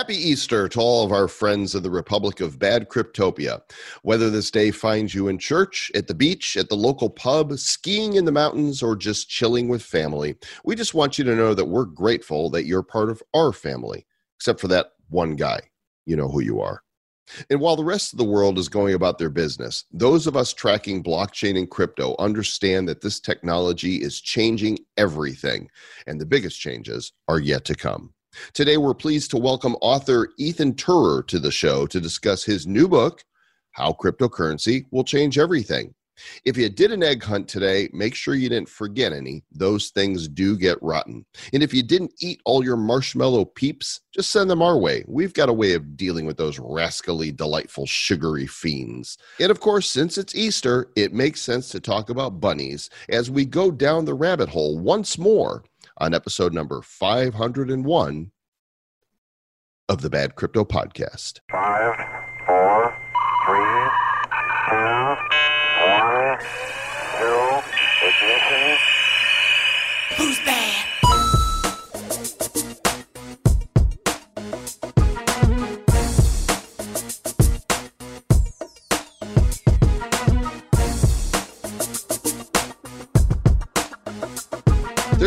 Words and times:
Happy 0.00 0.16
Easter 0.16 0.66
to 0.66 0.80
all 0.80 1.04
of 1.04 1.12
our 1.12 1.28
friends 1.28 1.74
of 1.74 1.82
the 1.82 1.90
Republic 1.90 2.40
of 2.40 2.58
Bad 2.58 2.88
Cryptopia. 2.88 3.60
Whether 4.00 4.30
this 4.30 4.50
day 4.50 4.70
finds 4.70 5.14
you 5.14 5.28
in 5.28 5.36
church, 5.36 5.92
at 5.94 6.06
the 6.06 6.14
beach, 6.14 6.56
at 6.56 6.70
the 6.70 6.74
local 6.74 7.10
pub, 7.10 7.52
skiing 7.58 8.14
in 8.14 8.24
the 8.24 8.32
mountains, 8.32 8.82
or 8.82 8.96
just 8.96 9.28
chilling 9.28 9.68
with 9.68 9.82
family, 9.82 10.36
we 10.64 10.74
just 10.74 10.94
want 10.94 11.18
you 11.18 11.24
to 11.24 11.36
know 11.36 11.52
that 11.52 11.66
we're 11.66 11.84
grateful 11.84 12.48
that 12.48 12.64
you're 12.64 12.82
part 12.82 13.10
of 13.10 13.22
our 13.34 13.52
family, 13.52 14.06
except 14.38 14.58
for 14.58 14.68
that 14.68 14.92
one 15.10 15.36
guy. 15.36 15.60
You 16.06 16.16
know 16.16 16.28
who 16.28 16.40
you 16.40 16.62
are. 16.62 16.82
And 17.50 17.60
while 17.60 17.76
the 17.76 17.84
rest 17.84 18.14
of 18.14 18.18
the 18.18 18.24
world 18.24 18.58
is 18.58 18.70
going 18.70 18.94
about 18.94 19.18
their 19.18 19.28
business, 19.28 19.84
those 19.92 20.26
of 20.26 20.34
us 20.34 20.54
tracking 20.54 21.04
blockchain 21.04 21.58
and 21.58 21.70
crypto 21.70 22.16
understand 22.18 22.88
that 22.88 23.02
this 23.02 23.20
technology 23.20 23.96
is 23.96 24.22
changing 24.22 24.78
everything, 24.96 25.70
and 26.06 26.18
the 26.18 26.24
biggest 26.24 26.58
changes 26.58 27.12
are 27.28 27.38
yet 27.38 27.66
to 27.66 27.74
come. 27.74 28.14
Today, 28.52 28.76
we're 28.76 28.94
pleased 28.94 29.30
to 29.30 29.36
welcome 29.36 29.76
author 29.80 30.28
Ethan 30.38 30.74
Turer 30.74 31.26
to 31.26 31.38
the 31.38 31.50
show 31.50 31.86
to 31.86 32.00
discuss 32.00 32.44
his 32.44 32.66
new 32.66 32.88
book, 32.88 33.24
How 33.72 33.92
Cryptocurrency 33.92 34.86
Will 34.90 35.04
Change 35.04 35.38
Everything. 35.38 35.94
If 36.44 36.56
you 36.56 36.68
did 36.68 36.92
an 36.92 37.02
egg 37.02 37.22
hunt 37.22 37.48
today, 37.48 37.88
make 37.92 38.14
sure 38.14 38.34
you 38.34 38.48
didn't 38.48 38.68
forget 38.68 39.12
any. 39.12 39.42
Those 39.50 39.88
things 39.88 40.28
do 40.28 40.56
get 40.56 40.82
rotten. 40.82 41.24
And 41.52 41.62
if 41.62 41.72
you 41.72 41.82
didn't 41.82 42.12
eat 42.20 42.40
all 42.44 42.62
your 42.62 42.76
marshmallow 42.76 43.46
peeps, 43.46 44.00
just 44.14 44.30
send 44.30 44.50
them 44.50 44.60
our 44.60 44.78
way. 44.78 45.04
We've 45.08 45.32
got 45.32 45.48
a 45.48 45.54
way 45.54 45.72
of 45.72 45.96
dealing 45.96 46.26
with 46.26 46.36
those 46.36 46.58
rascally, 46.58 47.32
delightful, 47.32 47.86
sugary 47.86 48.46
fiends. 48.46 49.16
And 49.38 49.50
of 49.50 49.60
course, 49.60 49.88
since 49.88 50.18
it's 50.18 50.34
Easter, 50.34 50.90
it 50.94 51.14
makes 51.14 51.40
sense 51.40 51.70
to 51.70 51.80
talk 51.80 52.10
about 52.10 52.40
bunnies 52.40 52.90
as 53.08 53.30
we 53.30 53.44
go 53.46 53.70
down 53.70 54.04
the 54.04 54.14
rabbit 54.14 54.50
hole 54.50 54.78
once 54.78 55.16
more 55.16 55.64
on 56.00 56.14
episode 56.14 56.54
number 56.54 56.80
501 56.82 58.32
of 59.88 60.00
the 60.00 60.08
Bad 60.10 60.34
Crypto 60.34 60.64
Podcast. 60.64 61.40
Five, 61.50 61.94
four, 62.46 62.96
three, 63.46 63.90
two, 64.70 65.16
one, 65.86 66.38
zero, 67.18 67.62
ignition. 68.02 68.78
Who's 70.16 70.38
bad? 70.46 70.79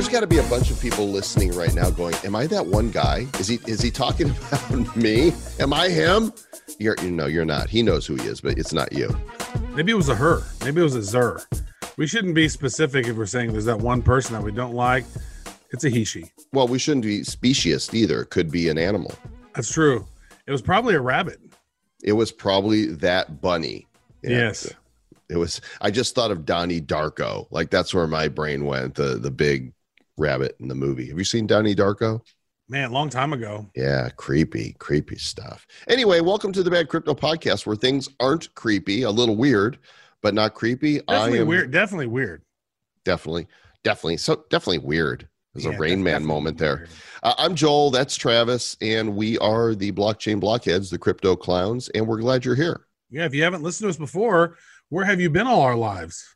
There's 0.03 0.11
got 0.11 0.19
to 0.19 0.27
be 0.27 0.39
a 0.39 0.49
bunch 0.49 0.69
of 0.69 0.81
people 0.81 1.07
listening 1.07 1.53
right 1.53 1.73
now 1.73 1.89
going, 1.89 2.13
"Am 2.25 2.35
I 2.35 2.45
that 2.47 2.65
one 2.65 2.91
guy? 2.91 3.25
Is 3.39 3.47
he 3.47 3.59
is 3.67 3.79
he 3.81 3.89
talking 3.89 4.31
about 4.51 4.97
me? 4.97 5.31
Am 5.61 5.71
I 5.71 5.87
him?" 5.87 6.33
You're 6.77 6.97
you 7.01 7.09
know 7.09 7.25
you're 7.25 7.45
not. 7.45 7.69
He 7.69 7.81
knows 7.81 8.05
who 8.05 8.15
he 8.15 8.27
is, 8.27 8.41
but 8.41 8.57
it's 8.57 8.73
not 8.73 8.91
you. 8.91 9.17
Maybe 9.75 9.93
it 9.93 9.95
was 9.95 10.09
a 10.09 10.15
her. 10.15 10.41
Maybe 10.65 10.81
it 10.81 10.83
was 10.83 10.95
a 10.95 11.03
zer. 11.03 11.39
We 11.95 12.05
shouldn't 12.05 12.35
be 12.35 12.49
specific 12.49 13.07
if 13.07 13.15
we're 13.15 13.25
saying 13.25 13.53
there's 13.53 13.63
that 13.63 13.79
one 13.79 14.01
person 14.01 14.33
that 14.33 14.43
we 14.43 14.51
don't 14.51 14.73
like. 14.73 15.05
It's 15.71 15.85
a 15.85 15.89
he 15.89 16.03
she. 16.03 16.25
Well, 16.51 16.67
we 16.67 16.79
shouldn't 16.79 17.05
be 17.05 17.23
specious 17.23 17.93
either. 17.93 18.23
It 18.23 18.29
could 18.29 18.51
be 18.51 18.67
an 18.67 18.77
animal. 18.77 19.13
That's 19.55 19.71
true. 19.71 20.05
It 20.45 20.51
was 20.51 20.61
probably 20.61 20.95
a 20.95 21.01
rabbit. 21.01 21.39
It 22.03 22.11
was 22.11 22.29
probably 22.29 22.87
that 22.87 23.39
bunny. 23.39 23.87
Yeah. 24.21 24.31
Yes. 24.31 24.69
It 25.29 25.37
was 25.37 25.61
I 25.79 25.91
just 25.91 26.13
thought 26.13 26.29
of 26.31 26.45
Donnie 26.45 26.81
Darko. 26.81 27.47
Like 27.51 27.69
that's 27.69 27.93
where 27.93 28.05
my 28.05 28.27
brain 28.27 28.65
went, 28.65 28.95
the 28.95 29.15
the 29.17 29.31
big 29.31 29.72
rabbit 30.17 30.55
in 30.59 30.67
the 30.67 30.75
movie. 30.75 31.07
Have 31.09 31.17
you 31.17 31.23
seen 31.23 31.47
Donnie 31.47 31.75
Darko? 31.75 32.21
Man, 32.69 32.91
long 32.91 33.09
time 33.09 33.33
ago. 33.33 33.69
Yeah, 33.75 34.09
creepy, 34.15 34.75
creepy 34.79 35.17
stuff. 35.17 35.67
Anyway, 35.87 36.21
welcome 36.21 36.53
to 36.53 36.63
the 36.63 36.71
Bad 36.71 36.87
Crypto 36.87 37.13
Podcast 37.13 37.65
where 37.65 37.75
things 37.75 38.09
aren't 38.19 38.53
creepy, 38.55 39.03
a 39.03 39.11
little 39.11 39.35
weird, 39.35 39.79
but 40.21 40.33
not 40.33 40.53
creepy. 40.53 40.99
Definitely 40.99 41.39
I 41.39 41.41
am 41.41 41.47
weird. 41.47 41.71
Definitely 41.71 42.07
weird. 42.07 42.41
definitely, 43.05 43.47
definitely, 43.83 44.17
so 44.17 44.45
definitely 44.49 44.79
weird. 44.79 45.27
There's 45.53 45.65
Yeah, 45.65 45.73
a 45.73 45.77
Rain 45.77 46.01
Man 46.01 46.25
moment 46.25 46.57
there. 46.57 46.87
Uh, 47.21 47.33
I'm 47.37 47.53
Joel, 47.53 47.91
that's 47.91 48.15
Travis, 48.15 48.75
and 48.81 49.15
we 49.15 49.37
are 49.39 49.75
the 49.75 49.91
blockchain 49.91 50.39
blockheads, 50.39 50.89
the 50.89 50.97
crypto 50.97 51.35
clowns, 51.35 51.89
and 51.89 52.07
we're 52.07 52.21
glad 52.21 52.43
you're 52.45 52.55
here. 52.55 52.87
Yeah, 53.11 53.25
if 53.25 53.35
you 53.35 53.43
haven't 53.43 53.61
listened 53.61 53.85
to 53.85 53.89
us 53.89 53.97
before, 53.97 54.57
where 54.89 55.05
have 55.05 55.19
you 55.21 55.29
been 55.29 55.45
all 55.45 55.61
our 55.61 55.75
lives? 55.75 56.32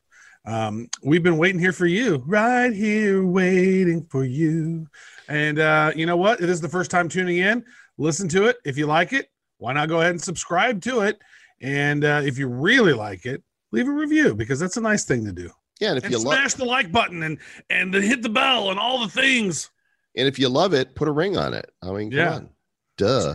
Um, 0.47 0.89
we've 1.03 1.23
been 1.23 1.37
waiting 1.37 1.59
here 1.59 1.73
for 1.73 1.87
you, 1.87 2.23
right 2.25 2.71
here 2.73 3.25
waiting 3.25 4.05
for 4.09 4.23
you. 4.23 4.87
And 5.27 5.59
uh, 5.59 5.91
you 5.93 6.05
know 6.05 6.15
what? 6.15 6.39
It 6.41 6.49
is 6.49 6.61
the 6.61 6.69
first 6.69 6.89
time 6.89 7.09
tuning 7.09 7.39
in. 7.39 7.65
Listen 7.97 8.29
to 8.29 8.45
it. 8.45 8.55
If 8.63 8.77
you 8.77 8.85
like 8.87 9.11
it, 9.11 9.29
why 9.57 9.73
not 9.73 9.89
go 9.89 9.99
ahead 9.99 10.11
and 10.11 10.21
subscribe 10.21 10.81
to 10.83 11.01
it? 11.01 11.19
And 11.61 12.05
uh, 12.05 12.21
if 12.23 12.37
you 12.37 12.47
really 12.47 12.93
like 12.93 13.25
it, 13.25 13.43
leave 13.71 13.89
a 13.89 13.91
review 13.91 14.35
because 14.35 14.57
that's 14.59 14.77
a 14.77 14.81
nice 14.81 15.03
thing 15.03 15.25
to 15.25 15.33
do. 15.33 15.51
Yeah, 15.81 15.89
and 15.89 15.97
if 15.97 16.05
and 16.05 16.13
you 16.13 16.19
love 16.19 16.33
smash 16.37 16.53
the 16.53 16.65
like 16.65 16.91
button 16.91 17.23
and 17.23 17.37
and 17.69 17.93
hit 17.93 18.21
the 18.23 18.29
bell 18.29 18.71
and 18.71 18.79
all 18.79 18.99
the 19.01 19.09
things. 19.09 19.69
and 20.15 20.27
if 20.27 20.39
you 20.39 20.47
love 20.49 20.73
it, 20.73 20.95
put 20.95 21.07
a 21.07 21.11
ring 21.11 21.37
on 21.37 21.53
it. 21.53 21.69
I 21.83 21.91
mean, 21.91 22.09
come 22.09 22.19
Yeah. 22.19 22.33
on. 22.35 22.49
Duh. 22.97 23.33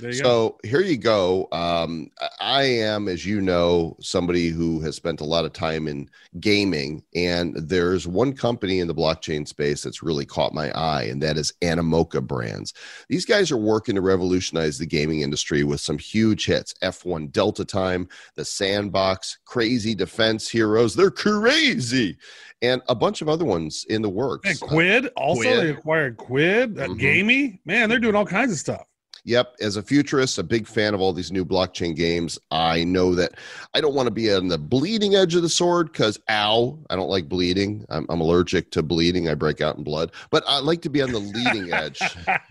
You 0.00 0.12
go. 0.12 0.12
So 0.12 0.58
here 0.64 0.80
you 0.80 0.96
go. 0.96 1.48
Um, 1.52 2.10
I 2.40 2.62
am, 2.62 3.08
as 3.08 3.24
you 3.26 3.40
know, 3.40 3.96
somebody 4.00 4.48
who 4.48 4.80
has 4.80 4.96
spent 4.96 5.20
a 5.20 5.24
lot 5.24 5.44
of 5.44 5.52
time 5.52 5.88
in 5.88 6.08
gaming, 6.40 7.02
and 7.14 7.54
there's 7.56 8.06
one 8.06 8.32
company 8.32 8.80
in 8.80 8.88
the 8.88 8.94
blockchain 8.94 9.46
space 9.46 9.82
that's 9.82 10.02
really 10.02 10.24
caught 10.24 10.54
my 10.54 10.70
eye, 10.72 11.04
and 11.04 11.22
that 11.22 11.36
is 11.36 11.52
Animoca 11.62 12.26
Brands. 12.26 12.72
These 13.08 13.24
guys 13.24 13.50
are 13.50 13.56
working 13.56 13.94
to 13.94 14.00
revolutionize 14.00 14.78
the 14.78 14.86
gaming 14.86 15.20
industry 15.20 15.64
with 15.64 15.80
some 15.80 15.98
huge 15.98 16.46
hits: 16.46 16.74
F1 16.82 17.32
Delta 17.32 17.64
Time, 17.64 18.08
The 18.34 18.44
Sandbox, 18.44 19.38
Crazy 19.44 19.94
Defense 19.94 20.48
Heroes. 20.48 20.94
They're 20.94 21.10
crazy, 21.10 22.16
and 22.62 22.82
a 22.88 22.94
bunch 22.94 23.22
of 23.22 23.28
other 23.28 23.44
ones 23.44 23.84
in 23.88 24.02
the 24.02 24.08
works. 24.08 24.48
And 24.48 24.60
Quidd 24.60 25.06
also 25.16 25.42
Quidd. 25.42 25.58
they 25.60 25.70
acquired 25.70 26.16
Quidd, 26.16 26.76
Mhm. 26.76 27.00
Gamee. 27.00 27.58
Man, 27.64 27.88
they're 27.88 27.98
doing 27.98 28.14
all 28.14 28.26
kinds 28.26 28.52
of 28.52 28.58
stuff. 28.58 28.86
Yep. 29.24 29.56
As 29.60 29.76
a 29.76 29.82
futurist, 29.82 30.38
a 30.38 30.42
big 30.42 30.66
fan 30.66 30.94
of 30.94 31.00
all 31.00 31.12
these 31.12 31.30
new 31.30 31.44
blockchain 31.44 31.94
games, 31.94 32.38
I 32.50 32.84
know 32.84 33.14
that 33.14 33.32
I 33.74 33.80
don't 33.80 33.94
want 33.94 34.06
to 34.06 34.10
be 34.10 34.32
on 34.32 34.48
the 34.48 34.58
bleeding 34.58 35.14
edge 35.14 35.34
of 35.34 35.42
the 35.42 35.48
sword 35.48 35.92
because, 35.92 36.18
ow, 36.28 36.78
I 36.88 36.96
don't 36.96 37.10
like 37.10 37.28
bleeding. 37.28 37.84
I'm, 37.90 38.06
I'm 38.08 38.20
allergic 38.20 38.70
to 38.72 38.82
bleeding. 38.82 39.28
I 39.28 39.34
break 39.34 39.60
out 39.60 39.76
in 39.76 39.84
blood, 39.84 40.12
but 40.30 40.42
I 40.46 40.60
like 40.60 40.82
to 40.82 40.90
be 40.90 41.02
on 41.02 41.12
the 41.12 41.18
leading 41.18 41.72
edge. 41.72 42.00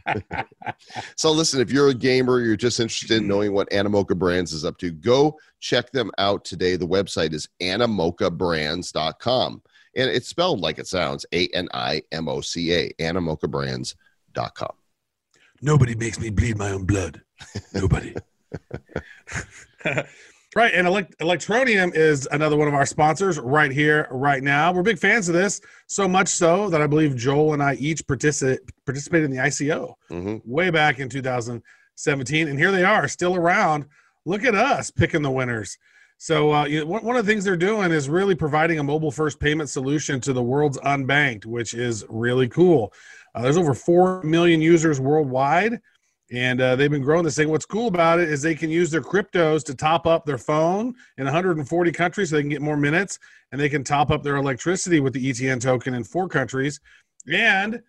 So, 1.16 1.31
listen, 1.31 1.62
if 1.62 1.72
you're 1.72 1.90
a 1.90 1.94
gamer, 1.94 2.40
you're 2.40 2.56
just 2.56 2.80
interested 2.80 3.18
in 3.18 3.28
knowing 3.28 3.53
what 3.53 3.69
Animoca 3.69 4.18
Brands 4.18 4.53
is 4.53 4.66
up 4.66 4.78
to, 4.78 4.90
go 4.91 5.38
check 5.59 5.91
them 5.91 6.09
out 6.18 6.46
today. 6.46 6.75
The 6.75 6.88
website 6.88 7.34
is 7.34 7.47
animocabrands.com. 7.62 9.62
And 9.96 10.09
it's 10.09 10.28
spelled 10.28 10.62
like 10.62 10.80
it 10.80 10.88
sounds 10.88 11.25
A 11.34 11.47
N 11.50 11.68
I 11.74 12.01
M 12.12 12.30
O 12.30 12.41
C 12.41 12.74
A, 12.74 12.90
animocabrands.com. 12.94 14.79
Nobody 15.62 15.96
makes 15.96 16.20
me 16.20 16.30
bleed 16.30 16.58
my 16.58 16.72
own 16.72 16.86
blood. 16.86 17.22
Nobody. 17.74 18.16
right. 20.56 20.74
And 20.74 20.88
elect- 20.88 21.18
Electroneum 21.20 21.96
is 21.96 22.28
another 22.31 22.56
one 22.56 22.68
of 22.68 22.74
our 22.74 22.86
sponsors 22.86 23.40
right 23.40 23.72
here, 23.72 24.08
right 24.12 24.42
now. 24.44 24.72
We're 24.72 24.84
big 24.84 25.00
fans 25.00 25.30
of 25.30 25.36
this, 25.36 25.62
so 25.88 26.08
much 26.08 26.28
so 26.30 26.69
that 26.69 26.81
I 26.81 26.88
believe 26.88 27.16
Joel 27.16 27.53
and 27.53 27.64
I 27.64 27.75
each 27.75 28.06
partici- 28.06 28.59
participated 28.86 29.25
in 29.25 29.31
the 29.31 29.44
ICO 29.44 29.94
hmm 30.09 30.38
way 30.46 30.69
back 30.69 31.00
in 31.00 31.09
2017. 31.09 32.48
And 32.48 32.58
here 32.58 32.72
they 32.72 32.84
are, 32.84 33.08
still 33.08 33.36
around. 33.36 33.86
Look 34.25 34.44
at 34.44 34.56
us 34.56 34.92
picking 34.92 35.22
the 35.22 35.31
winners. 35.31 35.78
So, 36.22 36.53
uh, 36.53 36.66
you 36.66 36.86
one 36.86 37.06
one 37.06 37.16
of 37.16 37.25
the 37.25 37.31
things 37.31 37.46
they're 37.46 37.56
doing 37.56 37.94
is 37.94 38.09
really 38.09 38.36
providing 38.36 38.78
a 38.78 38.84
mobile 38.84 39.09
first 39.12 39.40
payment 39.40 39.69
solution 39.69 40.19
to 40.22 40.34
the 40.34 40.44
world's 40.44 40.78
unbanked, 40.80 41.46
which 41.46 41.74
is 41.74 42.06
really 42.09 42.50
cool. 42.50 42.92
Uh, 43.36 43.42
there's 43.42 43.58
over 43.58 43.74
4 43.74 44.24
million 44.24 44.62
users 44.62 45.00
worldwide, 45.00 45.80
and 46.32 46.62
uh, 46.62 46.76
they've 46.76 46.92
been 46.92 47.02
growing 47.02 47.24
this 47.24 47.36
thing. 47.36 47.50
What's 47.50 47.66
cool 47.66 47.88
about 47.88 48.20
it 48.20 48.30
is 48.30 48.42
they 48.42 48.56
can 48.56 48.70
use 48.70 48.92
their 48.92 49.02
cryptos 49.02 49.64
to 49.66 49.76
top 49.76 50.06
up 50.06 50.26
their 50.26 50.38
phone 50.38 50.94
in 51.18 51.26
140 51.26 51.92
countries 51.92 52.30
so 52.30 52.36
they 52.36 52.42
can 52.42 52.50
get 52.50 52.62
more 52.62 52.78
minutes, 52.78 53.20
and 53.52 53.60
they 53.60 53.70
can 53.70 53.84
top 53.84 54.12
up 54.12 54.24
their 54.24 54.36
electricity 54.36 55.00
with 55.00 55.14
the 55.14 55.30
ETN 55.30 55.62
token 55.62 55.94
in 55.94 56.04
four 56.04 56.28
countries. 56.28 56.80
And 57.31 57.81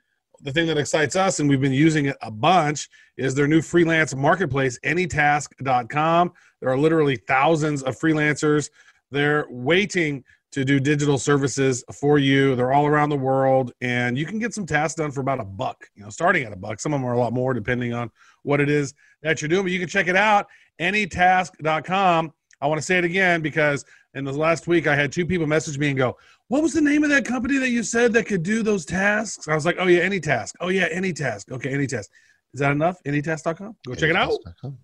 the 0.42 0.52
thing 0.52 0.66
that 0.66 0.78
excites 0.78 1.16
us, 1.16 1.40
and 1.40 1.48
we've 1.48 1.60
been 1.60 1.72
using 1.72 2.06
it 2.06 2.16
a 2.22 2.30
bunch, 2.30 2.88
is 3.16 3.34
their 3.34 3.46
new 3.46 3.60
freelance 3.60 4.14
marketplace, 4.14 4.78
anytask.com. 4.84 6.32
There 6.60 6.70
are 6.70 6.78
literally 6.78 7.16
thousands 7.16 7.82
of 7.82 7.98
freelancers. 7.98 8.70
They're 9.10 9.46
waiting 9.50 10.24
to 10.52 10.64
do 10.64 10.80
digital 10.80 11.18
services 11.18 11.84
for 11.92 12.18
you. 12.18 12.56
They're 12.56 12.72
all 12.72 12.86
around 12.86 13.10
the 13.10 13.16
world, 13.16 13.72
and 13.80 14.18
you 14.18 14.26
can 14.26 14.38
get 14.38 14.52
some 14.52 14.66
tasks 14.66 14.96
done 14.96 15.10
for 15.10 15.20
about 15.20 15.40
a 15.40 15.44
buck, 15.44 15.88
you 15.94 16.02
know, 16.02 16.10
starting 16.10 16.44
at 16.44 16.52
a 16.52 16.56
buck. 16.56 16.80
Some 16.80 16.92
of 16.92 17.00
them 17.00 17.08
are 17.08 17.12
a 17.12 17.18
lot 17.18 17.32
more 17.32 17.54
depending 17.54 17.92
on 17.92 18.10
what 18.42 18.60
it 18.60 18.68
is 18.68 18.94
that 19.22 19.40
you're 19.40 19.48
doing, 19.48 19.62
but 19.62 19.72
you 19.72 19.78
can 19.78 19.88
check 19.88 20.08
it 20.08 20.16
out, 20.16 20.46
anytask.com. 20.80 22.32
I 22.60 22.66
want 22.66 22.78
to 22.78 22.84
say 22.84 22.98
it 22.98 23.04
again 23.04 23.40
because 23.40 23.84
in 24.14 24.24
the 24.24 24.32
last 24.32 24.66
week 24.66 24.86
I 24.86 24.94
had 24.94 25.12
two 25.12 25.24
people 25.24 25.46
message 25.46 25.78
me 25.78 25.88
and 25.88 25.96
go, 25.96 26.16
What 26.48 26.62
was 26.62 26.72
the 26.72 26.80
name 26.80 27.04
of 27.04 27.10
that 27.10 27.24
company 27.24 27.58
that 27.58 27.70
you 27.70 27.82
said 27.82 28.12
that 28.14 28.26
could 28.26 28.42
do 28.42 28.62
those 28.62 28.84
tasks? 28.84 29.48
I 29.48 29.54
was 29.54 29.64
like, 29.64 29.76
Oh, 29.78 29.86
yeah, 29.86 30.06
Anytask. 30.06 30.52
Oh, 30.60 30.68
yeah, 30.68 30.88
Anytask. 30.88 31.50
Okay, 31.52 31.72
Anytask. 31.72 32.08
Is 32.52 32.60
that 32.60 32.72
enough? 32.72 33.02
Anytask.com. 33.04 33.76
Go 33.86 33.94
check 33.94 34.10
it 34.10 34.16
out. 34.16 34.32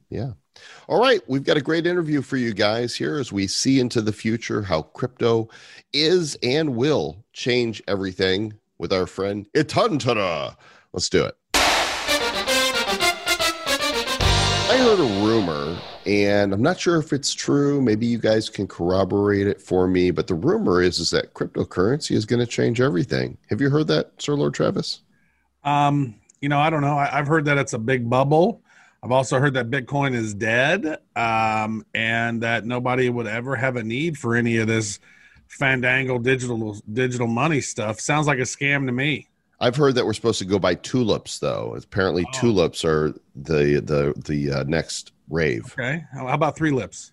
Yeah. 0.08 0.32
All 0.88 1.00
right. 1.00 1.20
We've 1.26 1.44
got 1.44 1.56
a 1.56 1.62
great 1.62 1.86
interview 1.86 2.22
for 2.22 2.36
you 2.36 2.54
guys 2.54 2.94
here 2.94 3.18
as 3.18 3.32
we 3.32 3.46
see 3.46 3.80
into 3.80 4.00
the 4.00 4.12
future 4.12 4.62
how 4.62 4.82
crypto 4.82 5.48
is 5.92 6.36
and 6.42 6.76
will 6.76 7.24
change 7.32 7.82
everything 7.88 8.54
with 8.78 8.92
our 8.92 9.06
friend 9.06 9.46
Itantara. 9.54 10.56
Let's 10.92 11.08
do 11.08 11.24
it. 11.24 11.36
I 14.68 14.78
heard 14.78 14.98
a 14.98 15.24
rumor, 15.24 15.78
and 16.04 16.52
I'm 16.52 16.60
not 16.60 16.78
sure 16.78 16.98
if 16.98 17.12
it's 17.12 17.32
true. 17.32 17.80
Maybe 17.80 18.04
you 18.04 18.18
guys 18.18 18.50
can 18.50 18.66
corroborate 18.66 19.46
it 19.46 19.60
for 19.60 19.86
me. 19.86 20.10
But 20.10 20.26
the 20.26 20.34
rumor 20.34 20.82
is, 20.82 20.98
is 20.98 21.10
that 21.10 21.34
cryptocurrency 21.34 22.10
is 22.12 22.26
going 22.26 22.40
to 22.40 22.46
change 22.46 22.80
everything. 22.80 23.38
Have 23.48 23.60
you 23.60 23.70
heard 23.70 23.86
that, 23.88 24.12
Sir 24.18 24.34
Lord 24.34 24.54
Travis? 24.54 25.02
Um, 25.64 26.16
you 26.40 26.48
know, 26.48 26.58
I 26.58 26.68
don't 26.70 26.82
know. 26.82 26.98
I, 26.98 27.18
I've 27.18 27.26
heard 27.26 27.44
that 27.46 27.58
it's 27.58 27.72
a 27.72 27.78
big 27.78 28.10
bubble. 28.10 28.60
I've 29.02 29.12
also 29.12 29.38
heard 29.38 29.54
that 29.54 29.70
Bitcoin 29.70 30.14
is 30.14 30.34
dead, 30.34 30.98
um, 31.14 31.84
and 31.94 32.42
that 32.42 32.64
nobody 32.64 33.08
would 33.08 33.26
ever 33.26 33.54
have 33.56 33.76
a 33.76 33.82
need 33.84 34.18
for 34.18 34.34
any 34.34 34.56
of 34.58 34.66
this 34.66 34.98
fandangle 35.48 36.22
digital 36.22 36.76
digital 36.92 37.26
money 37.26 37.60
stuff. 37.60 38.00
Sounds 38.00 38.26
like 38.26 38.38
a 38.38 38.42
scam 38.42 38.86
to 38.86 38.92
me. 38.92 39.28
I've 39.60 39.76
heard 39.76 39.94
that 39.94 40.04
we're 40.04 40.12
supposed 40.12 40.38
to 40.40 40.44
go 40.44 40.58
buy 40.58 40.74
tulips, 40.74 41.38
though. 41.38 41.74
Apparently, 41.76 42.24
Oh. 42.26 42.30
tulips 42.40 42.84
are 42.84 43.14
the 43.34 43.80
the 43.80 44.12
the 44.26 44.50
uh, 44.60 44.64
next 44.64 45.12
rave. 45.30 45.64
Okay, 45.78 46.04
how 46.12 46.26
about 46.28 46.56
three 46.56 46.70
lips? 46.72 47.12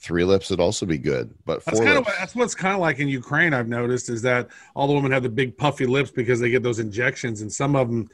Three 0.00 0.22
lips 0.24 0.50
would 0.50 0.60
also 0.60 0.86
be 0.86 0.98
good, 0.98 1.34
but 1.44 1.64
That's 1.64 1.80
kind 1.80 1.98
of 1.98 2.04
that's 2.06 2.34
what's 2.34 2.54
kind 2.54 2.74
of 2.74 2.80
like 2.80 2.98
in 3.00 3.08
Ukraine. 3.08 3.52
I've 3.52 3.68
noticed 3.68 4.08
is 4.10 4.22
that 4.22 4.48
all 4.76 4.86
the 4.86 4.92
women 4.92 5.10
have 5.12 5.24
the 5.24 5.28
big 5.28 5.56
puffy 5.56 5.86
lips 5.86 6.10
because 6.10 6.40
they 6.40 6.50
get 6.50 6.62
those 6.62 6.78
injections, 6.78 7.42
and 7.42 7.52
some 7.52 7.74
of 7.74 7.88
them 7.88 8.08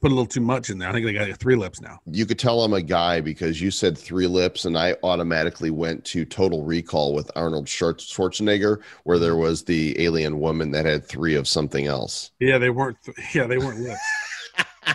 put 0.00 0.10
a 0.10 0.14
little 0.14 0.26
too 0.26 0.40
much 0.40 0.70
in 0.70 0.78
there. 0.78 0.88
I 0.88 0.92
think 0.92 1.06
they 1.06 1.12
got 1.12 1.36
three 1.38 1.56
lips 1.56 1.80
now. 1.80 2.00
you 2.06 2.26
could 2.26 2.38
tell 2.38 2.62
I'm 2.62 2.72
a 2.72 2.82
guy 2.82 3.20
because 3.20 3.60
you 3.60 3.70
said 3.70 3.96
three 3.98 4.26
lips, 4.26 4.64
and 4.64 4.78
I 4.78 4.96
automatically 5.02 5.70
went 5.70 6.04
to 6.06 6.24
Total 6.24 6.62
Recall 6.62 7.14
with 7.14 7.30
Arnold 7.36 7.66
Schwarzenegger, 7.66 8.80
where 9.04 9.18
there 9.18 9.36
was 9.36 9.64
the 9.64 10.00
alien 10.02 10.38
woman 10.40 10.70
that 10.72 10.86
had 10.86 11.04
three 11.04 11.34
of 11.34 11.48
something 11.48 11.86
else. 11.86 12.30
Yeah, 12.38 12.58
they 12.58 12.70
weren't. 12.70 12.96
Yeah, 13.34 13.46
they 13.46 13.58
weren't 13.58 13.80
lips. 13.80 14.00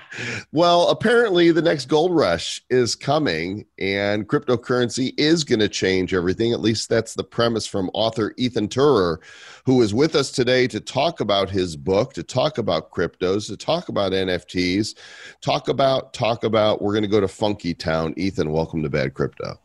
Well, 0.52 0.90
apparently 0.90 1.52
the 1.52 1.64
next 1.64 1.88
gold 1.88 2.16
rush 2.16 2.62
is 2.70 2.96
coming 2.96 3.66
and 3.80 4.28
cryptocurrency 4.28 5.14
is 5.18 5.44
going 5.44 5.60
to 5.60 5.68
change 5.68 6.14
everything. 6.14 6.54
At 6.54 6.60
least 6.60 6.90
that's 6.90 7.16
the 7.16 7.24
premise 7.24 7.66
from 7.66 7.90
author 7.94 8.36
Ethan 8.38 8.68
Turer, 8.68 9.18
who 9.66 9.82
is 9.82 9.94
with 9.94 10.16
us 10.16 10.32
today 10.32 10.68
to 10.68 10.80
talk 10.80 11.20
about 11.20 11.50
his 11.50 11.76
book, 11.76 12.14
to 12.14 12.24
talk 12.24 12.60
about 12.60 12.92
cryptos, 12.92 13.48
to 13.48 13.58
talk 13.58 13.90
about 13.90 14.12
NFTs, 14.12 14.96
talk 15.42 15.68
about, 15.68 16.14
talk 16.14 16.44
about. 16.44 16.82
We're 16.82 16.94
going 16.94 17.02
to 17.02 17.08
go 17.08 17.22
to 17.22 17.28
Funky 17.28 17.74
Town. 17.74 18.14
Ethan, 18.16 18.52
welcome 18.52 18.84
to 18.84 18.90
Bad 18.90 19.16
Crypto. 19.16 19.60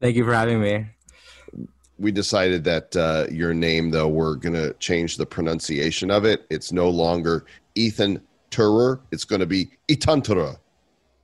Thank 0.00 0.16
you 0.16 0.24
for 0.24 0.34
having 0.34 0.60
me. 0.60 0.86
We 1.96 2.10
decided 2.10 2.64
that 2.64 2.96
uh, 2.96 3.26
your 3.30 3.54
name, 3.54 3.90
though, 3.90 4.08
we're 4.08 4.34
going 4.34 4.54
to 4.54 4.74
change 4.74 5.16
the 5.16 5.26
pronunciation 5.26 6.10
of 6.10 6.24
it. 6.24 6.44
It's 6.50 6.72
no 6.72 6.90
longer 6.90 7.46
Ethan 7.76 8.20
Turer. 8.54 9.00
It's 9.10 9.24
going 9.24 9.40
to 9.40 9.46
be 9.46 9.70
Itantura. 9.88 10.58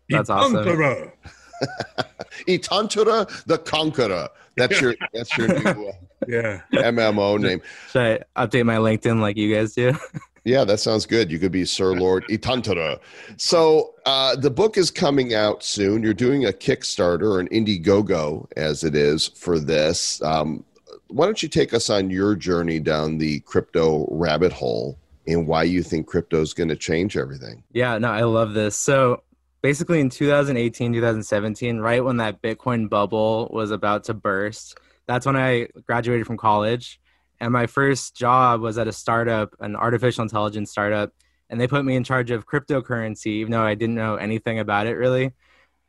That's 0.08 0.30
awesome. 0.30 0.56
Itantura. 0.56 1.12
Itantura 2.48 3.44
the 3.44 3.58
Conqueror. 3.58 4.28
That's 4.56 4.80
your 4.80 4.94
that's 5.12 5.36
your 5.38 5.48
new 5.48 5.88
uh, 5.88 5.92
Yeah. 6.28 6.60
Mm. 6.72 6.96
MMO 6.96 7.40
name. 7.40 7.62
Should 7.90 8.24
I 8.36 8.46
update 8.46 8.66
my 8.66 8.76
LinkedIn 8.76 9.20
like 9.20 9.36
you 9.36 9.54
guys 9.54 9.74
do? 9.74 9.94
Yeah, 10.42 10.64
that 10.64 10.80
sounds 10.80 11.04
good. 11.04 11.30
You 11.30 11.38
could 11.38 11.52
be 11.52 11.66
Sir 11.66 11.92
Lord 11.92 12.24
Itantura. 12.28 12.98
So 13.36 13.94
uh, 14.06 14.36
the 14.36 14.50
book 14.50 14.78
is 14.78 14.90
coming 14.90 15.34
out 15.34 15.62
soon. 15.62 16.02
You're 16.02 16.14
doing 16.14 16.46
a 16.46 16.48
Kickstarter 16.48 17.34
or 17.34 17.40
an 17.40 17.48
Indiegogo, 17.48 18.46
as 18.56 18.82
it 18.82 18.94
is 18.94 19.28
for 19.28 19.58
this. 19.58 20.22
Um, 20.22 20.64
why 21.08 21.26
don't 21.26 21.42
you 21.42 21.48
take 21.50 21.74
us 21.74 21.90
on 21.90 22.08
your 22.08 22.34
journey 22.36 22.80
down 22.80 23.18
the 23.18 23.40
crypto 23.40 24.08
rabbit 24.10 24.50
hole 24.50 24.98
and 25.32 25.46
why 25.46 25.62
you 25.62 25.82
think 25.82 26.06
crypto 26.06 26.40
is 26.40 26.54
going 26.54 26.68
to 26.68 26.76
change 26.76 27.16
everything? 27.16 27.64
yeah, 27.72 27.98
no, 27.98 28.10
I 28.10 28.22
love 28.22 28.54
this. 28.54 28.76
So 28.76 29.22
basically 29.62 30.00
in 30.00 30.10
2018, 30.10 30.92
2017, 30.92 31.78
right 31.78 32.04
when 32.04 32.16
that 32.18 32.42
Bitcoin 32.42 32.88
bubble 32.88 33.48
was 33.52 33.70
about 33.70 34.04
to 34.04 34.14
burst, 34.14 34.78
that's 35.06 35.26
when 35.26 35.36
I 35.36 35.68
graduated 35.86 36.26
from 36.26 36.36
college. 36.36 37.00
And 37.40 37.52
my 37.52 37.66
first 37.66 38.14
job 38.14 38.60
was 38.60 38.78
at 38.78 38.88
a 38.88 38.92
startup, 38.92 39.54
an 39.60 39.76
artificial 39.76 40.22
intelligence 40.22 40.70
startup. 40.70 41.12
And 41.48 41.60
they 41.60 41.66
put 41.66 41.84
me 41.84 41.96
in 41.96 42.04
charge 42.04 42.30
of 42.30 42.46
cryptocurrency, 42.46 43.26
even 43.26 43.52
though 43.52 43.62
I 43.62 43.74
didn't 43.74 43.96
know 43.96 44.16
anything 44.16 44.58
about 44.58 44.86
it 44.86 44.94
really. 44.94 45.32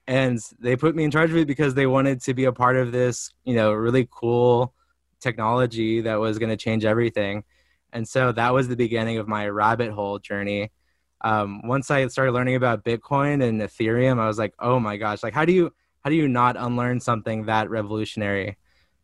And 0.08 0.40
they 0.60 0.76
put 0.76 0.96
me 0.96 1.04
in 1.04 1.12
charge 1.12 1.30
of 1.30 1.38
it 1.38 1.48
because 1.48 1.76
they 1.76 1.86
wanted 1.86 2.22
to 2.24 2.34
be 2.34 2.46
a 2.46 2.52
part 2.52 2.78
of 2.78 2.92
this, 2.92 3.32
you 3.44 3.54
know, 3.54 3.72
really 3.72 4.08
cool 4.10 4.74
technology 5.20 6.02
that 6.02 6.20
was 6.20 6.40
going 6.40 6.50
to 6.50 6.58
change 6.58 6.84
everything. 6.84 7.44
And 7.94 8.08
so 8.08 8.32
that 8.32 8.54
was 8.54 8.68
the 8.68 8.76
beginning 8.76 9.18
of 9.18 9.28
my 9.28 9.48
rabbit 9.48 9.92
hole 9.92 10.20
journey. 10.20 10.72
Um, 11.22 11.62
once 11.68 11.92
I 11.92 12.08
started 12.08 12.32
learning 12.32 12.56
about 12.56 12.84
Bitcoin 12.84 13.44
and 13.44 13.62
Ethereum, 13.62 14.20
I 14.20 14.28
was 14.28 14.40
like, 14.40 14.54
oh 14.60 14.80
my 14.80 14.98
gosh, 14.98 15.24
like 15.24 15.34
how 15.34 15.46
do 15.46 15.54
you 15.54 15.72
how 16.04 16.10
do 16.10 16.16
you 16.16 16.28
not 16.28 16.58
unlearn 16.58 17.00
something 17.00 17.46
that 17.46 17.70
revolutionary? 17.70 18.58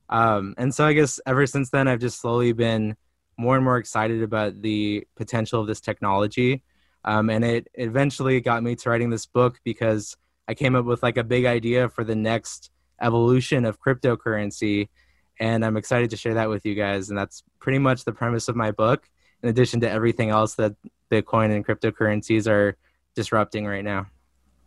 Um, 0.10 0.56
and 0.58 0.74
so 0.74 0.86
I 0.86 0.94
guess 0.94 1.20
ever 1.26 1.46
since 1.46 1.70
then, 1.70 1.88
I've 1.88 2.00
just 2.00 2.20
slowly 2.20 2.54
been 2.54 2.96
more 3.38 3.56
and 3.56 3.64
more 3.64 3.78
excited 3.78 4.24
about 4.24 4.62
the 4.62 5.06
potential 5.16 5.62
of 5.62 5.68
this 5.68 5.82
technology. 5.82 6.64
Um, 7.06 7.30
and 7.30 7.46
it 7.46 7.68
eventually 7.76 8.42
got 8.42 8.64
me 8.64 8.76
to 8.76 8.90
writing 8.90 9.10
this 9.10 9.26
book 9.26 9.60
because 9.64 10.18
I 10.48 10.56
came 10.56 10.76
up 10.76 10.86
with 10.86 11.04
like 11.04 11.18
a 11.18 11.24
big 11.24 11.46
idea 11.46 11.90
for 11.90 12.04
the 12.04 12.16
next 12.16 12.72
evolution 13.02 13.64
of 13.66 13.80
cryptocurrency. 13.80 14.90
And 15.40 15.64
I'm 15.64 15.78
excited 15.78 16.10
to 16.12 16.18
share 16.18 16.34
that 16.36 16.50
with 16.50 16.66
you 16.66 16.76
guys. 16.76 17.10
And 17.10 17.18
that's 17.18 17.44
pretty 17.60 17.80
much 17.80 18.06
the 18.06 18.12
premise 18.12 18.48
of 18.48 18.56
my 18.56 18.72
book, 18.72 19.10
in 19.44 19.50
addition 19.50 19.80
to 19.82 19.90
everything 19.90 20.30
else 20.30 20.56
that 20.56 20.76
Bitcoin 21.12 21.56
and 21.56 21.66
cryptocurrencies 21.66 22.48
are 22.48 22.76
disrupting 23.16 23.66
right 23.66 23.84
now. 23.84 24.08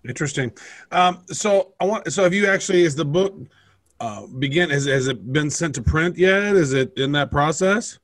Interesting. 0.09 0.53
Um, 0.93 1.25
so 1.29 1.75
I 1.81 1.85
want. 1.85 2.13
So 2.13 2.23
have 2.23 2.33
you 2.33 2.47
actually? 2.47 2.83
Is 2.83 2.95
the 2.95 3.05
book 3.05 3.37
uh, 4.01 4.27
begin? 4.27 4.71
Has 4.71 4.87
has 4.87 5.09
it 5.09 5.33
been 5.33 5.51
sent 5.51 5.75
to 5.75 5.83
print 5.83 6.17
yet? 6.17 6.57
Is 6.57 6.73
it 6.73 6.93
in 6.97 7.13
that 7.13 7.31
process? 7.31 7.99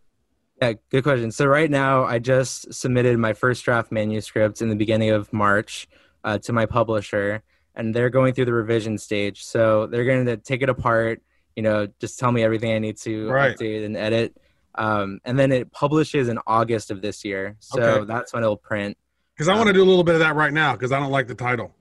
Yeah, 0.60 0.74
good 0.90 1.02
question. 1.02 1.30
So 1.30 1.46
right 1.46 1.70
now, 1.70 2.04
I 2.04 2.18
just 2.18 2.72
submitted 2.72 3.18
my 3.18 3.32
first 3.32 3.64
draft 3.64 3.92
manuscript 3.92 4.62
in 4.62 4.68
the 4.68 4.76
beginning 4.76 5.10
of 5.10 5.30
March 5.32 5.88
uh, 6.24 6.38
to 6.38 6.52
my 6.52 6.66
publisher, 6.66 7.42
and 7.74 7.94
they're 7.94 8.10
going 8.10 8.34
through 8.34 8.46
the 8.46 8.54
revision 8.54 8.96
stage. 8.98 9.44
So 9.44 9.86
they're 9.86 10.04
going 10.04 10.24
to 10.26 10.36
take 10.36 10.62
it 10.62 10.68
apart, 10.68 11.22
you 11.56 11.62
know, 11.62 11.88
just 12.00 12.18
tell 12.18 12.30
me 12.30 12.44
everything 12.44 12.72
I 12.72 12.78
need 12.78 12.98
to 12.98 13.28
Right. 13.30 13.56
update 13.56 13.84
and 13.84 13.96
edit, 13.96 14.36
um, 14.76 15.18
and 15.24 15.38
then 15.38 15.50
it 15.50 15.72
publishes 15.72 16.28
in 16.28 16.38
August 16.46 16.90
of 16.90 17.00
this 17.02 17.24
year. 17.24 17.56
So 17.60 17.80
Okay. 17.82 18.04
that's 18.04 18.32
when 18.32 18.42
it'll 18.42 18.56
print. 18.58 18.96
Because 19.34 19.48
I 19.48 19.54
want 19.54 19.66
to 19.66 19.72
do 19.72 19.82
a 19.82 19.84
little 19.84 20.04
bit 20.04 20.14
of 20.14 20.20
that 20.20 20.36
right 20.36 20.52
now 20.52 20.72
because 20.72 20.92
I 20.92 21.00
don't 21.00 21.10
like 21.10 21.26
the 21.26 21.34
title 21.34 21.74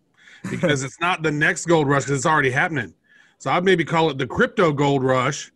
because 0.49 0.83
it's 0.83 0.99
not 0.99 1.21
the 1.23 1.31
next 1.31 1.65
gold 1.67 1.87
rush 1.87 2.03
because 2.03 2.17
it's 2.17 2.25
already 2.25 2.51
happening. 2.51 2.93
So 3.37 3.51
I'd 3.51 3.63
maybe 3.63 3.85
call 3.85 4.09
it 4.09 4.17
the 4.17 4.27
crypto 4.27 4.71
gold 4.71 5.03
rush. 5.03 5.51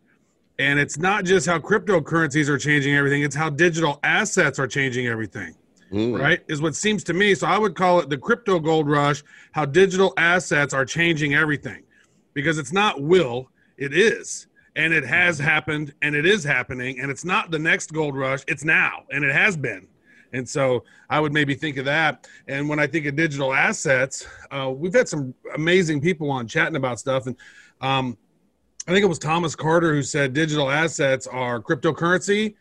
And 0.58 0.78
it's 0.78 0.98
not 0.98 1.24
just 1.24 1.46
how 1.46 1.58
cryptocurrencies 1.58 2.48
are 2.48 2.58
changing 2.58 2.94
everything, 2.94 3.22
it's 3.22 3.34
how 3.34 3.48
digital 3.48 3.98
assets 4.02 4.58
are 4.58 4.66
changing 4.66 5.06
everything, 5.06 5.54
Hmm. 5.90 6.14
right? 6.14 6.40
Is 6.48 6.60
what 6.60 6.74
seems 6.74 7.02
to 7.04 7.14
me. 7.14 7.34
So 7.34 7.46
I 7.46 7.56
would 7.56 7.74
call 7.74 8.00
it 8.00 8.10
the 8.10 8.18
crypto 8.18 8.60
gold 8.60 8.86
rush, 8.86 9.22
how 9.52 9.64
digital 9.64 10.12
assets 10.18 10.74
are 10.74 10.84
changing 10.84 11.34
everything 11.34 11.82
because 12.34 12.58
it's 12.58 12.72
not 12.72 13.00
will, 13.02 13.48
it 13.80 13.92
is. 13.92 14.46
And 14.76 14.92
it 14.92 15.04
has 15.04 15.38
happened 15.38 15.92
and 16.02 16.14
it 16.14 16.24
is 16.24 16.44
happening. 16.44 17.00
And 17.00 17.10
it's 17.10 17.24
not 17.24 17.50
the 17.50 17.58
next 17.58 17.92
gold 17.92 18.16
rush, 18.16 18.40
it's 18.46 18.64
now 18.64 19.02
and 19.10 19.24
it 19.24 19.34
has 19.34 19.56
been. 19.56 19.88
And 20.32 20.48
so 20.48 20.84
I 21.08 21.18
would 21.18 21.32
maybe 21.32 21.54
think 21.56 21.76
of 21.76 21.84
that. 21.86 22.28
And 22.46 22.68
when 22.68 22.78
I 22.78 22.86
think 22.86 23.06
of 23.06 23.16
digital 23.16 23.52
assets, 23.52 24.24
uh, 24.52 24.70
we've 24.70 24.94
had 24.94 25.08
some 25.08 25.34
amazing 25.56 26.00
people 26.00 26.30
on 26.30 26.46
chatting 26.46 26.76
about 26.76 27.00
stuff. 27.00 27.26
And 27.26 27.34
um, 27.80 28.16
I 28.86 28.92
think 28.92 29.02
it 29.02 29.08
was 29.08 29.18
Thomas 29.18 29.56
Carter 29.56 29.92
who 29.92 30.04
said 30.04 30.32
digital 30.32 30.70
assets 30.70 31.26
are 31.26 31.60
cryptocurrency, 31.60 32.54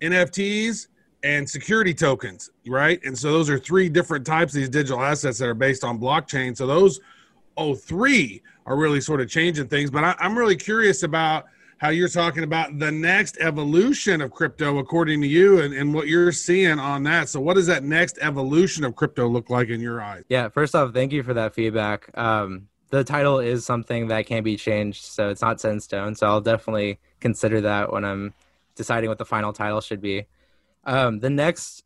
NFTs, 0.00 0.86
and 1.24 1.48
security 1.48 1.92
tokens, 1.92 2.50
right? 2.68 3.00
And 3.04 3.18
so 3.18 3.32
those 3.32 3.50
are 3.50 3.58
three 3.58 3.88
different 3.88 4.24
types 4.24 4.52
of 4.52 4.60
these 4.60 4.68
digital 4.68 5.02
assets 5.02 5.38
that 5.38 5.48
are 5.48 5.54
based 5.54 5.82
on 5.82 5.98
blockchain. 5.98 6.56
So 6.56 6.66
those 6.68 7.00
oh 7.56 7.74
three 7.74 8.42
are 8.66 8.76
really 8.76 9.00
sort 9.00 9.20
of 9.20 9.28
changing 9.28 9.68
things. 9.68 9.90
But 9.90 10.04
I, 10.04 10.14
I'm 10.18 10.36
really 10.36 10.56
curious 10.56 11.02
about 11.02 11.46
how 11.78 11.90
you're 11.90 12.08
talking 12.08 12.42
about 12.42 12.78
the 12.78 12.90
next 12.90 13.36
evolution 13.38 14.20
of 14.22 14.30
crypto 14.30 14.78
according 14.78 15.20
to 15.20 15.26
you 15.26 15.60
and, 15.60 15.74
and 15.74 15.92
what 15.92 16.08
you're 16.08 16.32
seeing 16.32 16.78
on 16.78 17.02
that. 17.02 17.28
So 17.28 17.38
what 17.40 17.54
does 17.54 17.66
that 17.66 17.84
next 17.84 18.18
evolution 18.20 18.82
of 18.84 18.96
crypto 18.96 19.28
look 19.28 19.50
like 19.50 19.68
in 19.68 19.80
your 19.80 20.00
eyes? 20.00 20.24
Yeah, 20.28 20.48
first 20.48 20.74
off, 20.74 20.94
thank 20.94 21.12
you 21.12 21.22
for 21.22 21.34
that 21.34 21.54
feedback. 21.54 22.10
Um, 22.16 22.68
the 22.88 23.04
title 23.04 23.40
is 23.40 23.66
something 23.66 24.08
that 24.08 24.26
can 24.26 24.42
be 24.42 24.56
changed, 24.56 25.04
so 25.04 25.28
it's 25.28 25.42
not 25.42 25.60
set 25.60 25.72
in 25.72 25.80
stone. 25.80 26.14
So 26.14 26.26
I'll 26.26 26.40
definitely 26.40 26.98
consider 27.20 27.60
that 27.62 27.92
when 27.92 28.04
I'm 28.04 28.32
deciding 28.74 29.10
what 29.10 29.18
the 29.18 29.24
final 29.24 29.52
title 29.52 29.80
should 29.80 30.00
be. 30.00 30.26
Um, 30.84 31.18
the 31.18 31.30
next 31.30 31.82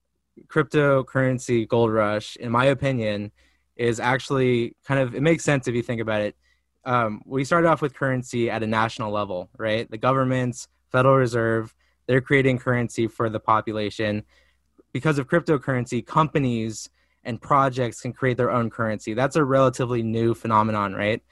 cryptocurrency 0.46 1.66
gold 1.66 1.92
rush, 1.92 2.36
in 2.36 2.52
my 2.52 2.66
opinion, 2.66 3.32
is 3.80 3.98
actually 3.98 4.76
kind 4.84 5.00
of 5.00 5.14
it 5.14 5.22
makes 5.22 5.42
sense 5.42 5.66
if 5.66 5.74
you 5.74 5.82
think 5.82 6.02
about 6.02 6.20
it. 6.20 6.36
Um, 6.84 7.22
we 7.24 7.44
started 7.44 7.66
off 7.68 7.80
with 7.80 7.94
currency 7.94 8.50
at 8.50 8.62
a 8.62 8.66
national 8.66 9.10
level, 9.10 9.48
right? 9.56 9.90
The 9.90 9.98
governments, 9.98 10.68
Federal 10.90 11.16
Reserve, 11.16 11.74
they're 12.06 12.20
creating 12.20 12.58
currency 12.58 13.06
for 13.06 13.30
the 13.30 13.40
population. 13.40 14.24
Because 14.92 15.18
of 15.18 15.28
cryptocurrency, 15.28 16.04
companies 16.04 16.90
and 17.24 17.40
projects 17.40 18.00
can 18.00 18.12
create 18.12 18.36
their 18.36 18.50
own 18.50 18.70
currency. 18.70 19.14
That's 19.14 19.36
a 19.36 19.44
relatively 19.44 20.02
new 20.02 20.34
phenomenon, 20.34 20.94
right? 20.94 21.22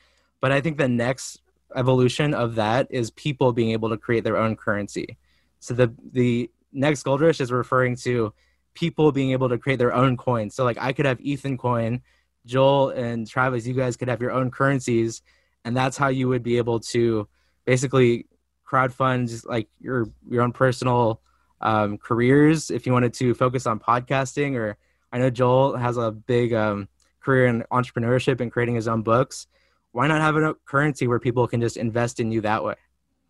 But 0.41 0.53
I 0.53 0.61
think 0.61 0.79
the 0.79 0.89
next 0.89 1.41
evolution 1.75 2.33
of 2.33 2.55
that 2.55 2.87
is 2.91 3.11
people 3.11 3.53
being 3.53 3.73
able 3.73 3.91
to 3.91 3.99
create 3.99 4.25
their 4.25 4.37
own 4.39 4.57
currency. 4.57 5.19
So 5.61 5.75
the 5.75 5.93
the 6.13 6.51
next 6.73 7.03
gold 7.03 7.21
rush 7.21 7.41
is 7.41 7.53
referring 7.53 7.97
to 7.97 8.33
people 8.75 9.13
being 9.13 9.33
able 9.33 9.49
to 9.49 9.59
create 9.59 9.79
their 9.79 9.95
own 9.95 10.17
coins. 10.17 10.55
So 10.55 10.65
like 10.65 10.79
I 10.81 10.93
could 10.93 11.07
have 11.07 11.21
Ethan 11.21 11.59
coin, 11.59 12.01
Joel 12.49 12.91
and 12.91 13.29
Travis, 13.29 13.67
you 13.67 13.75
guys 13.75 13.97
could 13.97 14.09
have 14.09 14.21
your 14.21 14.33
own 14.33 14.51
currencies, 14.51 15.23
and 15.65 15.77
that's 15.77 15.97
how 15.97 16.09
you 16.09 16.29
would 16.29 16.43
be 16.43 16.57
able 16.57 16.81
to 16.81 17.29
basically 17.67 18.27
crowdfund 18.67 19.47
like 19.47 19.69
your 19.81 20.09
your 20.29 20.43
own 20.43 20.53
personal 20.53 21.21
um, 21.61 21.99
careers 21.99 22.71
if 22.71 22.87
you 22.87 22.93
wanted 22.93 23.13
to 23.15 23.35
focus 23.35 23.67
on 23.67 23.79
podcasting 23.79 24.55
or 24.57 24.77
I 25.13 25.19
know 25.19 25.31
Joel 25.31 25.77
has 25.77 25.97
a 25.97 26.11
big 26.11 26.53
um, 26.53 26.89
career 27.21 27.47
in 27.47 27.65
entrepreneurship 27.73 28.41
and 28.41 28.53
creating 28.53 28.75
his 28.75 28.89
own 28.89 29.03
books. 29.03 29.47
Why 29.93 30.07
not 30.07 30.21
have 30.21 30.37
a 30.37 30.55
currency 30.67 31.07
where 31.07 31.19
people 31.19 31.47
can 31.47 31.61
just 31.61 31.77
invest 31.77 32.21
in 32.21 32.31
you 32.31 32.43
that 32.43 32.63
way? 32.63 32.75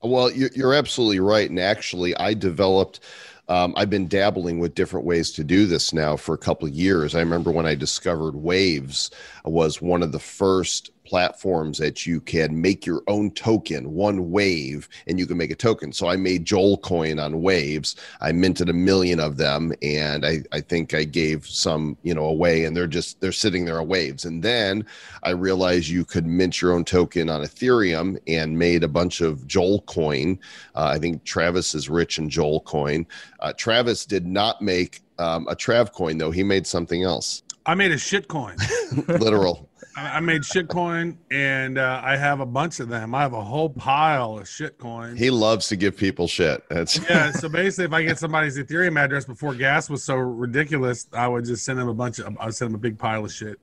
Well, 0.03 0.31
you're 0.31 0.75
absolutely 0.75 1.21
right. 1.21 1.49
And 1.49 1.59
actually, 1.59 2.17
I 2.17 2.35
developed 2.35 3.01
um, 3.49 3.73
I've 3.77 3.91
been 3.91 4.09
dabbling 4.09 4.59
with 4.59 4.75
different 4.75 5.07
ways 5.07 5.31
to 5.33 5.45
do 5.45 5.67
this 5.67 5.93
now 5.93 6.17
for 6.17 6.35
a 6.35 6.39
couple 6.39 6.69
of 6.69 6.75
years. 6.75 7.15
I 7.15 7.21
remember 7.21 7.51
when 7.51 7.67
I 7.67 7.75
discovered 7.75 8.37
Waves 8.37 9.11
was 9.45 9.81
one 9.81 10.03
of 10.03 10.13
the 10.13 10.19
first 10.19 10.91
platforms 11.09 11.79
that 11.79 12.05
you 12.05 12.21
can 12.21 12.61
make 12.61 12.85
your 12.85 13.03
own 13.09 13.31
token, 13.31 13.95
one 13.95 14.31
wave, 14.31 14.91
and 15.07 15.19
you 15.19 15.27
can 15.27 15.39
make 15.39 15.51
a 15.51 15.57
token. 15.57 15.91
So 15.91 16.07
I 16.07 16.17
made 16.17 16.45
Joel 16.45 16.77
coin 16.77 17.19
on 17.19 17.41
waves. 17.41 17.97
I 18.21 18.33
minted 18.33 18.69
a 18.69 18.75
million 18.75 19.19
of 19.19 19.39
them, 19.39 19.73
and 19.81 20.27
I, 20.27 20.43
I 20.53 20.61
think 20.61 20.93
I 20.93 21.05
gave 21.05 21.47
some, 21.47 21.97
you 22.03 22.13
know, 22.13 22.27
away, 22.27 22.67
and 22.67 22.77
they're 22.77 22.87
just 22.87 23.21
they're 23.23 23.33
sitting 23.33 23.65
there 23.65 23.81
on 23.81 23.89
waves. 23.89 24.27
And 24.27 24.43
then 24.43 24.85
I 25.23 25.31
realized 25.31 25.89
you 25.89 26.05
could 26.05 26.27
mint 26.27 26.61
your 26.61 26.73
own 26.73 26.85
token 26.85 27.31
on 27.31 27.41
Ethereum 27.41 28.19
and 28.29 28.59
made 28.59 28.85
a 28.85 28.89
bunch 28.89 29.23
of 29.23 29.47
Joel 29.47 29.81
coin. 29.83 30.39
Uh, 30.75 30.93
I 30.95 30.99
think 30.99 31.25
Travis 31.25 31.75
is 31.75 31.89
rich 31.89 32.19
in 32.19 32.29
Joel 32.29 32.61
coin. 32.61 33.07
Uh, 33.41 33.55
Travis 33.55 34.05
did 34.05 34.27
not 34.27 34.61
make 34.61 35.01
um, 35.19 35.49
a 35.49 35.57
Trav 35.57 35.93
coin 35.93 36.19
though; 36.19 36.31
he 36.31 36.43
made 36.43 36.67
something 36.67 37.03
else. 37.03 37.43
I 37.69 37.75
made 37.75 37.93
a 37.93 37.99
shit 37.99 38.29
coin. 38.29 38.57
Literal. 39.09 39.68
I 40.17 40.21
made 40.21 40.43
shitcoin, 40.43 41.17
and 41.31 41.79
uh, 41.79 42.01
I 42.05 42.17
have 42.17 42.41
a 42.41 42.47
bunch 42.47 42.81
of 42.81 42.89
them. 42.89 43.15
I 43.15 43.23
have 43.23 43.33
a 43.33 43.43
whole 43.43 43.71
pile 43.71 44.39
of 44.39 44.45
shitcoins. 44.45 45.19
He 45.19 45.31
loves 45.31 45.69
to 45.69 45.77
give 45.77 45.97
people 45.97 46.29
shit. 46.29 46.63
That's 46.69 46.99
yeah. 47.09 47.31
So 47.33 47.49
basically, 47.49 47.87
if 47.87 47.93
I 47.93 48.03
get 48.03 48.19
somebody's 48.19 48.59
Ethereum 48.59 48.99
address 48.99 49.25
before 49.25 49.55
gas 49.55 49.89
was 49.91 50.03
so 50.03 50.17
ridiculous, 50.17 51.07
I 51.13 51.29
would 51.29 51.45
just 51.45 51.65
send 51.65 51.79
them 51.79 51.89
a 51.89 51.95
bunch 51.95 52.19
of. 52.19 52.37
I 52.39 52.47
would 52.47 52.55
send 52.55 52.71
them 52.71 52.77
a 52.77 52.79
big 52.79 52.99
pile 52.99 53.25
of 53.25 53.33
shit 53.33 53.59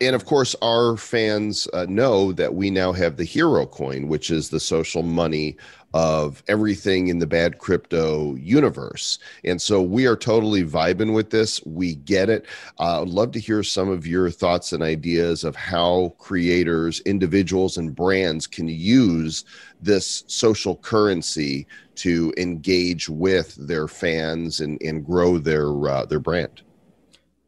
and 0.00 0.16
of 0.16 0.24
course, 0.24 0.56
our 0.62 0.96
fans 0.96 1.68
uh, 1.74 1.86
know 1.88 2.32
that 2.32 2.54
we 2.54 2.70
now 2.70 2.92
have 2.92 3.16
the 3.16 3.24
hero 3.24 3.66
coin, 3.66 4.08
which 4.08 4.30
is 4.30 4.48
the 4.48 4.60
social 4.60 5.02
money 5.02 5.56
of 5.92 6.42
everything 6.48 7.08
in 7.08 7.18
the 7.18 7.26
bad 7.26 7.58
crypto 7.58 8.34
universe. 8.36 9.18
And 9.44 9.60
so 9.60 9.82
we 9.82 10.06
are 10.06 10.16
totally 10.16 10.62
vibing 10.62 11.12
with 11.12 11.30
this. 11.30 11.60
We 11.66 11.96
get 11.96 12.30
it. 12.30 12.46
Uh, 12.78 13.02
I'd 13.02 13.08
love 13.08 13.32
to 13.32 13.40
hear 13.40 13.62
some 13.62 13.88
of 13.88 14.06
your 14.06 14.30
thoughts 14.30 14.72
and 14.72 14.82
ideas 14.82 15.44
of 15.44 15.56
how 15.56 16.14
creators, 16.18 17.00
individuals, 17.00 17.76
and 17.76 17.94
brands 17.94 18.46
can 18.46 18.68
use 18.68 19.44
this 19.82 20.24
social 20.28 20.76
currency 20.76 21.66
to 21.96 22.32
engage 22.38 23.08
with 23.08 23.54
their 23.56 23.88
fans 23.88 24.60
and, 24.60 24.80
and 24.80 25.04
grow 25.04 25.38
their 25.38 25.88
uh, 25.88 26.06
their 26.06 26.20
brand. 26.20 26.62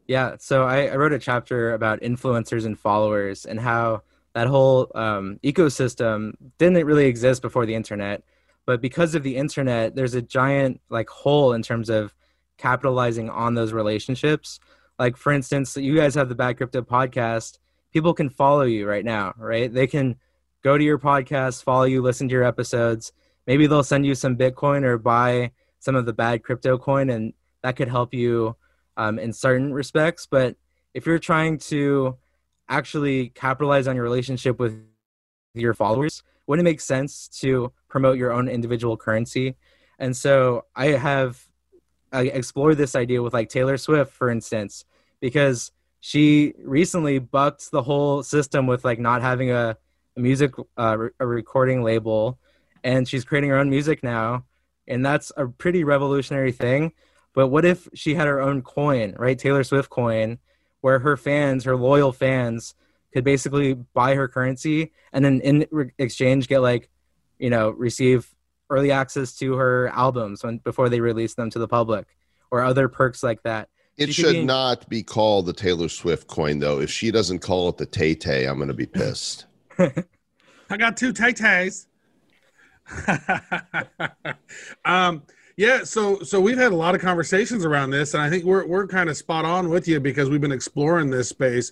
Yeah, 0.07 0.35
so 0.39 0.63
I, 0.63 0.87
I, 0.87 0.95
wrote 0.95 1.13
a 1.13 1.19
chapter 1.19 1.73
about 1.73 2.01
influencers 2.01 2.65
and 2.65 2.77
followers 2.77 3.45
and 3.45 3.57
how 3.59 4.01
that 4.33 4.47
whole 4.47 4.91
um, 4.95 5.39
ecosystem 5.43 6.33
didn't 6.57 6.85
really 6.85 7.05
exist 7.05 7.41
before 7.41 7.65
the 7.65 7.75
internet, 7.75 8.23
but 8.65 8.81
because 8.81 9.15
of 9.15 9.23
the 9.23 9.37
internet, 9.37 9.95
there's 9.95 10.13
a 10.13 10.21
giant 10.21 10.81
like 10.89 11.09
hole 11.09 11.53
in 11.53 11.61
terms 11.61 11.89
of 11.89 12.13
capitalizing 12.57 13.29
on 13.29 13.53
those 13.53 13.71
relationships. 13.71 14.59
Like 14.99 15.15
for 15.15 15.31
instance, 15.31 15.77
you 15.77 15.95
guys 15.95 16.15
have 16.15 16.29
the 16.29 16.35
Bad 16.35 16.57
Crypto 16.57 16.81
podcast. 16.81 17.59
People 17.91 18.13
can 18.13 18.29
follow 18.29 18.63
you 18.63 18.87
right 18.87 19.05
now, 19.05 19.33
right? 19.37 19.73
They 19.73 19.87
can 19.87 20.17
go 20.63 20.77
to 20.77 20.83
your 20.83 20.99
podcast, 20.99 21.63
follow 21.63 21.83
you, 21.83 22.01
listen 22.01 22.27
to 22.27 22.33
your 22.33 22.43
episodes. 22.43 23.13
Maybe 23.47 23.67
they'll 23.67 23.83
send 23.83 24.05
you 24.05 24.15
some 24.15 24.37
Bitcoin 24.37 24.83
or 24.83 24.97
buy 24.97 25.51
some 25.79 25.95
of 25.95 26.05
the 26.05 26.13
bad 26.13 26.43
crypto 26.43 26.77
coin, 26.77 27.09
and 27.09 27.33
that 27.61 27.75
could 27.75 27.89
help 27.89 28.13
you 28.13 28.55
um, 28.97 29.19
in 29.19 29.33
certain 29.33 29.73
respects. 29.73 30.25
But 30.25 30.55
if 30.93 31.05
you're 31.05 31.19
trying 31.19 31.57
to 31.59 32.17
actually 32.69 33.29
capitalize 33.29 33.87
on 33.87 33.95
your 33.95 34.03
relationship 34.03 34.59
with 34.59 34.81
your 35.53 35.73
followers, 35.73 36.23
wouldn't 36.47 36.67
it 36.67 36.69
make 36.69 36.81
sense 36.81 37.27
to 37.39 37.71
promote 37.87 38.17
your 38.17 38.31
own 38.31 38.47
individual 38.47 38.97
currency? 38.97 39.55
And 39.99 40.15
so 40.15 40.65
I 40.75 40.87
have 40.87 41.47
I 42.11 42.23
explored 42.23 42.77
this 42.77 42.95
idea 42.95 43.21
with 43.21 43.33
like 43.33 43.49
Taylor 43.49 43.77
Swift, 43.77 44.13
for 44.13 44.29
instance, 44.29 44.85
because 45.19 45.71
she 45.99 46.53
recently 46.63 47.17
bucked 47.17 47.71
the 47.71 47.81
whole 47.81 48.21
system 48.23 48.67
with 48.67 48.85
like 48.85 48.99
not 48.99 49.21
having 49.21 49.51
a, 49.51 49.77
a 50.15 50.19
music 50.19 50.53
uh, 50.77 50.97
a 51.19 51.25
recording 51.25 51.81
label, 51.81 52.37
and 52.83 53.07
she's 53.07 53.23
creating 53.25 53.49
her 53.49 53.57
own 53.57 53.69
music 53.69 54.03
now, 54.03 54.43
and 54.87 55.05
that's 55.05 55.31
a 55.37 55.47
pretty 55.47 55.83
revolutionary 55.83 56.51
thing. 56.51 56.91
But 57.33 57.47
what 57.47 57.65
if 57.65 57.87
she 57.93 58.15
had 58.15 58.27
her 58.27 58.41
own 58.41 58.61
coin, 58.61 59.15
right? 59.17 59.37
Taylor 59.37 59.63
Swift 59.63 59.89
coin, 59.89 60.39
where 60.81 60.99
her 60.99 61.17
fans, 61.17 61.63
her 61.63 61.75
loyal 61.75 62.11
fans, 62.11 62.75
could 63.13 63.23
basically 63.23 63.73
buy 63.73 64.15
her 64.15 64.27
currency 64.27 64.91
and 65.13 65.23
then 65.23 65.39
in 65.41 65.91
exchange 65.99 66.47
get 66.47 66.59
like, 66.59 66.89
you 67.37 67.49
know, 67.49 67.69
receive 67.69 68.33
early 68.69 68.91
access 68.91 69.33
to 69.37 69.53
her 69.53 69.89
albums 69.89 70.43
when 70.43 70.57
before 70.57 70.89
they 70.89 70.99
release 70.99 71.35
them 71.35 71.49
to 71.51 71.59
the 71.59 71.67
public 71.67 72.07
or 72.51 72.61
other 72.61 72.87
perks 72.87 73.21
like 73.23 73.41
that. 73.43 73.69
It 73.97 74.07
she 74.07 74.23
should 74.23 74.33
be, 74.33 74.45
not 74.45 74.89
be 74.89 75.03
called 75.03 75.45
the 75.45 75.53
Taylor 75.53 75.89
Swift 75.89 76.27
coin 76.27 76.59
though. 76.59 76.79
If 76.79 76.89
she 76.89 77.11
doesn't 77.11 77.39
call 77.39 77.69
it 77.69 77.77
the 77.77 77.85
Tay 77.85 78.15
Tay, 78.15 78.45
I'm 78.45 78.57
going 78.57 78.67
to 78.67 78.73
be 78.73 78.87
pissed. 78.87 79.45
I 79.79 80.77
got 80.77 80.97
two 80.97 81.13
Tay 81.13 81.33
Tays. 81.33 81.87
um, 84.85 85.21
yeah, 85.55 85.83
so 85.83 86.19
so 86.21 86.41
we've 86.41 86.57
had 86.57 86.71
a 86.71 86.75
lot 86.75 86.95
of 86.95 87.01
conversations 87.01 87.65
around 87.65 87.91
this, 87.91 88.13
and 88.13 88.23
I 88.23 88.29
think 88.29 88.43
we're 88.43 88.65
we're 88.65 88.87
kind 88.87 89.09
of 89.09 89.17
spot 89.17 89.45
on 89.45 89.69
with 89.69 89.87
you 89.87 89.99
because 89.99 90.29
we've 90.29 90.41
been 90.41 90.51
exploring 90.51 91.09
this 91.09 91.29
space 91.29 91.71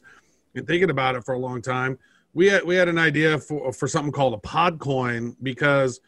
and 0.55 0.67
thinking 0.67 0.89
about 0.89 1.15
it 1.15 1.25
for 1.25 1.33
a 1.33 1.39
long 1.39 1.61
time. 1.61 1.97
We 2.33 2.47
had 2.47 2.63
we 2.63 2.75
had 2.75 2.87
an 2.87 2.97
idea 2.97 3.39
for 3.39 3.73
for 3.73 3.87
something 3.87 4.11
called 4.11 4.33
a 4.33 4.47
Podcoin 4.47 5.35
because 5.41 5.99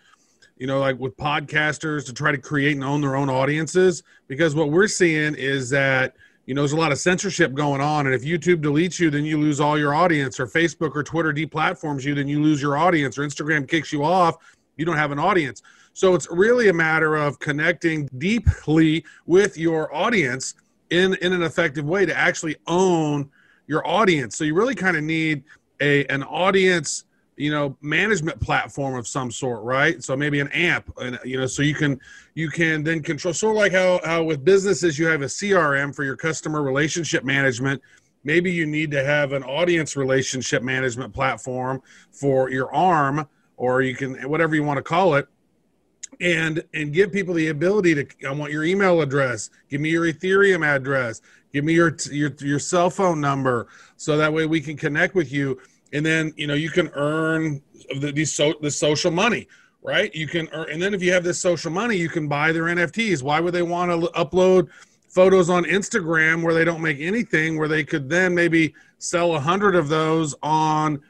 you 0.57 0.67
know 0.67 0.79
like 0.79 0.99
with 0.99 1.17
podcasters 1.17 2.05
to 2.05 2.13
try 2.13 2.31
to 2.31 2.37
create 2.37 2.75
and 2.75 2.83
own 2.83 3.01
their 3.01 3.15
own 3.15 3.29
audiences 3.29 4.03
because 4.27 4.55
what 4.55 4.69
we're 4.69 4.87
seeing 4.87 5.33
is 5.35 5.69
that 5.71 6.15
you 6.45 6.53
know 6.53 6.61
there's 6.61 6.73
a 6.73 6.77
lot 6.77 6.91
of 6.91 6.97
censorship 6.97 7.53
going 7.53 7.81
on 7.81 8.05
and 8.05 8.13
if 8.13 8.23
youtube 8.23 8.61
deletes 8.61 8.99
you 8.99 9.09
then 9.09 9.25
you 9.25 9.39
lose 9.39 9.59
all 9.59 9.77
your 9.77 9.95
audience 9.95 10.39
or 10.39 10.45
facebook 10.45 10.95
or 10.95 11.03
twitter 11.03 11.33
deplatforms 11.33 12.03
you 12.03 12.13
then 12.13 12.27
you 12.27 12.41
lose 12.41 12.61
your 12.61 12.77
audience 12.77 13.17
or 13.17 13.23
instagram 13.23 13.67
kicks 13.67 13.91
you 13.91 14.03
off 14.03 14.35
you 14.77 14.85
don't 14.85 14.97
have 14.97 15.11
an 15.11 15.19
audience 15.19 15.61
so 15.93 16.15
it's 16.15 16.27
really 16.29 16.69
a 16.69 16.73
matter 16.73 17.15
of 17.15 17.39
connecting 17.39 18.09
deeply 18.17 19.05
with 19.25 19.57
your 19.57 19.93
audience 19.95 20.55
in, 20.89 21.15
in 21.21 21.33
an 21.33 21.43
effective 21.43 21.85
way 21.85 22.05
to 22.05 22.15
actually 22.17 22.55
own 22.67 23.29
your 23.67 23.87
audience. 23.87 24.37
So 24.37 24.43
you 24.43 24.55
really 24.55 24.75
kind 24.75 24.97
of 24.97 25.03
need 25.03 25.43
a 25.81 26.05
an 26.07 26.23
audience 26.23 27.05
you 27.35 27.49
know 27.49 27.75
management 27.81 28.39
platform 28.39 28.95
of 28.95 29.07
some 29.07 29.31
sort 29.31 29.63
right 29.63 30.03
so 30.03 30.15
maybe 30.15 30.39
an 30.39 30.47
amp 30.49 30.93
and 30.97 31.19
you 31.25 31.35
know 31.35 31.47
so 31.47 31.63
you 31.63 31.73
can 31.73 31.99
you 32.35 32.47
can 32.47 32.83
then 32.83 33.01
control 33.01 33.33
sort 33.33 33.55
of 33.55 33.57
like 33.57 33.71
how, 33.71 33.99
how 34.05 34.21
with 34.21 34.45
businesses 34.45 34.99
you 34.99 35.07
have 35.07 35.23
a 35.23 35.25
crm 35.25 35.95
for 35.95 36.03
your 36.03 36.15
customer 36.15 36.61
relationship 36.61 37.23
management 37.23 37.81
maybe 38.23 38.51
you 38.51 38.67
need 38.67 38.91
to 38.91 39.03
have 39.03 39.33
an 39.33 39.43
audience 39.43 39.95
relationship 39.95 40.61
management 40.61 41.11
platform 41.11 41.81
for 42.11 42.51
your 42.51 42.71
arm 42.73 43.27
or 43.57 43.81
you 43.81 43.95
can 43.95 44.13
whatever 44.29 44.53
you 44.53 44.63
want 44.63 44.77
to 44.77 44.83
call 44.83 45.15
it 45.15 45.27
and 46.23 46.63
and 46.73 46.93
give 46.93 47.11
people 47.11 47.33
the 47.33 47.49
ability 47.49 47.93
to 47.93 48.07
i 48.27 48.31
want 48.31 48.51
your 48.51 48.63
email 48.63 49.01
address. 49.01 49.49
Give 49.69 49.81
me 49.81 49.89
your 49.89 50.05
ethereum 50.05 50.65
address. 50.65 51.21
Give 51.51 51.63
me 51.63 51.73
your 51.73 51.95
your 52.11 52.33
your 52.39 52.59
cell 52.59 52.89
phone 52.89 53.21
number 53.21 53.67
so 53.97 54.17
that 54.17 54.31
way 54.31 54.45
we 54.45 54.61
can 54.61 54.77
connect 54.77 55.13
with 55.13 55.31
you. 55.31 55.59
And 55.91 56.05
then 56.05 56.33
you 56.37 56.47
know 56.47 56.55
you 56.55 56.69
can 56.69 56.89
earn 56.93 57.61
the 57.99 58.11
these 58.11 58.33
so 58.33 58.53
the 58.61 58.71
social 58.71 59.11
money 59.11 59.47
right? 59.85 60.15
You 60.15 60.27
can 60.29 60.47
earn 60.53 60.69
and 60.71 60.81
then 60.81 60.93
if 60.93 61.03
you 61.03 61.11
have 61.11 61.25
this 61.25 61.41
social 61.41 61.69
money 61.69 61.97
you 61.97 62.07
can 62.07 62.29
buy 62.29 62.53
their 62.53 62.63
nfts 62.63 63.21
why 63.21 63.41
would 63.41 63.53
they 63.53 63.61
want 63.61 63.91
to 63.91 64.07
upload 64.11 64.69
photos 65.09 65.49
on 65.49 65.65
instagram 65.65 66.41
where 66.41 66.53
they 66.53 66.63
don't 66.63 66.81
make 66.81 67.01
anything 67.01 67.59
where 67.59 67.67
they 67.67 67.83
could 67.83 68.07
then 68.07 68.33
maybe 68.33 68.73
sell 68.99 69.35
a 69.35 69.39
hundred 69.41 69.75
of 69.75 69.89
those 69.89 70.33
on 70.41 71.01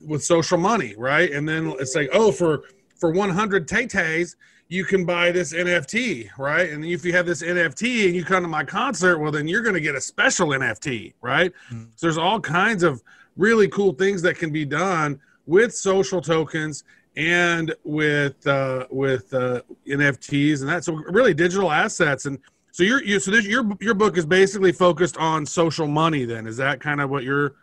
with 0.00 0.24
social 0.24 0.58
money, 0.58 0.94
right? 0.96 1.30
And 1.32 1.48
then 1.48 1.74
it's 1.78 1.94
like, 1.94 2.08
oh, 2.12 2.32
for 2.32 2.64
for 2.98 3.10
100 3.10 3.66
Tay-Tays, 3.66 4.36
you 4.72 4.84
can 4.84 5.04
buy 5.04 5.30
this 5.30 5.52
NFT, 5.52 6.30
right? 6.38 6.70
And 6.70 6.82
if 6.82 7.04
you 7.04 7.12
have 7.12 7.26
this 7.26 7.42
NFT 7.42 8.06
and 8.06 8.16
you 8.16 8.24
come 8.24 8.42
to 8.42 8.48
my 8.48 8.64
concert, 8.64 9.18
well, 9.18 9.30
then 9.30 9.46
you're 9.46 9.60
going 9.60 9.74
to 9.74 9.82
get 9.82 9.94
a 9.94 10.00
special 10.00 10.48
NFT, 10.48 11.12
right? 11.20 11.52
Mhm. 11.70 11.88
So 11.94 12.06
there's 12.06 12.16
all 12.16 12.40
kinds 12.40 12.82
of 12.82 13.02
really 13.36 13.68
cool 13.68 13.92
things 13.92 14.22
that 14.22 14.38
can 14.38 14.50
be 14.50 14.64
done 14.64 15.20
with 15.44 15.74
social 15.74 16.22
tokens 16.22 16.84
and 17.16 17.74
with 17.84 18.46
uh, 18.46 18.86
with 18.90 19.34
uh, 19.34 19.60
NFTs 19.86 20.60
and 20.60 20.70
that. 20.70 20.84
So 20.84 20.94
really, 20.94 21.34
digital 21.34 21.70
assets. 21.70 22.24
And 22.24 22.38
so 22.70 22.82
your 22.82 23.04
you 23.04 23.20
so 23.20 23.30
this, 23.30 23.44
your 23.44 23.70
your 23.78 23.92
book 23.92 24.16
is 24.16 24.24
basically 24.24 24.72
focused 24.72 25.18
on 25.18 25.44
social 25.44 25.86
money. 25.86 26.24
Then 26.24 26.46
is 26.46 26.56
that 26.56 26.80
kind 26.80 27.02
of 27.02 27.10
what 27.10 27.24
your 27.24 27.56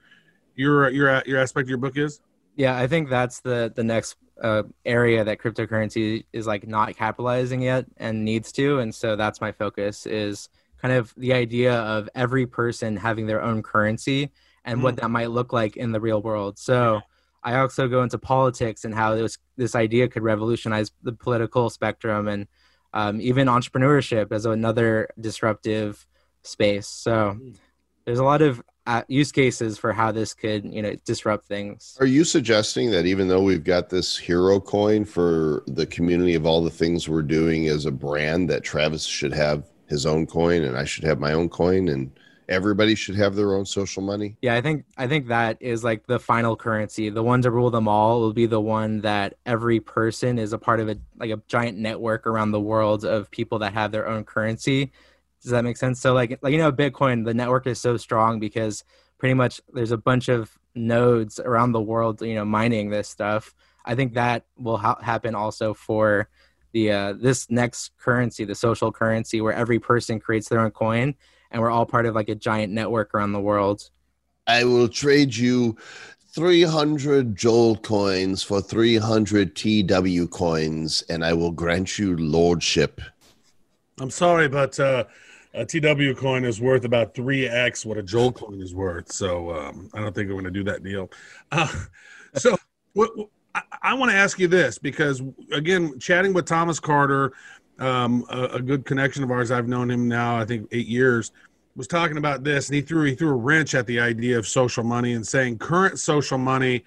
your 0.55 0.89
your 0.89 1.23
your 1.25 1.39
aspect 1.39 1.63
of 1.65 1.69
your 1.69 1.79
book 1.79 1.97
is? 1.97 2.21
Yeah, 2.55 2.77
I 2.77 2.85
think 2.85 3.09
that's 3.09 3.39
the 3.39 3.73
the 3.75 3.83
next 3.83 4.17
uh, 4.41 4.63
area 4.85 5.23
that 5.23 5.39
cryptocurrency 5.39 6.25
is 6.33 6.47
like 6.47 6.67
not 6.67 6.95
capitalizing 6.95 7.61
yet 7.61 7.85
and 7.97 8.23
needs 8.23 8.51
to, 8.53 8.79
and 8.79 8.93
so 8.93 9.15
that's 9.15 9.41
my 9.41 9.51
focus 9.51 10.05
is 10.05 10.49
kind 10.81 10.93
of 10.93 11.13
the 11.17 11.33
idea 11.33 11.73
of 11.73 12.09
every 12.15 12.45
person 12.45 12.95
having 12.95 13.27
their 13.27 13.41
own 13.41 13.61
currency 13.61 14.31
and 14.65 14.83
what 14.83 14.95
that 14.97 15.09
might 15.09 15.31
look 15.31 15.51
like 15.51 15.77
in 15.77 15.91
the 15.91 15.99
real 15.99 16.21
world. 16.21 16.57
So 16.57 17.01
I 17.43 17.57
also 17.57 17.87
go 17.87 18.03
into 18.03 18.17
politics 18.17 18.85
and 18.85 18.93
how 18.93 19.15
this 19.15 19.37
this 19.55 19.75
idea 19.75 20.07
could 20.07 20.23
revolutionize 20.23 20.91
the 21.03 21.13
political 21.13 21.69
spectrum 21.69 22.27
and 22.27 22.47
um, 22.93 23.21
even 23.21 23.47
entrepreneurship 23.47 24.31
as 24.31 24.45
another 24.45 25.09
disruptive 25.19 26.05
space. 26.43 26.87
So 26.87 27.39
there's 28.05 28.19
a 28.19 28.23
lot 28.23 28.41
of 28.41 28.61
uh, 28.87 29.03
use 29.07 29.31
cases 29.31 29.77
for 29.77 29.93
how 29.93 30.11
this 30.11 30.33
could 30.33 30.65
you 30.65 30.81
know 30.81 30.95
disrupt 31.05 31.45
things. 31.45 31.97
Are 31.99 32.05
you 32.05 32.23
suggesting 32.23 32.91
that 32.91 33.05
even 33.05 33.27
though 33.27 33.41
we've 33.41 33.63
got 33.63 33.89
this 33.89 34.17
hero 34.17 34.59
coin 34.59 35.05
for 35.05 35.63
the 35.67 35.85
community 35.85 36.35
of 36.35 36.45
all 36.45 36.63
the 36.63 36.69
things 36.69 37.07
we're 37.07 37.21
doing 37.21 37.67
as 37.67 37.85
a 37.85 37.91
brand, 37.91 38.49
that 38.49 38.63
Travis 38.63 39.05
should 39.05 39.33
have 39.33 39.63
his 39.87 40.05
own 40.05 40.25
coin 40.25 40.63
and 40.63 40.77
I 40.77 40.85
should 40.85 41.03
have 41.03 41.19
my 41.19 41.33
own 41.33 41.49
coin 41.49 41.89
and 41.89 42.11
everybody 42.49 42.95
should 42.95 43.15
have 43.15 43.35
their 43.35 43.53
own 43.53 43.65
social 43.65 44.01
money? 44.01 44.35
Yeah, 44.41 44.55
I 44.55 44.61
think 44.61 44.85
I 44.97 45.07
think 45.07 45.27
that 45.27 45.57
is 45.59 45.83
like 45.83 46.07
the 46.07 46.19
final 46.19 46.55
currency. 46.55 47.09
The 47.09 47.23
one 47.23 47.41
to 47.43 47.51
rule 47.51 47.69
them 47.69 47.87
all 47.87 48.19
will 48.19 48.33
be 48.33 48.47
the 48.47 48.59
one 48.59 49.01
that 49.01 49.35
every 49.45 49.79
person 49.79 50.39
is 50.39 50.51
a 50.51 50.57
part 50.57 50.79
of 50.79 50.89
a 50.89 50.97
like 51.17 51.29
a 51.29 51.41
giant 51.47 51.77
network 51.77 52.27
around 52.27 52.51
the 52.51 52.59
world 52.59 53.05
of 53.05 53.31
people 53.31 53.59
that 53.59 53.73
have 53.73 53.91
their 53.91 54.07
own 54.07 54.25
currency. 54.25 54.91
Does 55.41 55.51
that 55.51 55.63
make 55.63 55.77
sense? 55.77 55.99
So 56.01 56.13
like 56.13 56.39
like 56.41 56.51
you 56.51 56.57
know 56.57 56.71
Bitcoin, 56.71 57.25
the 57.25 57.33
network 57.33 57.67
is 57.67 57.79
so 57.79 57.97
strong 57.97 58.39
because 58.39 58.83
pretty 59.17 59.33
much 59.33 59.61
there's 59.73 59.91
a 59.91 59.97
bunch 59.97 60.29
of 60.29 60.57
nodes 60.75 61.39
around 61.39 61.71
the 61.71 61.81
world, 61.81 62.21
you 62.21 62.35
know, 62.35 62.45
mining 62.45 62.89
this 62.89 63.09
stuff. 63.09 63.53
I 63.85 63.95
think 63.95 64.13
that 64.13 64.45
will 64.57 64.77
ha- 64.77 65.01
happen 65.01 65.35
also 65.35 65.73
for 65.73 66.29
the 66.73 66.91
uh, 66.91 67.13
this 67.13 67.49
next 67.49 67.91
currency, 67.97 68.45
the 68.45 68.55
social 68.55 68.91
currency, 68.91 69.41
where 69.41 69.53
every 69.53 69.79
person 69.79 70.19
creates 70.19 70.49
their 70.49 70.59
own 70.59 70.71
coin, 70.71 71.15
and 71.51 71.61
we're 71.61 71.71
all 71.71 71.85
part 71.85 72.05
of 72.05 72.15
like 72.15 72.29
a 72.29 72.35
giant 72.35 72.73
network 72.73 73.13
around 73.13 73.33
the 73.33 73.41
world. 73.41 73.89
I 74.47 74.63
will 74.63 74.87
trade 74.87 75.35
you 75.35 75.77
300 76.31 77.35
Joel 77.35 77.75
coins 77.77 78.43
for 78.43 78.61
300 78.61 79.55
TW 79.55 80.29
coins 80.29 81.03
and 81.09 81.25
I 81.25 81.33
will 81.33 81.51
grant 81.51 81.97
you 81.97 82.15
lordship. 82.17 83.01
I'm 83.99 84.09
sorry, 84.09 84.47
but 84.47 84.79
uh, 84.79 85.05
a 85.59 85.65
TW 85.65 86.17
coin 86.17 86.45
is 86.45 86.61
worth 86.61 86.85
about 86.85 87.13
three 87.13 87.47
x 87.47 87.85
what 87.85 87.97
a 87.97 88.03
Joel 88.03 88.31
coin 88.31 88.61
is 88.61 88.73
worth. 88.73 89.11
So 89.11 89.51
um, 89.53 89.89
I 89.93 89.99
don't 89.99 90.15
think 90.15 90.29
we're 90.29 90.35
going 90.35 90.45
to 90.45 90.51
do 90.51 90.63
that 90.63 90.83
deal. 90.83 91.11
Uh, 91.51 91.67
so 92.35 92.57
what, 92.93 93.17
what- 93.17 93.29
I, 93.55 93.61
I 93.81 93.93
want 93.95 94.11
to 94.11 94.15
ask 94.17 94.37
you 94.39 94.47
this 94.47 94.77
because 94.77 95.23
again, 95.51 95.97
chatting 95.99 96.33
with 96.33 96.45
Thomas 96.45 96.79
Carter, 96.79 97.33
um, 97.79 98.23
a, 98.29 98.43
a 98.43 98.61
good 98.61 98.85
connection 98.85 99.23
of 99.23 99.31
ours. 99.31 99.49
I've 99.49 99.67
known 99.67 99.89
him 99.89 100.07
now, 100.07 100.37
I 100.37 100.45
think, 100.45 100.67
eight 100.71 100.87
years. 100.87 101.31
Was 101.75 101.87
talking 101.87 102.17
about 102.17 102.43
this, 102.43 102.67
and 102.67 102.75
he 102.75 102.81
threw 102.81 103.05
he 103.05 103.15
threw 103.15 103.29
a 103.29 103.35
wrench 103.35 103.73
at 103.73 103.87
the 103.87 103.99
idea 104.01 104.37
of 104.37 104.47
social 104.47 104.83
money 104.83 105.13
and 105.13 105.25
saying 105.25 105.57
current 105.59 105.97
social 105.97 106.37
money 106.37 106.83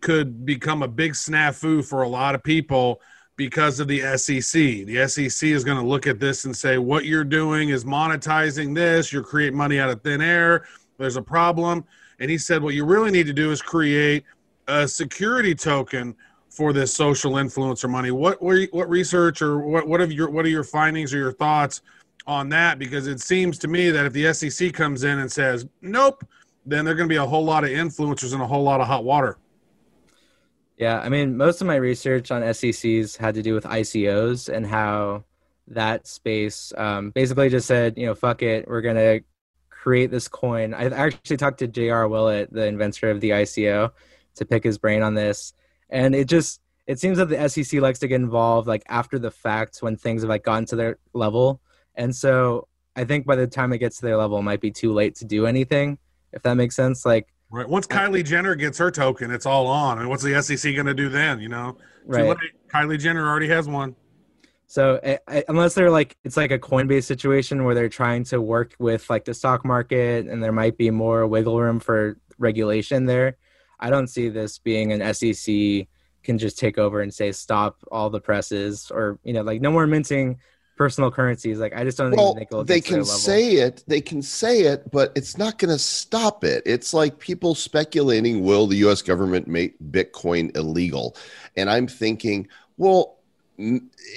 could 0.00 0.44
become 0.44 0.82
a 0.82 0.88
big 0.88 1.12
snafu 1.12 1.82
for 1.84 2.02
a 2.02 2.08
lot 2.08 2.34
of 2.34 2.42
people 2.42 3.00
because 3.36 3.80
of 3.80 3.88
the 3.88 4.00
SEC. 4.16 4.52
The 4.86 5.06
SEC 5.08 5.48
is 5.48 5.64
going 5.64 5.78
to 5.78 5.86
look 5.86 6.06
at 6.06 6.20
this 6.20 6.44
and 6.44 6.56
say, 6.56 6.78
what 6.78 7.04
you're 7.04 7.24
doing 7.24 7.70
is 7.70 7.84
monetizing 7.84 8.74
this. 8.74 9.12
You're 9.12 9.22
creating 9.22 9.56
money 9.56 9.80
out 9.80 9.90
of 9.90 10.02
thin 10.02 10.20
air. 10.20 10.66
There's 10.98 11.16
a 11.16 11.22
problem. 11.22 11.84
And 12.20 12.30
he 12.30 12.38
said, 12.38 12.62
what 12.62 12.74
you 12.74 12.84
really 12.84 13.10
need 13.10 13.26
to 13.26 13.32
do 13.32 13.50
is 13.50 13.62
create 13.62 14.24
a 14.68 14.86
security 14.86 15.54
token 15.54 16.14
for 16.50 16.72
this 16.72 16.94
social 16.94 17.32
influencer 17.32 17.88
money. 17.88 18.10
What 18.10 18.40
what, 18.42 18.68
what 18.72 18.88
research 18.88 19.40
or 19.40 19.58
what 19.58 19.88
what 19.88 20.00
have 20.00 20.12
your 20.12 20.30
what 20.30 20.44
are 20.44 20.50
your 20.50 20.64
findings 20.64 21.14
or 21.14 21.18
your 21.18 21.32
thoughts 21.32 21.80
on 22.26 22.50
that? 22.50 22.78
Because 22.78 23.06
it 23.06 23.20
seems 23.20 23.58
to 23.58 23.68
me 23.68 23.90
that 23.90 24.04
if 24.04 24.12
the 24.12 24.32
SEC 24.34 24.72
comes 24.72 25.04
in 25.04 25.18
and 25.20 25.32
says 25.32 25.66
nope, 25.80 26.24
then 26.66 26.84
there're 26.84 26.94
going 26.94 27.08
to 27.08 27.12
be 27.12 27.16
a 27.16 27.26
whole 27.26 27.44
lot 27.44 27.64
of 27.64 27.70
influencers 27.70 28.34
and 28.34 28.42
a 28.42 28.46
whole 28.46 28.62
lot 28.62 28.80
of 28.80 28.86
hot 28.86 29.02
water. 29.02 29.38
Yeah, 30.82 30.98
I 30.98 31.10
mean, 31.10 31.36
most 31.36 31.60
of 31.60 31.68
my 31.68 31.76
research 31.76 32.32
on 32.32 32.42
SECs 32.42 33.16
had 33.16 33.36
to 33.36 33.42
do 33.42 33.54
with 33.54 33.62
ICOs 33.62 34.48
and 34.52 34.66
how 34.66 35.22
that 35.68 36.08
space 36.08 36.72
um, 36.76 37.10
basically 37.10 37.50
just 37.50 37.68
said, 37.68 37.96
you 37.96 38.04
know, 38.06 38.16
fuck 38.16 38.42
it, 38.42 38.66
we're 38.66 38.80
gonna 38.80 39.20
create 39.70 40.10
this 40.10 40.26
coin. 40.26 40.74
I 40.74 40.86
actually 40.86 41.36
talked 41.36 41.60
to 41.60 41.68
J.R. 41.68 42.08
Willett, 42.08 42.52
the 42.52 42.66
inventor 42.66 43.12
of 43.12 43.20
the 43.20 43.30
ICO, 43.30 43.92
to 44.34 44.44
pick 44.44 44.64
his 44.64 44.76
brain 44.76 45.02
on 45.02 45.14
this, 45.14 45.52
and 45.88 46.16
it 46.16 46.26
just 46.26 46.60
it 46.88 46.98
seems 46.98 47.18
that 47.18 47.28
the 47.28 47.48
SEC 47.48 47.80
likes 47.80 48.00
to 48.00 48.08
get 48.08 48.16
involved 48.16 48.66
like 48.66 48.82
after 48.88 49.20
the 49.20 49.30
fact 49.30 49.82
when 49.82 49.96
things 49.96 50.22
have 50.22 50.30
like 50.30 50.42
gotten 50.42 50.66
to 50.66 50.74
their 50.74 50.98
level, 51.12 51.60
and 51.94 52.12
so 52.12 52.66
I 52.96 53.04
think 53.04 53.24
by 53.24 53.36
the 53.36 53.46
time 53.46 53.72
it 53.72 53.78
gets 53.78 53.98
to 53.98 54.06
their 54.06 54.16
level, 54.16 54.40
it 54.40 54.42
might 54.42 54.60
be 54.60 54.72
too 54.72 54.92
late 54.92 55.14
to 55.18 55.24
do 55.26 55.46
anything. 55.46 55.98
If 56.32 56.42
that 56.42 56.54
makes 56.54 56.74
sense, 56.74 57.06
like 57.06 57.31
Right. 57.52 57.68
Once 57.68 57.86
Kylie 57.86 58.24
Jenner 58.24 58.54
gets 58.54 58.78
her 58.78 58.90
token, 58.90 59.30
it's 59.30 59.44
all 59.44 59.66
on. 59.66 59.98
And 59.98 60.08
what's 60.08 60.22
the 60.22 60.42
SEC 60.42 60.74
going 60.74 60.86
to 60.86 60.94
do 60.94 61.10
then? 61.10 61.38
You 61.38 61.50
know, 61.50 61.72
Too 61.72 61.78
right. 62.06 62.28
late. 62.28 62.38
Kylie 62.68 62.98
Jenner 62.98 63.28
already 63.28 63.48
has 63.48 63.68
one. 63.68 63.94
So 64.66 64.98
I, 65.04 65.18
I, 65.28 65.44
unless 65.48 65.74
they're 65.74 65.90
like 65.90 66.16
it's 66.24 66.38
like 66.38 66.50
a 66.50 66.58
Coinbase 66.58 67.04
situation 67.04 67.64
where 67.64 67.74
they're 67.74 67.90
trying 67.90 68.24
to 68.24 68.40
work 68.40 68.74
with 68.78 69.10
like 69.10 69.26
the 69.26 69.34
stock 69.34 69.66
market 69.66 70.26
and 70.26 70.42
there 70.42 70.50
might 70.50 70.78
be 70.78 70.90
more 70.90 71.26
wiggle 71.26 71.60
room 71.60 71.78
for 71.78 72.16
regulation 72.38 73.04
there, 73.04 73.36
I 73.78 73.90
don't 73.90 74.06
see 74.06 74.30
this 74.30 74.58
being 74.58 74.90
an 74.92 75.12
SEC 75.12 75.86
can 76.22 76.38
just 76.38 76.58
take 76.58 76.78
over 76.78 77.02
and 77.02 77.12
say 77.12 77.32
stop 77.32 77.76
all 77.92 78.08
the 78.08 78.20
presses 78.20 78.90
or 78.90 79.18
you 79.24 79.34
know 79.34 79.42
like 79.42 79.60
no 79.60 79.70
more 79.70 79.86
minting 79.86 80.38
personal 80.76 81.10
currencies. 81.10 81.58
Like 81.58 81.74
I 81.74 81.84
just 81.84 81.98
don't 81.98 82.10
Well, 82.10 82.34
think 82.34 82.50
they 82.50 82.80
get 82.80 82.84
to 82.88 82.92
their 82.94 82.96
can 82.98 83.04
say 83.04 83.52
it, 83.54 83.84
they 83.86 84.00
can 84.00 84.22
say 84.22 84.62
it, 84.62 84.90
but 84.90 85.12
it's 85.14 85.36
not 85.38 85.58
going 85.58 85.72
to 85.72 85.78
stop 85.78 86.44
it. 86.44 86.62
It's 86.66 86.94
like 86.94 87.18
people 87.18 87.54
speculating 87.54 88.42
will 88.44 88.66
the 88.66 88.76
US 88.88 89.02
government 89.02 89.46
make 89.46 89.78
Bitcoin 89.90 90.56
illegal? 90.56 91.16
And 91.56 91.68
I'm 91.70 91.86
thinking, 91.86 92.48
well, 92.78 93.18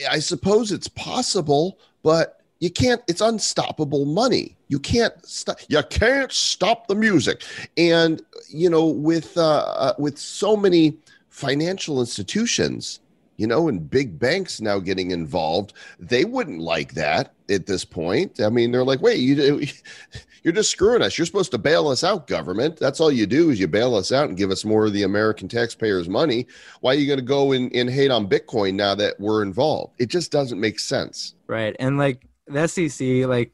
I 0.09 0.19
suppose 0.19 0.71
it's 0.71 0.87
possible, 0.87 1.77
but 2.03 2.41
you 2.59 2.69
can't 2.69 3.01
it's 3.07 3.21
unstoppable 3.21 4.05
money. 4.05 4.55
You 4.69 4.79
can't 4.79 5.13
stop 5.25 5.57
you 5.67 5.83
can't 5.83 6.31
stop 6.31 6.87
the 6.87 6.95
music. 6.95 7.43
And 7.77 8.21
you 8.49 8.69
know 8.69 8.85
with 8.85 9.37
uh, 9.37 9.57
uh 9.77 9.93
with 9.99 10.17
so 10.17 10.55
many 10.55 10.97
financial 11.29 11.99
institutions 11.99 13.01
you 13.37 13.47
know, 13.47 13.67
and 13.67 13.89
big 13.89 14.17
banks 14.17 14.61
now 14.61 14.79
getting 14.79 15.11
involved, 15.11 15.73
they 15.99 16.25
wouldn't 16.25 16.61
like 16.61 16.93
that 16.93 17.33
at 17.49 17.65
this 17.65 17.85
point. 17.85 18.39
I 18.39 18.49
mean, 18.49 18.71
they're 18.71 18.83
like, 18.83 19.01
wait, 19.01 19.19
you, 19.19 19.67
you're 20.43 20.53
just 20.53 20.71
screwing 20.71 21.01
us. 21.01 21.17
You're 21.17 21.25
supposed 21.25 21.51
to 21.51 21.57
bail 21.57 21.87
us 21.87 22.03
out, 22.03 22.27
government. 22.27 22.77
That's 22.77 22.99
all 22.99 23.11
you 23.11 23.25
do 23.25 23.49
is 23.49 23.59
you 23.59 23.67
bail 23.67 23.95
us 23.95 24.11
out 24.11 24.29
and 24.29 24.37
give 24.37 24.51
us 24.51 24.63
more 24.63 24.85
of 24.85 24.93
the 24.93 25.03
American 25.03 25.47
taxpayers' 25.47 26.07
money. 26.07 26.47
Why 26.81 26.91
are 26.91 26.97
you 26.97 27.07
going 27.07 27.19
to 27.19 27.25
go 27.25 27.51
and, 27.51 27.73
and 27.75 27.89
hate 27.89 28.11
on 28.11 28.29
Bitcoin 28.29 28.75
now 28.75 28.95
that 28.95 29.19
we're 29.19 29.43
involved? 29.43 29.95
It 29.99 30.07
just 30.07 30.31
doesn't 30.31 30.59
make 30.59 30.79
sense. 30.79 31.35
Right. 31.47 31.75
And 31.79 31.97
like 31.97 32.25
the 32.47 32.67
SEC, 32.67 33.27
like, 33.27 33.51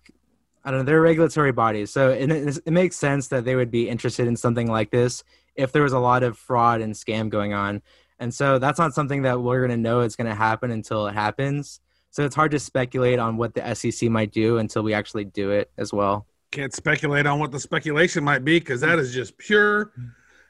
I 0.64 0.70
don't 0.70 0.82
know, 0.82 0.86
they're 0.86 1.02
regulatory 1.02 1.52
bodies. 1.52 1.92
So 1.92 2.10
it, 2.12 2.30
it 2.32 2.72
makes 2.72 2.96
sense 2.96 3.30
that 3.30 3.46
they 3.46 3.56
would 3.56 3.72
be 3.72 3.90
interested 3.90 4.28
in 4.28 4.36
something 4.36 4.68
like 4.70 4.92
this 4.92 5.24
if 5.56 5.72
there 5.72 5.84
was 5.84 5.94
a 5.94 6.00
lot 6.00 6.24
of 6.24 6.38
fraud 6.38 6.82
and 6.82 6.94
scam 6.94 7.30
going 7.30 7.54
on. 7.54 7.82
And 8.22 8.32
so 8.32 8.60
that's 8.60 8.78
not 8.78 8.94
something 8.94 9.24
that 9.24 9.42
we're 9.42 9.68
going 9.68 9.72
to 9.72 9.82
know 9.82 10.02
it's 10.02 10.16
going 10.16 10.30
to 10.30 10.36
happen 10.36 10.70
until 10.70 11.08
it 11.08 11.14
happens. 11.14 11.82
So 12.12 12.24
it's 12.24 12.36
hard 12.36 12.52
to 12.52 12.60
speculate 12.60 13.18
on 13.18 13.36
what 13.36 13.56
the 13.56 13.74
SEC 13.74 14.10
might 14.10 14.32
do 14.32 14.60
until 14.60 14.84
we 14.84 14.94
actually 14.94 15.26
do 15.26 15.50
it 15.50 15.72
as 15.78 15.92
well. 15.92 16.28
Can't 16.52 16.74
speculate 16.74 17.26
on 17.26 17.40
what 17.40 17.52
the 17.52 17.60
speculation 17.60 18.24
might 18.24 18.46
be 18.46 18.60
because 18.60 18.80
that 18.82 19.00
is 19.00 19.12
just 19.12 19.38
pure 19.38 19.92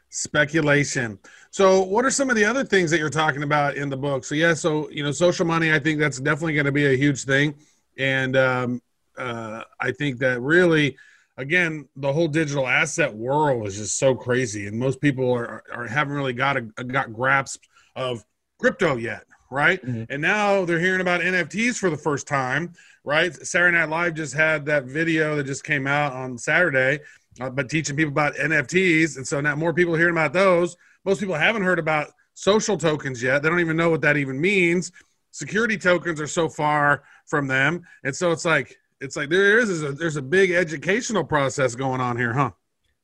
speculation. 0.10 1.18
So, 1.52 1.84
what 1.84 2.04
are 2.06 2.12
some 2.12 2.30
of 2.30 2.36
the 2.36 2.44
other 2.44 2.64
things 2.64 2.92
that 2.92 2.98
you're 2.98 3.10
talking 3.10 3.44
about 3.44 3.76
in 3.76 3.90
the 3.90 3.98
book? 3.98 4.26
So, 4.26 4.36
yeah, 4.36 4.54
so 4.54 4.90
you 4.90 5.04
know, 5.04 5.12
social 5.12 5.46
money. 5.46 5.72
I 5.72 5.80
think 5.80 6.00
that's 6.00 6.20
definitely 6.20 6.54
going 6.54 6.66
to 6.66 6.72
be 6.72 6.88
a 6.88 6.98
huge 6.98 7.24
thing, 7.24 7.54
and 7.98 8.36
um, 8.36 8.82
uh, 9.16 9.64
I 9.80 9.92
think 9.92 10.18
that 10.20 10.42
really 10.42 10.98
again, 11.42 11.88
the 11.96 12.14
whole 12.14 12.28
digital 12.28 12.68
asset 12.68 13.14
world 13.14 13.68
is 13.68 13.78
just 13.78 13.98
so 13.98 14.16
crazy, 14.16 14.68
and 14.68 14.78
most 14.78 15.02
people 15.02 15.34
are, 15.34 15.64
are 15.74 15.88
haven't 15.88 16.14
really 16.14 16.34
got 16.34 16.58
a 16.58 16.62
got 16.62 17.12
grasp 17.12 17.64
of 17.96 18.24
crypto 18.60 18.96
yet, 18.96 19.26
right? 19.50 19.84
Mhm. 19.84 20.06
And 20.10 20.22
now 20.22 20.64
they're 20.66 20.80
hearing 20.80 21.02
about 21.02 21.22
NFTs 21.22 21.78
for 21.78 21.90
the 21.90 21.98
first 21.98 22.28
time, 22.28 22.74
right? 23.04 23.34
Saturday 23.46 23.78
Night 23.78 23.90
Live 23.90 24.14
just 24.14 24.34
had 24.36 24.66
that 24.68 24.86
video 24.86 25.36
that 25.36 25.46
just 25.46 25.64
came 25.64 25.88
out 25.88 26.14
on 26.14 26.38
Saturday, 26.38 27.00
uh, 27.40 27.50
but 27.50 27.70
teaching 27.70 27.96
people 27.96 28.12
about 28.12 28.36
NFTs, 28.36 29.18
and 29.18 29.28
so 29.28 29.42
now 29.42 29.56
more 29.56 29.74
people 29.74 29.96
are 29.96 29.98
hearing 29.98 30.16
about 30.16 30.34
those. 30.34 30.78
Most 31.04 31.20
people 31.20 31.36
haven't 31.36 31.64
heard 31.64 31.80
about 31.80 32.12
social 32.36 32.78
tokens 32.78 33.22
yet. 33.22 33.42
They 33.42 33.50
don't 33.50 33.60
even 33.60 33.78
know 33.78 33.90
what 33.90 34.02
that 34.02 34.16
even 34.16 34.40
means. 34.40 34.92
Security 35.32 35.78
tokens 35.78 36.22
are 36.22 36.28
so 36.28 36.48
far 36.50 37.04
from 37.26 37.48
them, 37.48 37.82
and 38.04 38.16
so 38.16 38.32
it's 38.32 38.46
like 38.46 38.78
it's 39.02 39.16
like 39.16 39.30
there 39.30 39.58
is 39.58 39.82
a, 39.84 39.92
there's 39.92 40.16
a 40.16 40.22
big 40.22 40.52
educational 40.52 41.24
process 41.24 41.76
going 41.76 42.00
on 42.00 42.18
here, 42.18 42.34
huh? 42.34 42.52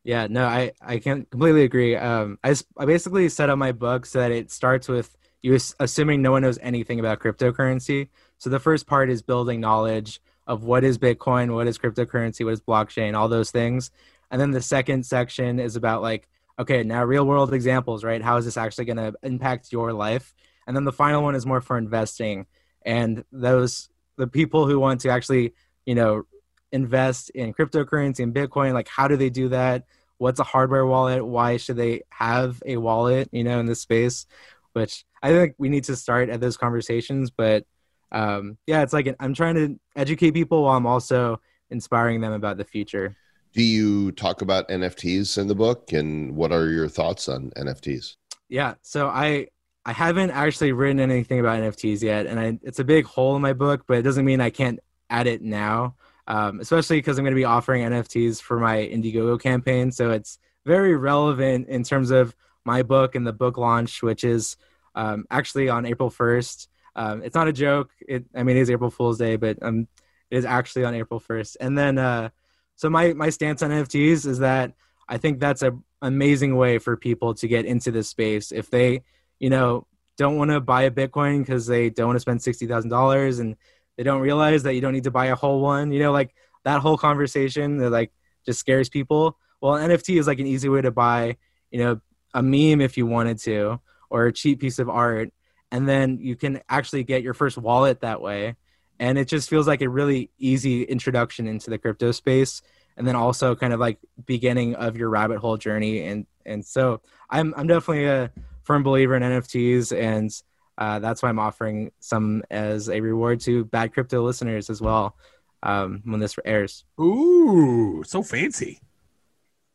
Yeah, 0.04 0.28
no, 0.30 0.46
I 0.46 0.72
I 0.80 1.00
can 1.00 1.26
completely 1.26 1.64
agree. 1.64 1.96
Um, 1.96 2.40
I 2.44 2.56
I 2.78 2.86
basically 2.86 3.28
set 3.28 3.50
up 3.50 3.58
my 3.58 3.74
book 3.74 4.06
so 4.06 4.20
that 4.20 4.32
it 4.32 4.52
starts 4.52 4.88
with 4.88 5.18
you 5.42 5.58
assuming 5.80 6.22
no 6.22 6.32
one 6.32 6.44
knows 6.44 6.60
anything 6.62 7.00
about 7.00 7.20
cryptocurrency. 7.20 8.10
So 8.38 8.50
the 8.50 8.60
first 8.60 8.88
part 8.88 9.10
is 9.10 9.22
building 9.22 9.60
knowledge 9.60 10.22
of 10.46 10.64
what 10.64 10.84
is 10.84 10.98
Bitcoin, 10.98 11.54
what 11.54 11.68
is 11.68 11.78
cryptocurrency, 11.78 12.46
what 12.46 12.54
is 12.54 12.62
blockchain, 12.62 13.16
all 13.16 13.28
those 13.28 13.52
things. 13.52 13.92
And 14.32 14.40
then 14.40 14.52
the 14.52 14.62
second 14.62 15.06
section 15.06 15.60
is 15.60 15.76
about 15.76 16.02
like, 16.02 16.28
okay, 16.58 16.84
now 16.84 17.04
real 17.04 17.26
world 17.26 17.54
examples, 17.54 18.04
right? 18.04 18.22
How 18.22 18.38
is 18.38 18.46
this 18.46 18.58
actually 18.58 18.86
going 18.86 18.98
to 18.98 19.14
impact 19.24 19.72
your 19.72 19.94
life? 19.94 20.34
And 20.66 20.76
then 20.76 20.86
the 20.86 20.94
final 20.94 21.24
one 21.24 21.36
is 21.36 21.46
more 21.46 21.62
for 21.62 21.78
investing 21.78 22.46
and 22.84 23.24
those 23.32 23.90
the 24.18 24.28
people 24.28 24.68
who 24.68 24.80
want 24.80 25.02
to 25.02 25.10
actually, 25.10 25.54
you 25.88 25.96
know, 25.96 26.24
invest 26.72 27.32
in 27.32 27.54
cryptocurrency 27.54 28.20
and 28.20 28.36
Bitcoin, 28.36 28.74
like 28.74 28.90
how 28.90 29.08
do 29.08 29.16
they 29.16 29.32
do 29.32 29.50
that? 29.50 29.86
What's 30.20 30.40
a 30.40 30.44
hardware 30.44 30.86
wallet? 30.86 31.26
Why 31.26 31.58
should 31.58 31.78
they 31.78 32.02
have 32.10 32.62
a 32.66 32.78
wallet, 32.78 33.30
you 33.32 33.44
know, 33.44 33.60
in 33.60 33.66
this 33.66 33.82
space? 33.82 34.28
Which 34.74 35.06
I 35.24 35.30
think 35.32 35.56
we 35.58 35.70
need 35.70 35.86
to 35.86 35.96
start 35.96 36.30
at 36.30 36.42
those 36.42 36.58
conversations. 36.58 37.32
But 37.32 37.66
um, 38.12 38.58
yeah, 38.68 38.82
it's 38.84 38.94
like 38.94 39.16
I'm 39.20 39.34
trying 39.34 39.56
to 39.56 39.80
educate 39.96 40.32
people 40.32 40.64
while 40.64 40.76
I'm 40.76 40.86
also 40.86 41.40
inspiring 41.70 42.22
them 42.22 42.34
about 42.34 42.58
the 42.58 42.66
future. 42.66 43.16
Do 43.54 43.64
you 43.64 44.12
talk 44.12 44.42
about 44.42 44.68
NFTs 44.70 45.38
in 45.38 45.48
the 45.48 45.56
book, 45.56 45.94
and 45.94 46.36
what 46.36 46.52
are 46.52 46.70
your 46.70 46.90
thoughts 46.90 47.30
on 47.30 47.52
NFTs? 47.52 48.18
Yeah, 48.50 48.76
so 48.82 49.08
I 49.08 49.48
I 49.86 49.94
haven't 49.94 50.32
actually 50.32 50.74
written 50.74 51.00
anything 51.00 51.40
about 51.40 51.60
NFTs 51.62 52.04
yet, 52.04 52.28
and 52.28 52.40
I, 52.40 52.60
it's 52.62 52.80
a 52.80 52.84
big 52.84 53.06
hole 53.06 53.36
in 53.38 53.42
my 53.42 53.54
book, 53.54 53.86
but 53.88 53.98
it 53.98 54.02
doesn't 54.02 54.26
mean 54.26 54.42
I 54.42 54.50
can't 54.50 54.80
add 55.10 55.28
it 55.28 55.42
now. 55.42 55.96
Um, 56.30 56.60
especially 56.60 56.98
because 56.98 57.18
I'm 57.18 57.24
going 57.24 57.32
to 57.32 57.40
be 57.40 57.46
offering 57.46 57.84
NFTs 57.84 58.42
for 58.42 58.60
my 58.60 58.78
Indiegogo 58.78 59.40
campaign, 59.40 59.92
so 59.92 60.12
it's 60.12 60.40
very 60.66 60.98
relevant 60.98 61.70
in 61.70 61.84
terms 61.84 62.12
of 62.12 62.36
my 62.66 62.84
book 62.84 63.16
and 63.16 63.26
the 63.26 63.32
book 63.32 63.58
launch, 63.58 64.04
which 64.04 64.26
is 64.26 64.58
um, 64.94 65.26
actually 65.32 65.70
on 65.70 65.86
April 65.86 66.12
1st. 66.12 66.68
Um, 66.98 67.24
it's 67.24 67.36
not 67.36 67.48
a 67.48 67.54
joke. 67.54 67.92
It 68.08 68.26
I 68.36 68.44
mean 68.44 68.58
it 68.58 68.62
is 68.62 68.70
April 68.70 68.92
Fool's 68.92 69.18
Day, 69.18 69.38
but 69.38 69.58
um, 69.62 69.88
it 70.30 70.38
is 70.38 70.46
actually 70.46 70.84
on 70.84 70.94
April 70.94 71.20
1st. 71.20 71.58
And 71.62 71.78
then 71.78 71.98
uh, 71.98 72.30
so 72.76 72.90
my 72.90 73.14
my 73.14 73.30
stance 73.30 73.64
on 73.64 73.72
NFTs 73.72 74.26
is 74.26 74.40
that 74.40 74.74
I 75.08 75.18
think 75.18 75.40
that's 75.40 75.62
an 75.62 75.84
amazing 76.02 76.58
way 76.58 76.78
for 76.78 76.98
people 76.98 77.34
to 77.36 77.48
get 77.48 77.66
into 77.66 77.90
this 77.92 78.10
space 78.10 78.52
if 78.52 78.70
they 78.70 79.04
you 79.40 79.50
know 79.50 79.88
don't 80.18 80.36
want 80.36 80.52
to 80.52 80.60
buy 80.60 80.84
a 80.84 80.92
bitcoin 80.92 81.40
because 81.40 81.68
they 81.68 81.90
don't 81.90 82.08
want 82.08 82.16
to 82.16 82.20
spend 82.20 82.40
$60000 82.40 83.40
and 83.40 83.56
they 83.98 84.04
don't 84.04 84.22
realize 84.22 84.64
that 84.64 84.74
you 84.74 84.82
don't 84.82 84.94
need 84.94 85.04
to 85.04 85.12
buy 85.12 85.28
a 85.28 85.36
whole 85.36 85.60
one 85.60 85.92
you 85.92 86.00
know 86.00 86.12
like 86.12 86.34
that 86.64 86.82
whole 86.82 86.98
conversation 86.98 87.78
that 87.78 87.90
like 87.92 88.12
just 88.46 88.60
scares 88.60 88.90
people. 88.90 89.38
Well 89.62 89.74
nft 89.74 90.20
is 90.20 90.28
like 90.28 90.40
an 90.40 90.48
easy 90.48 90.70
way 90.70 90.82
to 90.82 90.92
buy 90.92 91.38
you 91.72 91.80
know 91.80 92.02
a 92.34 92.42
meme 92.42 92.82
if 92.82 92.98
you 92.98 93.06
wanted 93.06 93.40
to 93.40 93.80
or 94.10 94.28
a 94.28 94.34
cheap 94.34 94.60
piece 94.60 94.80
of 94.80 94.90
art 94.90 95.32
and 95.72 95.88
then 95.88 96.20
you 96.22 96.36
can 96.36 96.62
actually 96.70 97.04
get 97.04 97.24
your 97.24 97.34
first 97.34 97.58
wallet 97.58 98.00
that 98.02 98.22
way. 98.22 98.56
And 99.00 99.18
it 99.18 99.28
just 99.28 99.50
feels 99.50 99.68
like 99.68 99.82
a 99.82 99.90
really 99.90 100.32
easy 100.40 100.84
introduction 100.84 101.46
into 101.46 101.70
the 101.70 101.78
crypto 101.78 102.12
space 102.14 102.62
and 102.96 103.06
then 103.06 103.16
also 103.16 103.54
kind 103.54 103.74
of 103.74 103.80
like 103.80 104.00
beginning 104.26 104.76
of 104.76 104.96
your 104.96 105.10
rabbit 105.10 105.40
hole 105.40 105.58
journey. 105.58 106.04
And 106.04 106.26
and 106.48 106.66
so 106.66 107.02
i'm 107.30 107.54
i'm 107.58 107.68
definitely 107.68 108.06
a 108.06 108.32
firm 108.64 108.82
believer 108.82 109.16
in 109.16 109.22
nfts 109.22 109.96
and 109.96 110.32
uh, 110.78 111.00
that's 111.00 111.22
why 111.24 111.30
i'm 111.30 111.40
offering 111.40 111.92
some 112.00 112.44
as 112.52 112.90
a 112.90 113.00
reward 113.02 113.40
to 113.40 113.66
bad 113.66 113.94
crypto 113.94 114.22
listeners 114.24 114.70
as 114.70 114.82
well 114.82 115.16
um, 115.64 116.02
when 116.06 116.20
this 116.20 116.36
airs 116.46 116.86
Ooh, 117.00 118.04
so 118.06 118.22
fancy. 118.24 118.80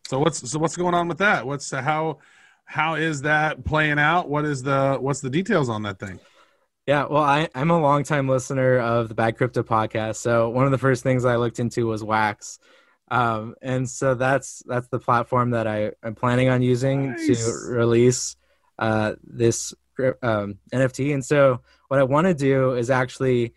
So 0.09 0.19
what's 0.19 0.51
so 0.51 0.59
what's 0.59 0.77
going 0.77 0.95
on 0.95 1.09
with 1.09 1.19
that? 1.19 1.47
What's 1.47 1.73
uh, 1.73 1.81
how 1.81 2.19
how 2.65 2.95
is 2.95 3.23
that 3.23 3.65
playing 3.65 3.99
out? 3.99 4.29
What 4.29 4.45
is 4.45 4.63
the 4.63 4.99
what's 5.01 5.21
the 5.21 5.31
details 5.31 5.69
on 5.69 5.83
that 5.85 5.99
thing? 5.99 6.21
Yeah, 6.87 7.07
well, 7.07 7.23
I, 7.23 7.49
I'm 7.55 7.71
a 7.71 7.81
longtime 7.81 8.29
listener 8.29 8.79
of 8.79 9.09
the 9.09 9.15
Bad 9.15 9.37
Crypto 9.37 9.63
podcast. 9.63 10.17
So 10.17 10.51
one 10.51 10.65
of 10.65 10.73
the 10.73 10.79
first 10.79 11.03
things 11.05 11.25
I 11.25 11.37
looked 11.37 11.61
into 11.61 11.87
was 11.87 12.03
Wax, 12.03 12.59
um, 13.11 13.55
and 13.63 13.89
so 13.89 14.15
that's 14.15 14.63
that's 14.67 14.89
the 14.89 14.99
platform 14.99 15.51
that 15.51 15.67
I 15.67 15.93
am 16.03 16.15
planning 16.15 16.49
on 16.49 16.61
using 16.61 17.13
Nice. 17.13 17.45
to 17.45 17.73
release 17.73 18.37
uh, 18.79 19.15
this 19.23 19.75
um, 20.23 20.59
NFT. 20.73 21.15
And 21.15 21.25
so 21.25 21.61
what 21.89 22.01
I 22.01 22.05
want 22.05 22.27
to 22.27 22.35
do 22.35 22.75
is 22.75 22.91
actually 22.91 23.55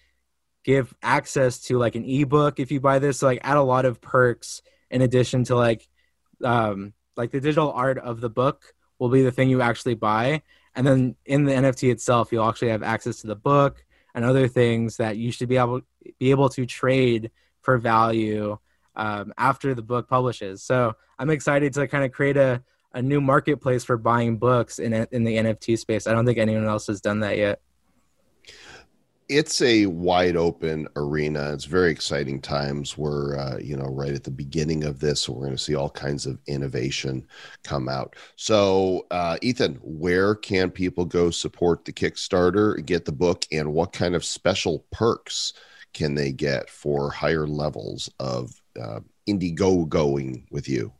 give 0.63 0.93
access 1.04 1.60
to 1.62 1.78
like 1.78 1.95
an 1.95 2.06
ebook 2.06 2.60
if 2.60 2.71
you 2.71 2.80
buy 2.80 3.00
this. 3.00 3.19
So 3.19 3.28
like 3.28 3.41
add 3.43 3.58
a 3.58 3.62
lot 3.62 3.86
of 3.86 4.02
perks 4.02 4.62
in 4.89 5.02
addition 5.02 5.43
to 5.45 5.56
like 5.56 5.88
um, 6.43 6.93
like 7.15 7.32
the 7.32 7.39
digital 7.39 7.71
art 7.71 7.98
of 7.98 8.21
the 8.21 8.30
book 8.30 8.74
will 9.00 9.10
be 9.10 9.24
the 9.24 9.32
thing 9.32 9.50
you 9.50 9.62
actually 9.62 9.95
buy 9.95 10.41
and 10.76 10.86
then 10.86 11.15
in 11.26 11.45
the 11.45 11.54
NFT 11.54 11.91
itself, 11.91 12.32
you'll 12.32 12.48
actually 12.48 12.69
have 12.69 12.84
access 12.84 13.21
to 13.21 13.28
the 13.28 13.36
book 13.36 13.84
and 14.13 14.26
other 14.26 14.48
things 14.48 14.98
that 14.98 15.17
you 15.17 15.32
should 15.32 15.50
be 15.50 15.58
able 15.58 15.82
be 16.19 16.32
able 16.32 16.50
to 16.50 16.65
trade 16.65 17.32
for 17.62 17.78
value 17.78 18.58
um, 18.95 19.34
after 19.38 19.74
the 19.74 19.82
book 19.82 20.10
publishes. 20.10 20.62
So 20.62 20.93
I'm 21.17 21.30
excited 21.30 21.74
to 21.74 21.88
kind 21.88 22.04
of 22.04 22.12
create 22.12 22.38
a, 22.38 22.62
a 22.95 23.01
new 23.01 23.21
marketplace 23.21 23.84
for 23.84 23.97
buying 23.97 24.38
books 24.38 24.79
in 24.79 24.93
in 25.12 25.23
the 25.23 25.36
NFT 25.38 25.77
space. 25.77 26.08
I 26.08 26.13
don't 26.13 26.25
think 26.25 26.39
anyone 26.39 26.65
else 26.65 26.88
has 26.88 27.01
done 27.01 27.19
that 27.19 27.38
yet. 27.38 27.60
it's 29.27 29.62
a 29.63 29.88
wide 29.88 30.36
open 30.36 30.88
arena. 30.95 31.51
It's 31.51 31.65
very 31.65 31.89
exciting 31.91 32.39
times. 32.41 32.95
We're, 32.97 33.38
uh, 33.38 33.58
you 33.58 33.75
know, 33.75 33.88
right 33.88 34.13
at 34.13 34.23
the 34.23 34.31
beginning 34.31 34.84
of 34.84 34.99
this. 34.99 35.21
so 35.21 35.34
We're 35.34 35.45
going 35.45 35.58
to 35.58 35.63
see 35.63 35.73
all 35.75 35.89
kinds 35.89 36.27
of 36.27 36.39
innovation 36.47 37.25
come 37.63 37.89
out. 37.89 38.15
So, 38.36 39.08
uh, 39.10 39.38
Ethan, 39.41 39.79
where 39.81 40.36
can 40.36 40.69
people 40.69 41.05
go 41.05 41.31
support 41.31 41.86
the 41.86 41.93
Kickstarter, 41.93 42.86
get 42.86 43.05
the 43.05 43.12
book, 43.12 43.45
and 43.51 43.73
what 43.73 43.93
kind 43.93 44.13
of 44.15 44.23
special 44.23 44.86
perks 44.91 45.53
can 45.93 46.13
they 46.13 46.31
get 46.31 46.69
for 46.69 47.10
higher 47.10 47.47
levels 47.47 48.10
of 48.19 48.53
uh, 48.79 48.99
Indiegogo 49.27 49.89
going 49.89 50.45
with 50.51 50.69
you? 50.69 50.93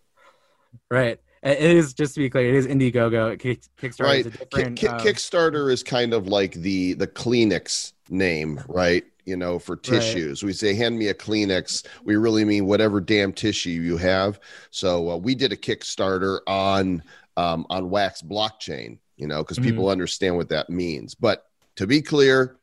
Right. 0.90 1.20
It 1.44 1.60
is 1.60 1.94
just 1.94 2.16
to 2.16 2.22
be 2.22 2.30
clear. 2.30 2.50
It 2.50 2.56
is 2.56 2.68
Indiegogo. 2.68 3.38
Kick, 3.38 3.62
Kickstarter 3.80 4.04
right 4.04 4.20
is 4.22 4.26
a 4.28 4.32
different. 4.32 4.84
Um, 4.84 5.00
kickstarter 5.00 5.72
is 5.72 5.84
kind 5.84 6.14
of 6.14 6.28
like 6.28 6.54
the 6.54 6.94
the 6.94 7.08
kleenex 7.08 7.94
name 8.10 8.62
right 8.68 9.04
you 9.26 9.36
know 9.36 9.58
for 9.58 9.76
tissues 9.76 10.44
we 10.44 10.54
say 10.54 10.76
hand 10.76 11.00
me 11.00 11.08
a 11.08 11.14
kleenex 11.16 11.84
we 12.04 12.16
really 12.16 12.46
mean 12.46 12.68
whatever 12.68 13.02
damn 13.02 13.34
tissue 13.34 13.72
you 13.72 13.98
have 13.98 14.40
so 14.70 15.10
uh, 15.10 15.18
we 15.18 15.34
did 15.34 15.52
a 15.52 15.58
kickstarter 15.58 16.40
on 16.46 17.02
um, 17.36 17.66
on 17.72 17.90
wax 17.90 18.22
blockchain 18.22 19.00
you 19.18 19.26
know 19.26 19.42
because 19.42 19.58
Mhm. 19.58 19.64
people 19.64 19.90
understand 19.90 20.38
what 20.38 20.50
that 20.50 20.70
means 20.70 21.16
but 21.16 21.48
to 21.78 21.88
be 21.88 22.00
clear 22.00 22.58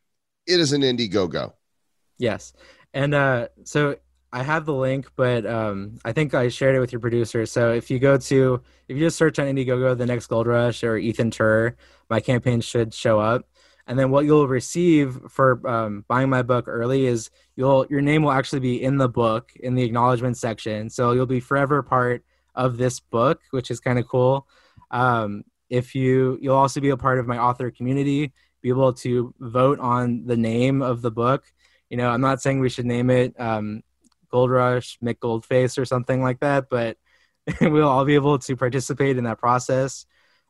it 0.46 0.60
is 0.60 0.72
an 0.72 0.82
indiegogo 0.82 1.52
Yes. 2.18 2.52
And 2.94 3.14
uh, 3.14 3.48
so 3.64 3.96
I 4.32 4.42
have 4.42 4.64
the 4.64 4.74
link, 4.74 5.10
but 5.14 5.44
um, 5.44 5.98
I 6.06 6.12
think 6.12 6.32
I 6.32 6.48
shared 6.48 6.74
it 6.74 6.80
with 6.80 6.90
your 6.90 7.00
producer. 7.00 7.44
So 7.44 7.72
if 7.72 7.90
you 7.90 7.98
go 7.98 8.16
to, 8.16 8.62
if 8.88 8.96
you 8.96 9.04
just 9.04 9.18
search 9.18 9.38
on 9.38 9.46
Indiegogo, 9.46 9.96
the 9.96 10.06
next 10.06 10.28
Gold 10.28 10.46
Rush 10.46 10.82
or 10.82 10.96
Ethan 10.96 11.30
Tur, 11.30 11.76
my 12.08 12.18
campaign 12.20 12.62
should 12.62 12.94
show 12.94 13.20
up. 13.20 13.46
And 13.86 13.98
then 13.98 14.10
what 14.10 14.24
you'll 14.24 14.48
receive 14.48 15.20
for 15.28 15.66
um, 15.68 16.04
buying 16.08 16.30
my 16.30 16.42
book 16.42 16.66
early 16.66 17.04
is 17.04 17.30
you'll 17.56 17.84
your 17.90 18.00
name 18.00 18.22
will 18.22 18.32
actually 18.32 18.60
be 18.60 18.82
in 18.82 18.96
the 18.96 19.08
book 19.08 19.52
in 19.56 19.74
the 19.74 19.82
acknowledgement 19.82 20.38
section. 20.38 20.88
So 20.88 21.12
you'll 21.12 21.26
be 21.26 21.40
forever 21.40 21.82
part 21.82 22.24
of 22.54 22.78
this 22.78 23.00
book, 23.00 23.42
which 23.50 23.70
is 23.70 23.80
kind 23.80 23.98
of 23.98 24.06
cool. 24.06 24.46
Um, 24.90 25.42
if 25.68 25.94
you 25.94 26.38
you'll 26.40 26.56
also 26.56 26.80
be 26.80 26.90
a 26.90 26.96
part 26.96 27.18
of 27.18 27.26
my 27.26 27.38
author 27.38 27.70
community, 27.70 28.32
be 28.62 28.68
able 28.68 28.92
to 28.94 29.34
vote 29.40 29.80
on 29.80 30.24
the 30.26 30.36
name 30.36 30.80
of 30.80 31.02
the 31.02 31.10
book 31.10 31.44
you 31.92 31.98
know, 31.98 32.08
I'm 32.08 32.22
not 32.22 32.40
saying 32.40 32.58
we 32.58 32.70
should 32.70 32.86
name 32.86 33.10
it 33.10 33.38
um, 33.38 33.82
Gold 34.32 34.50
Rush, 34.50 34.98
Mick 35.04 35.18
Goldface, 35.18 35.78
or 35.78 35.84
something 35.84 36.22
like 36.22 36.40
that, 36.40 36.68
but 36.68 36.96
we'll 37.60 37.88
all 37.88 38.04
be 38.04 38.14
able 38.16 38.38
to 38.40 38.56
participate 38.56 39.16
in 39.18 39.24
that 39.24 39.38
process. 39.38 40.06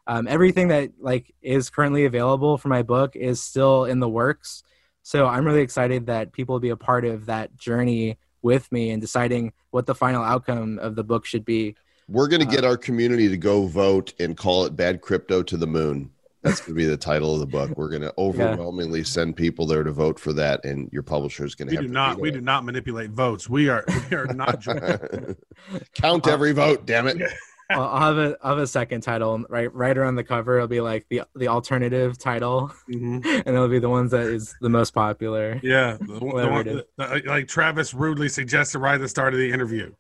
Um, 0.07 0.27
everything 0.27 0.69
that 0.69 0.93
like 0.99 1.35
is 1.43 1.69
currently 1.71 2.05
available 2.07 2.57
for 2.59 2.69
my 2.69 2.83
book 2.83 3.15
is 3.17 3.43
still 3.43 3.85
in 3.85 4.01
the 4.01 4.09
works, 4.09 4.63
so 5.03 5.27
I'm 5.27 5.45
really 5.45 5.63
excited 5.63 6.07
that 6.07 6.33
people 6.33 6.55
will 6.55 6.61
be 6.61 6.71
a 6.71 6.77
part 6.77 7.05
of 7.05 7.27
that 7.27 7.57
journey 7.57 8.19
with 8.41 8.71
me 8.73 8.91
and 8.91 9.01
deciding 9.01 9.53
what 9.71 9.87
the 9.87 9.95
final 9.95 10.23
outcome 10.23 10.79
of 10.79 10.97
the 10.97 11.05
book 11.05 11.25
should 11.25 11.45
be. 11.45 11.77
We're 12.09 12.29
going 12.29 12.43
to 12.43 12.49
Uh, 12.49 12.51
get 12.51 12.65
our 12.65 12.77
community 12.77 13.29
to 13.29 13.37
go 13.37 13.67
vote 13.67 14.13
and 14.19 14.37
call 14.37 14.65
it 14.65 14.75
Bad 14.77 15.01
Crypto 15.01 15.43
to 15.45 15.57
the 15.57 15.67
Moon. 15.67 16.11
That's 16.43 16.61
going 16.61 16.71
to 16.71 16.75
be 16.75 16.87
the 16.87 16.97
title 16.97 17.35
of 17.35 17.41
the 17.41 17.47
book. 17.47 17.71
We're 17.77 17.89
going 17.89 18.03
to 18.09 18.13
overwhelmingly 18.19 19.05
send 19.05 19.37
people 19.37 19.67
there 19.67 19.85
to 19.85 19.93
vote 19.93 20.19
for 20.19 20.33
that, 20.35 20.65
and 20.65 20.89
your 20.93 21.03
publisher 21.03 21.45
is 21.45 21.55
going 21.55 21.69
to 21.69 21.73
We 21.73 21.77
have 21.77 21.85
do 21.85 21.89
to 21.89 21.95
not. 21.95 22.21
We 22.21 22.29
it. 22.31 22.33
do 22.33 22.41
not 22.41 22.65
manipulate 22.65 23.11
votes. 23.11 23.49
We 23.49 23.69
are. 23.69 23.85
We 24.11 24.17
are 24.17 24.27
not. 24.27 24.65
Count 25.95 26.27
every 26.27 26.53
vote, 26.53 26.85
damn 26.87 27.07
it. 27.07 27.19
I'll, 27.71 27.83
I'll 27.85 28.01
have 28.01 28.19
a 28.19 28.37
I'll 28.43 28.51
have 28.51 28.59
a 28.59 28.67
second 28.67 29.01
title 29.01 29.45
right 29.49 29.73
right 29.73 29.97
around 29.97 30.17
the 30.17 30.25
cover. 30.25 30.57
It'll 30.57 30.69
be 30.69 30.83
like 30.83 31.07
the 31.09 31.23
the 31.37 31.49
alternative 31.49 32.19
title, 32.19 32.71
Mhm. 32.93 33.25
and 33.25 33.49
it'll 33.49 33.69
be 33.69 33.79
the 33.79 33.89
ones 33.89 34.11
that 34.11 34.27
is 34.27 34.55
the 34.61 34.69
most 34.69 34.93
popular. 34.93 35.59
Yeah, 35.63 35.97
the, 35.99 36.07
the 36.07 36.19
Whatever 36.25 36.51
one, 36.53 36.65
the- 36.67 36.87
the- 36.99 37.23
like 37.25 37.49
Travis 37.49 37.95
rudely 37.95 38.29
suggested 38.29 38.81
right 38.81 38.97
at 38.97 39.01
the 39.01 39.09
start 39.09 39.33
of 39.33 39.39
the 39.39 39.51
interview. 39.51 39.93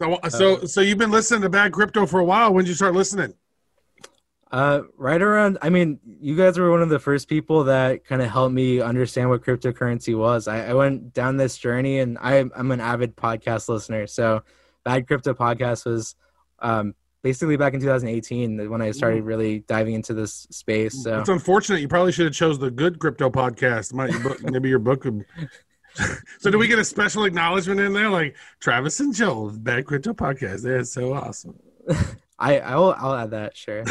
So, 0.00 0.18
so, 0.28 0.64
so 0.64 0.80
you've 0.80 0.98
been 0.98 1.10
listening 1.10 1.42
to 1.42 1.48
Bad 1.48 1.72
Crypto 1.72 2.06
for 2.06 2.20
a 2.20 2.24
while. 2.24 2.52
When 2.52 2.64
did 2.64 2.70
you 2.70 2.74
start 2.74 2.94
listening? 2.94 3.34
Uh, 4.50 4.82
right 4.96 5.20
around. 5.20 5.58
I 5.60 5.70
mean, 5.70 5.98
you 6.04 6.36
guys 6.36 6.56
were 6.58 6.70
one 6.70 6.80
of 6.80 6.88
the 6.88 7.00
first 7.00 7.28
people 7.28 7.64
that 7.64 8.04
kind 8.04 8.22
of 8.22 8.30
helped 8.30 8.54
me 8.54 8.80
understand 8.80 9.28
what 9.28 9.42
cryptocurrency 9.42 10.16
was. 10.16 10.46
I, 10.46 10.68
I 10.68 10.74
went 10.74 11.12
down 11.12 11.36
this 11.36 11.58
journey, 11.58 11.98
and 11.98 12.16
I, 12.18 12.44
I'm 12.54 12.70
an 12.70 12.80
avid 12.80 13.16
podcast 13.16 13.68
listener. 13.68 14.06
So, 14.06 14.42
Bad 14.84 15.08
Crypto 15.08 15.34
Podcast 15.34 15.84
was 15.84 16.14
um, 16.60 16.94
basically 17.22 17.56
back 17.56 17.74
in 17.74 17.80
2018 17.80 18.70
when 18.70 18.80
I 18.80 18.92
started 18.92 19.24
really 19.24 19.60
diving 19.60 19.94
into 19.94 20.14
this 20.14 20.46
space. 20.50 21.02
So, 21.02 21.18
It's 21.18 21.28
unfortunate. 21.28 21.80
You 21.80 21.88
probably 21.88 22.12
should 22.12 22.26
have 22.26 22.34
chose 22.34 22.56
the 22.56 22.70
Good 22.70 23.00
Crypto 23.00 23.30
podcast. 23.30 23.92
Might 23.94 24.12
maybe 24.44 24.68
your 24.68 24.78
book 24.78 25.04
would. 25.04 25.24
so, 26.38 26.50
do 26.50 26.58
we 26.58 26.68
get 26.68 26.78
a 26.78 26.84
special 26.84 27.24
acknowledgement 27.24 27.80
in 27.80 27.92
there, 27.92 28.10
like 28.10 28.36
Travis 28.60 29.00
and 29.00 29.14
Joel, 29.14 29.50
Bad 29.50 29.86
Crypto 29.86 30.12
podcast? 30.12 30.62
They're 30.62 30.84
so 30.84 31.14
awesome. 31.14 31.58
I 32.38 32.58
I'll 32.60 32.94
I'll 32.98 33.14
add 33.14 33.30
that. 33.30 33.56
Sure. 33.56 33.84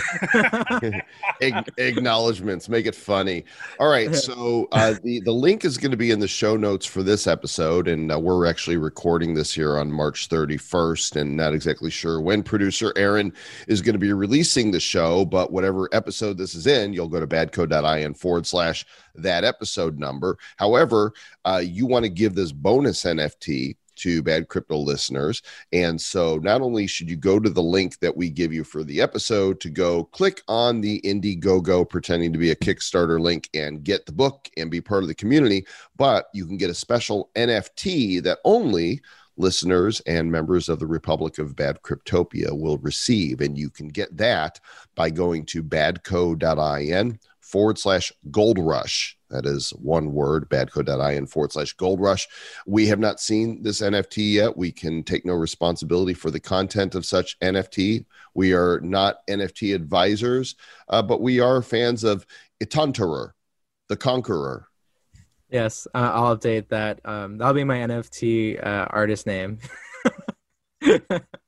Acknowledgments 1.77 2.69
make 2.69 2.85
it 2.85 2.95
funny 2.95 3.43
all 3.79 3.89
right 3.89 4.15
so 4.15 4.67
uh, 4.71 4.93
the 5.03 5.19
the 5.21 5.31
link 5.31 5.65
is 5.65 5.77
going 5.77 5.91
to 5.91 5.97
be 5.97 6.11
in 6.11 6.19
the 6.19 6.27
show 6.27 6.55
notes 6.55 6.85
for 6.85 7.03
this 7.03 7.27
episode 7.27 7.87
and 7.87 8.11
uh, 8.11 8.19
we're 8.19 8.45
actually 8.45 8.77
recording 8.77 9.33
this 9.33 9.53
here 9.53 9.77
on 9.77 9.91
march 9.91 10.29
31st 10.29 11.17
and 11.21 11.35
not 11.35 11.53
exactly 11.53 11.89
sure 11.89 12.21
when 12.21 12.43
producer 12.43 12.93
aaron 12.95 13.33
is 13.67 13.81
going 13.81 13.93
to 13.93 13.99
be 13.99 14.13
releasing 14.13 14.71
the 14.71 14.79
show 14.79 15.25
but 15.25 15.51
whatever 15.51 15.89
episode 15.91 16.37
this 16.37 16.55
is 16.55 16.67
in 16.67 16.93
you'll 16.93 17.09
go 17.09 17.19
to 17.19 17.27
badco.in 17.27 18.13
forward 18.13 18.45
slash 18.45 18.85
that 19.15 19.43
episode 19.43 19.97
number 19.97 20.37
however 20.57 21.13
uh, 21.45 21.61
you 21.63 21.85
want 21.85 22.03
to 22.03 22.09
give 22.09 22.35
this 22.35 22.51
bonus 22.51 23.03
nft 23.03 23.75
to 23.95 24.21
bad 24.21 24.47
crypto 24.47 24.77
listeners 24.77 25.41
and 25.71 25.99
so 25.99 26.37
not 26.37 26.61
only 26.61 26.87
should 26.87 27.09
you 27.09 27.15
go 27.15 27.39
to 27.39 27.49
the 27.49 27.61
link 27.61 27.99
that 27.99 28.15
we 28.15 28.29
give 28.29 28.53
you 28.53 28.63
for 28.63 28.83
the 28.83 29.01
episode 29.01 29.59
to 29.59 29.69
go 29.69 30.05
click 30.05 30.41
on 30.47 30.81
the 30.81 31.01
Indiegogo 31.01 31.87
pretending 31.87 32.31
to 32.33 32.39
be 32.39 32.51
a 32.51 32.55
Kickstarter 32.55 33.19
link 33.19 33.49
and 33.53 33.83
get 33.83 34.05
the 34.05 34.11
book 34.11 34.49
and 34.57 34.71
be 34.71 34.81
part 34.81 35.03
of 35.03 35.07
the 35.07 35.15
community, 35.15 35.65
but 35.95 36.27
you 36.33 36.45
can 36.45 36.57
get 36.57 36.69
a 36.69 36.75
special 36.75 37.29
NFT 37.35 38.21
that 38.23 38.39
only 38.43 39.01
listeners 39.37 40.01
and 40.01 40.31
members 40.31 40.69
of 40.69 40.79
the 40.79 40.87
Republic 40.87 41.39
of 41.39 41.55
Bad 41.55 41.81
Cryptopia 41.81 42.57
will 42.57 42.77
receive. 42.77 43.41
And 43.41 43.57
you 43.57 43.69
can 43.69 43.89
get 43.89 44.15
that 44.17 44.59
by 44.95 45.09
going 45.09 45.45
to 45.47 45.63
badco.in 45.63 47.19
forward 47.45 47.77
slash 47.77 48.11
gold 48.31 48.57
rush. 48.57 49.17
That 49.29 49.45
is 49.45 49.69
one 49.69 50.13
word, 50.13 50.49
badco.in 50.49 51.27
forward 51.27 51.51
slash 51.51 51.73
gold 51.73 51.99
rush. 51.99 52.27
We 52.65 52.87
have 52.87 52.99
not 52.99 53.19
seen 53.19 53.61
this 53.61 53.81
NFT 53.81 54.33
yet. 54.33 54.57
We 54.57 54.71
can 54.71 55.03
take 55.03 55.25
no 55.25 55.35
responsibility 55.35 56.15
for 56.15 56.31
the 56.31 56.39
content 56.39 56.95
of 56.95 57.05
such 57.05 57.39
NFT. 57.39 58.05
We 58.33 58.53
are 58.53 58.79
not 58.81 59.25
NFT 59.29 59.75
advisors, 59.75 60.55
uh, 60.89 61.03
but 61.03 61.21
we 61.21 61.39
are 61.39 61.61
fans 61.61 62.03
of 62.03 62.25
Itantarer, 62.63 63.33
the 63.89 63.97
Conqueror. 63.97 64.67
Yes, 65.49 65.87
uh, 65.93 66.11
I'll 66.13 66.35
update 66.35 66.69
that. 66.69 66.99
Um, 67.05 67.37
that'll 67.37 67.53
be 67.53 67.63
my 67.63 67.77
NFT 67.77 68.65
uh, 68.65 68.87
artist 68.89 69.27
name. 69.27 69.59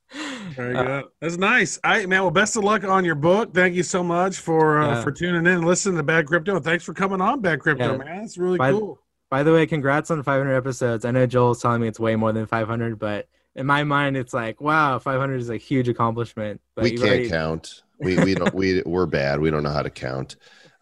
Very 0.56 0.76
Uh, 0.76 0.84
good. 0.84 1.06
That's 1.22 1.38
nice. 1.38 1.80
I 1.84 2.06
man, 2.06 2.22
well, 2.22 2.32
best 2.32 2.56
of 2.56 2.64
luck 2.64 2.84
on 2.84 3.04
your 3.06 3.16
book. 3.16 3.54
Thank 3.54 3.76
you 3.76 3.84
so 3.84 4.04
much 4.04 4.38
for 4.40 4.82
uh, 4.82 4.88
Yeah. 4.96 5.04
for 5.04 5.12
tuning 5.12 5.42
in 5.42 5.48
and 5.48 5.66
listening 5.66 5.98
to 5.98 6.04
Bad 6.04 6.28
Crypto. 6.28 6.56
And 6.56 6.64
thanks 6.64 6.84
for 6.84 6.94
coming 6.94 7.22
on 7.22 7.42
Bad 7.42 7.60
Crypto, 7.60 7.92
Yeah. 7.92 7.98
man. 7.98 8.24
It's 8.24 8.38
really 8.38 8.58
By- 8.58 8.72
cool. 8.72 9.00
By 9.30 9.44
the 9.44 9.52
way, 9.52 9.66
congrats 9.68 10.10
on 10.10 10.24
500 10.24 10.56
episodes. 10.56 11.04
I 11.04 11.12
know 11.12 11.26
Joel's 11.26 11.62
telling 11.62 11.82
me 11.82 11.88
it's 11.90 12.00
way 12.00 12.16
more 12.16 12.32
than 12.32 12.46
500, 12.46 12.98
but 12.98 13.28
in 13.56 13.66
my 13.66 13.84
mind, 13.84 14.16
it's 14.16 14.34
like, 14.34 14.62
wow, 14.62 15.00
500 15.00 15.42
is 15.42 15.50
a 15.50 15.58
huge 15.58 15.90
accomplishment. 15.90 16.62
But 16.76 16.86
we 16.86 16.92
can't 16.92 17.02
already- 17.04 17.30
count. 17.30 17.84
We 18.00 18.16
we 18.24 18.36
don't 18.36 18.54
we 18.54 18.82
we're 18.86 19.06
bad. 19.08 19.40
We 19.42 19.50
don't 19.52 19.64
know 19.64 19.72
how 19.72 19.82
to 19.82 19.90
count. 19.90 20.36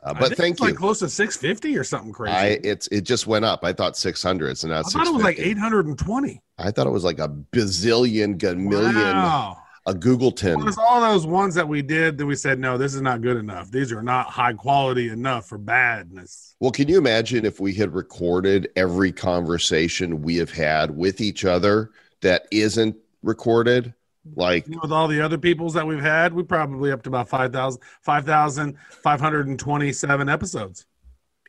Uh, 0.05 0.13
but 0.13 0.37
thank 0.37 0.53
it's 0.53 0.61
you. 0.61 0.67
Like 0.67 0.75
close 0.75 0.99
to 0.99 1.09
six 1.09 1.35
fifty 1.35 1.75
or 1.77 1.83
something 1.83 2.13
crazy. 2.13 2.35
I 2.35 2.59
it's 2.63 2.87
it 2.87 3.01
just 3.01 3.25
went 3.25 3.43
up. 3.43 3.63
I 3.63 3.73
thought 3.73 3.97
600, 3.97 4.57
so 4.57 4.67
now 4.67 4.75
I 4.75 4.79
it's 4.81 4.93
thought 4.93 5.07
it 5.07 5.13
was 5.13 5.23
like 5.23 5.39
eight 5.39 5.57
hundred 5.57 5.87
and 5.87 5.97
twenty. 5.97 6.41
I 6.59 6.69
thought 6.71 6.85
it 6.85 6.91
was 6.91 7.03
like 7.03 7.17
a 7.19 7.27
bazillion, 7.27 8.41
a 8.43 8.55
million, 8.55 8.93
Wow. 8.93 9.57
a 9.87 9.93
Googleton. 9.95 10.61
There's 10.61 10.77
all 10.77 11.01
those 11.01 11.25
ones 11.25 11.55
that 11.55 11.67
we 11.67 11.81
did 11.81 12.17
that 12.19 12.25
we 12.25 12.35
said 12.35 12.59
no, 12.59 12.77
this 12.77 12.93
is 12.93 13.01
not 13.01 13.21
good 13.21 13.37
enough. 13.37 13.71
These 13.71 13.91
are 13.91 14.03
not 14.03 14.27
high 14.27 14.53
quality 14.53 15.09
enough 15.09 15.47
for 15.49 15.57
badness. 15.57 16.55
Well, 16.59 16.71
can 16.71 16.87
you 16.87 16.97
imagine 16.99 17.43
if 17.43 17.59
we 17.59 17.73
had 17.73 17.93
recorded 17.93 18.69
every 18.75 19.11
conversation 19.11 20.21
we 20.21 20.35
have 20.37 20.51
had 20.51 20.95
with 20.95 21.19
each 21.19 21.45
other 21.45 21.89
that 22.21 22.47
isn't 22.51 22.95
recorded? 23.23 23.93
Like, 24.33 24.65
with 24.67 24.91
all 24.91 25.07
the 25.07 25.21
other 25.21 25.37
peoples 25.37 25.73
that 25.75 25.85
we've 25.85 26.01
had, 26.01 26.33
we 26.33 26.41
probably 26.43 26.91
up 26.91 27.03
to 27.03 27.09
about 27.09 27.29
5,000 27.29 27.79
5,527 28.01 30.29
episodes. 30.29 30.85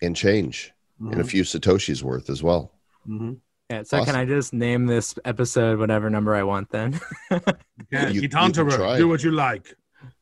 and 0.02 0.14
change 0.14 0.72
and 1.00 1.18
a 1.20 1.24
few 1.24 1.42
Satoshis 1.42 2.02
worth 2.02 2.28
as 2.28 2.42
well. 2.42 2.70
Mhm. 3.08 3.38
Yeah, 3.70 3.82
so 3.82 3.96
Awesome. 3.98 4.12
can 4.12 4.20
I 4.20 4.24
just 4.26 4.52
name 4.52 4.84
this 4.86 5.14
episode 5.24 5.78
whatever 5.78 6.10
number 6.10 6.34
I 6.34 6.42
want 6.42 6.68
then? 6.70 7.00
Yeah, 7.90 8.08
You- 8.10 8.20
you 8.22 8.28
can 8.28 8.52
try. 8.52 8.98
do 8.98 9.08
what 9.08 9.22
you 9.24 9.30
like. 9.30 9.74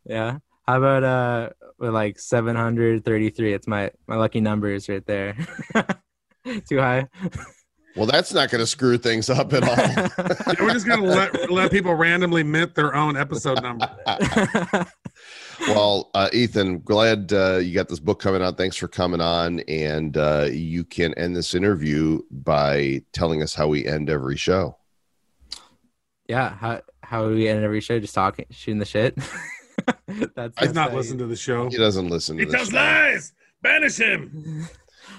yeah. 0.04 0.38
How 0.66 0.78
about 0.78 1.04
uh 1.04 1.50
with 1.78 1.90
like 1.92 2.18
733? 2.18 3.52
It's 3.52 3.66
my 3.66 3.90
my 4.06 4.16
lucky 4.16 4.40
numbers 4.40 4.88
right 4.88 5.04
there. 5.06 5.36
Too 6.68 6.78
high. 6.78 7.08
Well, 7.96 8.06
that's 8.06 8.32
not 8.34 8.50
going 8.50 8.60
to 8.60 8.66
screw 8.66 8.98
things 8.98 9.30
up 9.30 9.52
at 9.52 9.62
all. 9.62 9.74
Yeah, 10.54 10.62
we're 10.62 10.72
just 10.72 10.86
gonna 10.86 11.02
let 11.02 11.50
let 11.50 11.70
people 11.70 11.94
randomly 11.94 12.42
mint 12.42 12.74
their 12.74 12.94
own 12.94 13.16
episode 13.16 13.62
number. 13.62 13.88
well, 15.68 16.10
uh, 16.14 16.28
Ethan, 16.32 16.80
glad 16.80 17.32
uh, 17.32 17.56
you 17.56 17.74
got 17.74 17.88
this 17.88 18.00
book 18.00 18.20
coming 18.20 18.42
out. 18.42 18.56
Thanks 18.56 18.76
for 18.76 18.88
coming 18.88 19.20
on. 19.20 19.60
And 19.60 20.16
uh, 20.16 20.48
you 20.50 20.84
can 20.84 21.14
end 21.14 21.34
this 21.36 21.54
interview 21.54 22.20
by 22.30 23.02
telling 23.12 23.42
us 23.42 23.54
how 23.54 23.68
we 23.68 23.86
end 23.86 24.10
every 24.10 24.36
show. 24.36 24.76
yeah. 26.28 26.54
How 26.54 26.82
how 27.02 27.28
do 27.28 27.34
we 27.34 27.48
end 27.48 27.64
every 27.64 27.80
show? 27.80 27.98
Just 28.00 28.14
talking, 28.14 28.46
shooting 28.50 28.78
the 28.78 28.84
shit. 28.86 29.16
that's 29.86 29.98
He's 30.08 30.28
that's 30.34 30.72
not 30.74 30.90
how 30.90 30.96
listening 30.96 31.20
you- 31.20 31.24
to 31.26 31.28
the 31.30 31.36
show. 31.36 31.68
He 31.70 31.76
doesn't 31.76 32.08
listen 32.08 32.38
He 32.38 32.44
this. 32.44 32.54
tells 32.54 32.68
show. 32.70 32.76
lies. 32.76 33.32
Banish 33.62 33.96
him. 33.96 34.66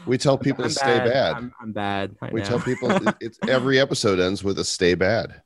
We 0.06 0.18
tell 0.18 0.38
people 0.38 0.64
I'm 0.64 0.70
to 0.70 0.76
stay 0.76 1.00
bad. 1.00 1.36
I'm, 1.36 1.54
I'm 1.62 1.72
bad. 1.72 2.16
We 2.32 2.42
tell 2.42 2.60
people 2.60 2.90
it's 3.22 3.40
every 3.48 3.80
episode 3.80 4.20
ends 4.20 4.44
with 4.44 4.60
a 4.60 4.66
stay 4.66 4.96
bad. 4.96 5.42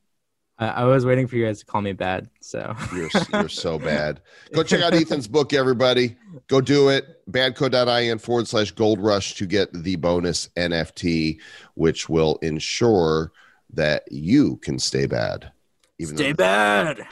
I, 0.58 0.68
I 0.68 0.84
was 0.84 1.06
waiting 1.06 1.28
for 1.28 1.38
you 1.38 1.46
guys 1.46 1.60
to 1.60 1.66
call 1.66 1.82
me 1.82 1.94
bad. 1.94 2.30
So 2.42 2.76
You're 2.96 3.10
you're 3.34 3.50
so 3.50 3.80
bad. 3.80 4.22
Go 4.54 4.64
check 4.64 4.82
out 4.82 4.94
Ethan's 4.96 5.28
book, 5.28 5.54
everybody. 5.54 6.18
Go 6.48 6.62
do 6.62 6.90
it. 6.90 7.26
Badco.in 7.32 8.20
forward 8.20 8.48
slash 8.48 8.72
gold 8.72 9.00
rush 9.00 9.36
to 9.36 9.46
get 9.46 9.70
the 9.74 9.96
bonus 9.96 10.50
NFT, 10.58 11.40
which 11.76 12.10
will 12.10 12.38
ensure 12.42 13.32
that 13.74 14.04
you 14.12 14.58
can 14.58 14.80
stay 14.80 15.06
bad. 15.06 15.52
Even 16.00 16.18
stay 16.18 16.34
bad. 16.34 17.06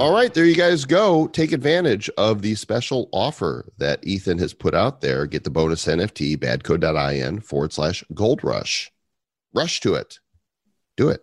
All 0.00 0.14
right, 0.14 0.32
there 0.32 0.46
you 0.46 0.54
guys 0.54 0.86
go. 0.86 1.26
Take 1.26 1.52
advantage 1.52 2.08
of 2.16 2.40
the 2.40 2.54
special 2.54 3.10
offer 3.12 3.70
that 3.76 4.00
Ethan 4.02 4.38
has 4.38 4.54
put 4.54 4.74
out 4.74 5.02
there. 5.02 5.26
Get 5.26 5.44
the 5.44 5.50
bonus 5.50 5.84
NFT, 5.84 6.38
badco.in 6.38 7.40
forward 7.40 7.74
slash 7.74 8.02
gold 8.14 8.42
rush. 8.42 8.90
Rush 9.52 9.78
to 9.80 9.96
it. 9.96 10.18
Do 10.96 11.10
it. 11.10 11.22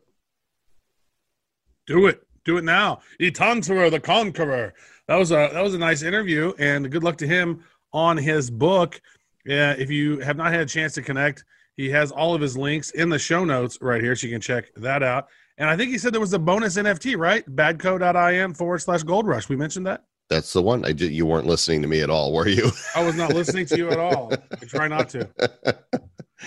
Do 1.88 2.06
it. 2.06 2.22
Do 2.46 2.58
it 2.58 2.66
now. 2.66 3.00
Itantarer, 3.20 3.90
the 3.90 4.00
Conqueror. 4.00 4.76
That 5.08 5.16
was 5.16 5.32
a 5.32 5.50
that 5.52 5.64
was 5.64 5.74
a 5.74 5.80
nice 5.80 6.04
interview, 6.04 6.54
and 6.60 6.92
good 6.92 7.04
luck 7.04 7.18
to 7.18 7.28
him 7.28 7.64
on 7.94 8.16
his 8.16 8.52
book. 8.52 9.02
Yeah, 9.44 9.72
if 9.72 9.90
you 9.90 10.20
have 10.20 10.38
not 10.38 10.52
had 10.52 10.62
a 10.62 10.66
chance 10.68 10.94
to 10.94 11.02
connect, 11.02 11.46
he 11.78 11.90
has 11.90 12.12
all 12.12 12.36
of 12.36 12.42
his 12.42 12.56
links 12.56 12.92
in 12.92 13.10
the 13.10 13.18
show 13.18 13.44
notes 13.44 13.80
right 13.82 14.04
here, 14.04 14.16
so 14.16 14.28
you 14.28 14.34
can 14.34 14.42
check 14.42 14.72
that 14.76 15.02
out. 15.02 15.30
And 15.58 15.70
I 15.70 15.76
think 15.76 15.92
he 15.92 15.98
said 15.98 16.14
there 16.14 16.22
was 16.22 16.34
a 16.34 16.40
bonus 16.40 16.78
NFT, 16.78 17.18
right? 17.18 17.44
Badco.in 17.56 18.54
forward 18.54 18.80
slash 18.80 19.04
gold 19.04 19.28
rush. 19.28 19.50
We 19.50 19.56
mentioned 19.56 19.86
that. 19.88 20.06
That's 20.30 20.54
the 20.54 20.62
one. 20.62 20.86
I 20.86 20.92
did, 20.92 21.12
you 21.12 21.26
weren't 21.26 21.48
listening 21.48 21.82
to 21.84 21.88
me 21.88 22.02
at 22.02 22.10
all, 22.10 22.34
were 22.34 22.48
you? 22.48 22.70
I 22.96 23.04
was 23.04 23.16
not 23.16 23.34
listening 23.34 23.66
to 23.68 23.78
you 23.78 23.90
at 23.90 23.98
all. 23.98 24.32
I 24.52 24.66
try 24.66 24.88
not 24.88 25.10
to. 25.10 25.28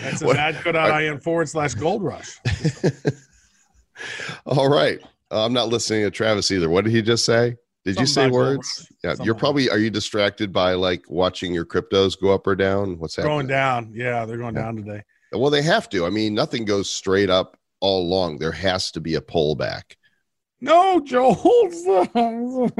That's 0.01 0.23
What- 0.23 0.37
adco.in 0.37 1.21
forward 1.21 1.49
slash 1.49 1.75
gold 1.75 2.03
rush. 2.05 2.39
All 4.47 4.69
right. 4.69 5.01
Uh, 5.31 5.45
I'm 5.45 5.53
not 5.53 5.69
listening 5.69 6.03
to 6.03 6.11
Travis 6.11 6.51
either. 6.51 6.69
What 6.71 6.85
did 6.85 6.93
he 6.93 7.03
just 7.03 7.25
say? 7.25 7.57
Did 7.85 7.99
you 7.99 8.07
say 8.07 8.29
words? 8.29 8.91
Yeah, 9.03 9.11
Something 9.11 9.27
you're 9.27 9.35
probably. 9.35 9.71
Are 9.71 9.79
you 9.79 9.91
distracted 9.91 10.53
by 10.53 10.75
like 10.75 11.03
watching 11.09 11.55
your 11.55 11.65
cryptos 11.65 12.19
go 12.21 12.33
up 12.35 12.47
or 12.47 12.55
down? 12.55 12.99
What's 12.99 13.17
happening? 13.17 13.35
Going 13.35 13.47
down. 13.47 13.93
Yeah, 13.95 14.25
they're 14.27 14.37
going 14.39 14.55
Yeah. 14.55 14.63
down 14.63 14.77
today. 14.77 15.03
Well, 15.33 15.51
they 15.51 15.63
have 15.63 15.89
to. 15.91 16.05
I 16.07 16.11
mean, 16.11 16.35
nothing 16.35 16.65
goes 16.65 16.91
straight 16.91 17.31
up 17.31 17.57
all 17.81 18.03
along. 18.03 18.39
There 18.39 18.53
has 18.53 18.91
to 18.93 19.01
be 19.01 19.15
a 19.15 19.21
pullback. 19.21 19.83
No, 20.61 21.01
Joel. 21.01 21.35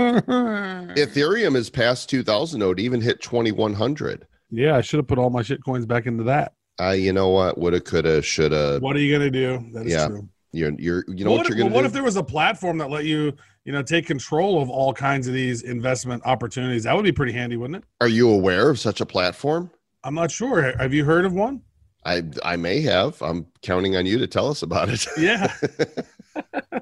Ethereum 0.97 1.57
is 1.57 1.71
past 1.71 2.09
2000. 2.11 2.61
though. 2.61 2.71
It 2.71 2.81
even 2.81 3.01
hit 3.01 3.21
2100. 3.23 4.27
yeah, 4.51 4.77
I 4.77 4.81
should 4.81 4.99
have 4.99 5.07
put 5.09 5.19
all 5.19 5.31
my 5.31 5.43
shit 5.43 5.65
coins 5.65 5.87
back 5.87 6.07
into 6.07 6.25
that. 6.25 6.53
I, 6.79 6.95
you 6.95 7.13
know 7.13 7.29
what? 7.31 7.59
Woulda, 7.59 7.81
coulda, 7.81 8.23
shoulda. 8.23 8.79
What 8.81 8.97
are 8.97 9.01
you 9.01 9.13
gonna 9.17 9.31
do? 9.31 9.65
That 9.73 9.87
is 9.87 9.93
Yeah. 9.93 10.09
true. 10.09 10.29
You're, 10.53 10.73
you're, 10.79 11.05
you 11.07 11.25
know 11.25 11.31
what, 11.31 11.39
what, 11.41 11.49
you're 11.49 11.59
gonna 11.59 11.71
what 11.73 11.83
do? 11.83 11.87
if 11.87 11.93
there 11.93 12.03
was 12.03 12.17
a 12.17 12.23
platform 12.25 12.79
that 12.79 12.91
let 12.91 13.05
you, 13.05 13.33
you 13.65 13.73
know, 13.73 13.83
take 13.83 14.07
control 14.07 14.61
of 14.61 14.69
all 14.69 14.93
kinds 14.93 15.29
of 15.29 15.35
these 15.35 15.63
investment 15.63 16.23
opportunities? 16.27 16.85
That 16.85 16.97
would 16.97 17.05
be 17.05 17.13
pretty 17.13 17.33
handy, 17.33 17.57
wouldn't 17.57 17.77
it? 17.77 17.85
Are 18.01 18.09
you 18.09 18.31
aware 18.31 18.69
of 18.71 18.79
such 18.79 19.01
a 19.01 19.07
platform? 19.07 19.71
I'm 20.03 20.15
not 20.15 20.31
sure. 20.31 20.77
Have 20.79 20.93
you 20.95 21.05
heard 21.05 21.25
of 21.25 21.35
one? 21.35 21.61
I, 22.05 22.23
I 22.45 22.57
may 22.57 22.81
have. 22.83 23.21
I'm 23.23 23.47
counting 23.63 23.97
on 23.97 24.07
you 24.07 24.19
to 24.19 24.27
tell 24.27 24.49
us 24.49 24.63
about 24.63 24.89
it. 24.89 25.07
Yeah. 25.19 25.53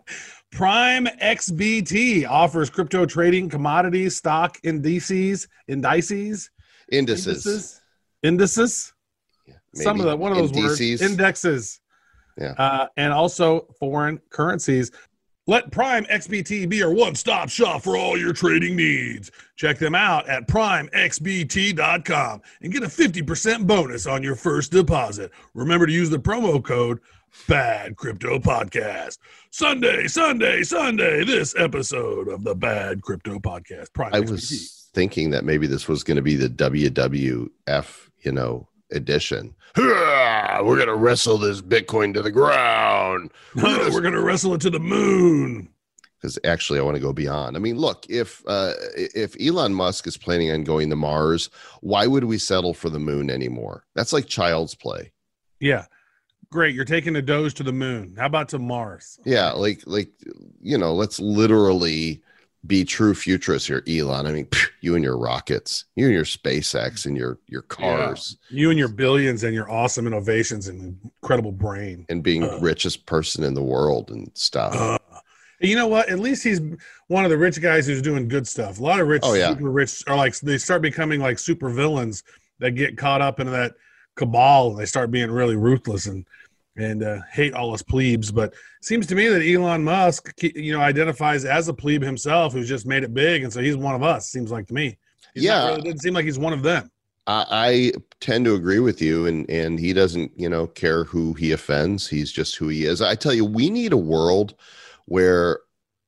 Prime 0.53 1.07
XBT 1.07 2.27
offers 2.29 2.71
crypto 2.71 3.05
trading, 3.05 3.49
commodities, 3.49 4.17
stock 4.17 4.59
indices, 4.63 5.47
indices, 5.67 6.51
Indices. 6.91 7.81
indices, 8.23 8.93
some 9.75 10.01
of 10.01 10.07
the 10.07 10.17
one 10.17 10.33
of 10.33 10.39
those 10.39 10.53
indices. 10.57 11.01
words, 11.01 11.11
indexes, 11.13 11.81
Yeah. 12.39 12.53
uh, 12.57 12.87
and 12.97 13.13
also 13.13 13.67
foreign 13.79 14.19
currencies. 14.31 14.91
Let 15.49 15.73
Prime 15.73 16.05
XBT 16.05 16.69
be 16.69 16.77
your 16.77 16.93
one-stop 16.93 17.49
shop 17.49 17.83
for 17.83 17.97
all 17.97 18.19
your 18.19 18.35
trading 18.35 18.77
needs. 18.77 19.31
Check 19.57 19.79
them 19.79 19.95
out 19.95 20.29
at 20.29 20.47
primexbt.com 20.47 22.43
and 22.61 22.71
get 22.71 22.83
a 22.83 22.87
50% 22.87 23.67
bonus 23.67 24.07
on 24.07 24.23
your 24.23 24.35
first 24.35 24.73
deposit. 24.73 25.31
Remember 25.55 25.87
to 25.87 25.93
use 25.93 26.11
the 26.11 26.19
promo 26.19 26.63
code 26.63 27.01
Bad 27.49 27.97
Crypto 27.97 28.39
Podcast. 28.39 29.17
Sunday, 29.51 30.07
Sunday, 30.07 30.65
Sunday, 30.65 31.25
this 31.25 31.55
episode 31.57 32.29
of 32.29 32.45
the 32.45 32.55
Bad 32.55 33.01
Crypto 33.01 33.39
Podcast. 33.39 33.95
Prime 33.95 34.13
I 34.13 34.21
XBT. 34.21 34.31
was 34.31 34.91
thinking 34.93 35.31
that 35.31 35.47
maybe 35.47 35.67
this 35.67 35.89
was 35.89 36.05
going 36.05 36.17
to 36.17 36.23
be 36.23 36.37
the 36.37 36.51
WWF, 36.51 38.11
you 38.21 38.33
know, 38.33 38.68
edition. 38.91 39.55
We're 39.77 40.77
going 40.77 40.87
to 40.87 40.97
wrestle 40.97 41.39
this 41.39 41.61
Bitcoin 41.61 42.15
to 42.15 42.23
the 42.23 42.31
ground. 42.31 43.31
We're 43.55 44.01
gonna 44.01 44.21
wrestle 44.21 44.55
it 44.55 44.61
to 44.63 44.71
the 44.71 44.81
moon. 44.81 45.69
Because 46.21 46.39
actually, 46.43 46.81
I 46.81 46.83
want 46.83 46.97
to 46.97 47.01
go 47.01 47.13
beyond. 47.13 47.57
I 47.57 47.61
mean, 47.61 47.79
look, 47.79 48.05
if 48.09 48.43
uh, 48.49 48.73
if 48.97 49.37
Elon 49.41 49.73
Musk 49.73 50.07
is 50.09 50.17
planning 50.17 50.51
on 50.51 50.65
going 50.65 50.91
to 50.91 50.97
Mars, 50.97 51.49
why 51.81 52.09
would 52.09 52.25
we 52.25 52.39
settle 52.39 52.75
for 52.75 52.89
the 52.91 52.99
moon 52.99 53.31
anymore? 53.31 53.85
That's 53.95 54.13
like 54.13 54.27
child's 54.27 54.75
play. 54.75 55.13
Yeah. 55.61 55.87
Great. 56.51 56.75
You're 56.75 56.85
taking 56.85 57.15
a 57.15 57.23
Doge 57.23 57.55
to 57.55 57.63
the 57.63 57.73
moon. 57.73 58.17
How 58.19 58.27
about 58.27 58.49
to 58.49 58.59
Mars? 58.59 59.21
Yeah, 59.25 59.53
like 59.53 59.83
like 59.87 60.11
you 60.61 60.77
know, 60.77 60.93
let's 60.95 61.21
literally 61.21 62.23
be 62.69 62.85
true 62.85 63.15
futurists 63.15 63.67
here, 63.67 63.83
Elon. 63.89 64.27
I 64.27 64.33
mean, 64.33 64.47
phew, 64.53 64.69
you 64.83 64.95
and 64.95 65.03
your 65.03 65.19
rockets, 65.19 65.87
you 65.97 66.05
and 66.05 66.15
your 66.15 66.25
SpaceX 66.25 67.07
and 67.07 67.17
your 67.17 67.39
your 67.49 67.63
cars. 67.63 68.37
You 68.51 68.71
and 68.71 68.79
your 68.79 68.89
billions 68.89 69.43
and 69.43 69.53
your 69.55 69.69
awesome 69.71 70.07
innovations 70.07 70.69
and 70.69 70.97
incredible 71.03 71.51
brain. 71.53 72.07
and 72.09 72.23
being 72.23 72.45
Uh. 72.45 72.59
richest 72.61 73.07
person 73.07 73.43
in 73.43 73.55
the 73.55 73.63
world 73.63 74.11
and 74.11 74.31
stuff. 74.35 74.75
Uh, 74.77 74.99
you 75.61 75.75
know 75.75 75.89
what? 75.89 76.09
At 76.09 76.21
least 76.21 76.45
he's 76.45 76.61
one 77.09 77.25
of 77.25 77.31
the 77.31 77.39
rich 77.39 77.61
guys 77.61 77.87
who's 77.87 78.01
doing 78.03 78.29
good 78.29 78.47
stuff. 78.47 78.79
A 78.79 78.83
lot 78.83 79.01
of 79.01 79.09
rich, 79.09 79.23
Oh, 79.25 79.35
yeah. 79.35 79.49
super 79.49 79.71
rich 79.71 80.05
are 80.07 80.15
like 80.17 80.39
they 80.39 80.59
start 80.59 80.83
becoming 80.83 81.21
like 81.21 81.39
super 81.41 81.71
villains 81.71 82.23
that 82.61 82.73
get 82.73 82.97
caught 82.97 83.21
up 83.23 83.41
into 83.41 83.51
that 83.53 83.73
cabal 84.15 84.71
and 84.71 84.79
they 84.79 84.87
start 84.87 85.11
being 85.11 85.31
really 85.31 85.57
ruthless 85.57 86.07
and 86.07 86.27
and 86.79 87.03
uh, 87.03 87.19
hate 87.31 87.53
all 87.55 87.75
us 87.75 87.83
plebes. 87.83 88.31
But 88.33 88.53
it 88.53 88.85
seems 88.85 89.07
to 89.09 89.15
me 89.15 89.29
that 89.29 89.43
Elon 89.43 89.85
Musk, 89.85 90.33
you 90.43 90.73
know, 90.73 90.81
identifies 90.81 91.45
as 91.45 91.69
a 91.69 91.75
plebe 91.75 92.03
himself 92.03 92.53
who's 92.53 92.69
just 92.69 92.87
made 92.87 93.05
it 93.05 93.13
big, 93.13 93.43
and 93.45 93.53
so 93.53 93.61
he's 93.61 93.77
one 93.77 93.95
of 93.95 94.03
us. 94.03 94.31
Seems 94.31 94.51
like 94.51 94.67
to 94.69 94.75
me. 94.75 94.97
He's 95.35 95.45
Yeah. 95.45 95.67
really, 95.67 95.81
it 95.81 95.85
doesn't 95.85 96.01
seem 96.01 96.15
like 96.15 96.25
he's 96.25 96.39
one 96.39 96.53
of 96.53 96.63
them. 96.63 96.91
I, 97.27 97.45
I 97.51 97.93
tend 98.21 98.47
to 98.47 98.55
agree 98.55 98.79
with 98.81 99.03
you, 99.03 99.27
and 99.27 99.49
and 99.51 99.79
he 99.79 99.93
doesn't, 99.93 100.33
you 100.37 100.49
know, 100.49 100.67
care 100.67 101.05
who 101.05 101.35
he 101.35 101.53
offends. 101.53 102.09
He's 102.09 102.33
just 102.33 102.57
who 102.57 102.69
he 102.69 102.87
is. 102.87 103.03
I 103.03 103.15
tell 103.15 103.35
you, 103.35 103.45
we 103.45 103.69
need 103.69 103.93
a 103.93 103.99
world 103.99 104.55
where 105.05 105.61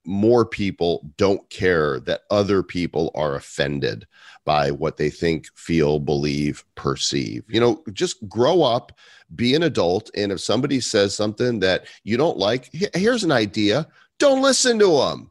more 0.06 0.46
people 0.46 1.10
don't 1.18 1.48
care 1.50 2.00
that 2.00 2.22
other 2.30 2.62
people 2.62 3.10
are 3.14 3.34
offended 3.34 4.06
by 4.46 4.70
what 4.70 4.96
they 4.96 5.10
think, 5.10 5.46
feel, 5.54 5.98
believe, 5.98 6.64
perceive. 6.74 7.44
You 7.48 7.60
know, 7.60 7.82
just 7.92 8.26
grow 8.26 8.62
up, 8.62 8.92
be 9.34 9.54
an 9.54 9.62
adult, 9.62 10.10
and 10.16 10.32
if 10.32 10.40
somebody 10.40 10.80
says 10.80 11.14
something 11.14 11.60
that 11.60 11.86
you 12.04 12.16
don't 12.16 12.38
like, 12.38 12.70
here's 12.94 13.24
an 13.24 13.32
idea: 13.32 13.86
don't 14.18 14.42
listen 14.42 14.78
to 14.78 14.98
them. 14.98 15.30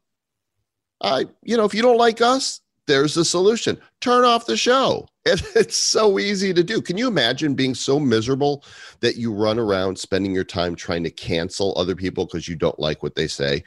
I, 1.02 1.26
you 1.44 1.58
know, 1.58 1.66
if 1.66 1.74
you 1.74 1.82
don't 1.82 1.98
like 1.98 2.22
us, 2.22 2.62
there's 2.88 3.16
a 3.18 3.24
solution. 3.24 3.80
Turn 4.02 4.26
off 4.26 4.46
the 4.46 4.58
show. 4.58 5.08
It, 5.26 5.44
it's 5.54 5.78
so 5.78 6.18
easy 6.18 6.54
to 6.54 6.64
do. 6.64 6.82
Can 6.82 6.98
you 6.98 7.08
imagine 7.08 7.54
being 7.54 7.76
so 7.76 8.00
miserable 8.00 8.64
that 9.02 9.18
you 9.18 9.32
run 9.32 9.60
around 9.60 10.00
spending 10.00 10.34
your 10.34 10.46
time 10.46 10.76
trying 10.76 11.04
to 11.04 11.12
cancel 11.12 11.78
other 11.78 11.94
people 11.94 12.26
because 12.26 12.48
you 12.48 12.56
don't 12.56 12.80
like 12.80 13.04
what 13.04 13.14
they 13.14 13.28
say? 13.28 13.64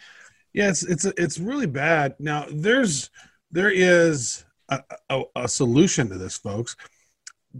Yeah, 0.54 0.70
it's 0.70 0.82
it's 0.82 1.04
it's 1.04 1.38
really 1.38 1.66
bad. 1.66 2.16
Now 2.18 2.46
there's 2.50 3.10
there 3.52 3.70
is 3.70 4.44
a, 4.70 4.82
a, 5.08 5.22
a 5.36 5.46
solution 5.46 6.08
to 6.08 6.18
this, 6.18 6.36
folks. 6.36 6.74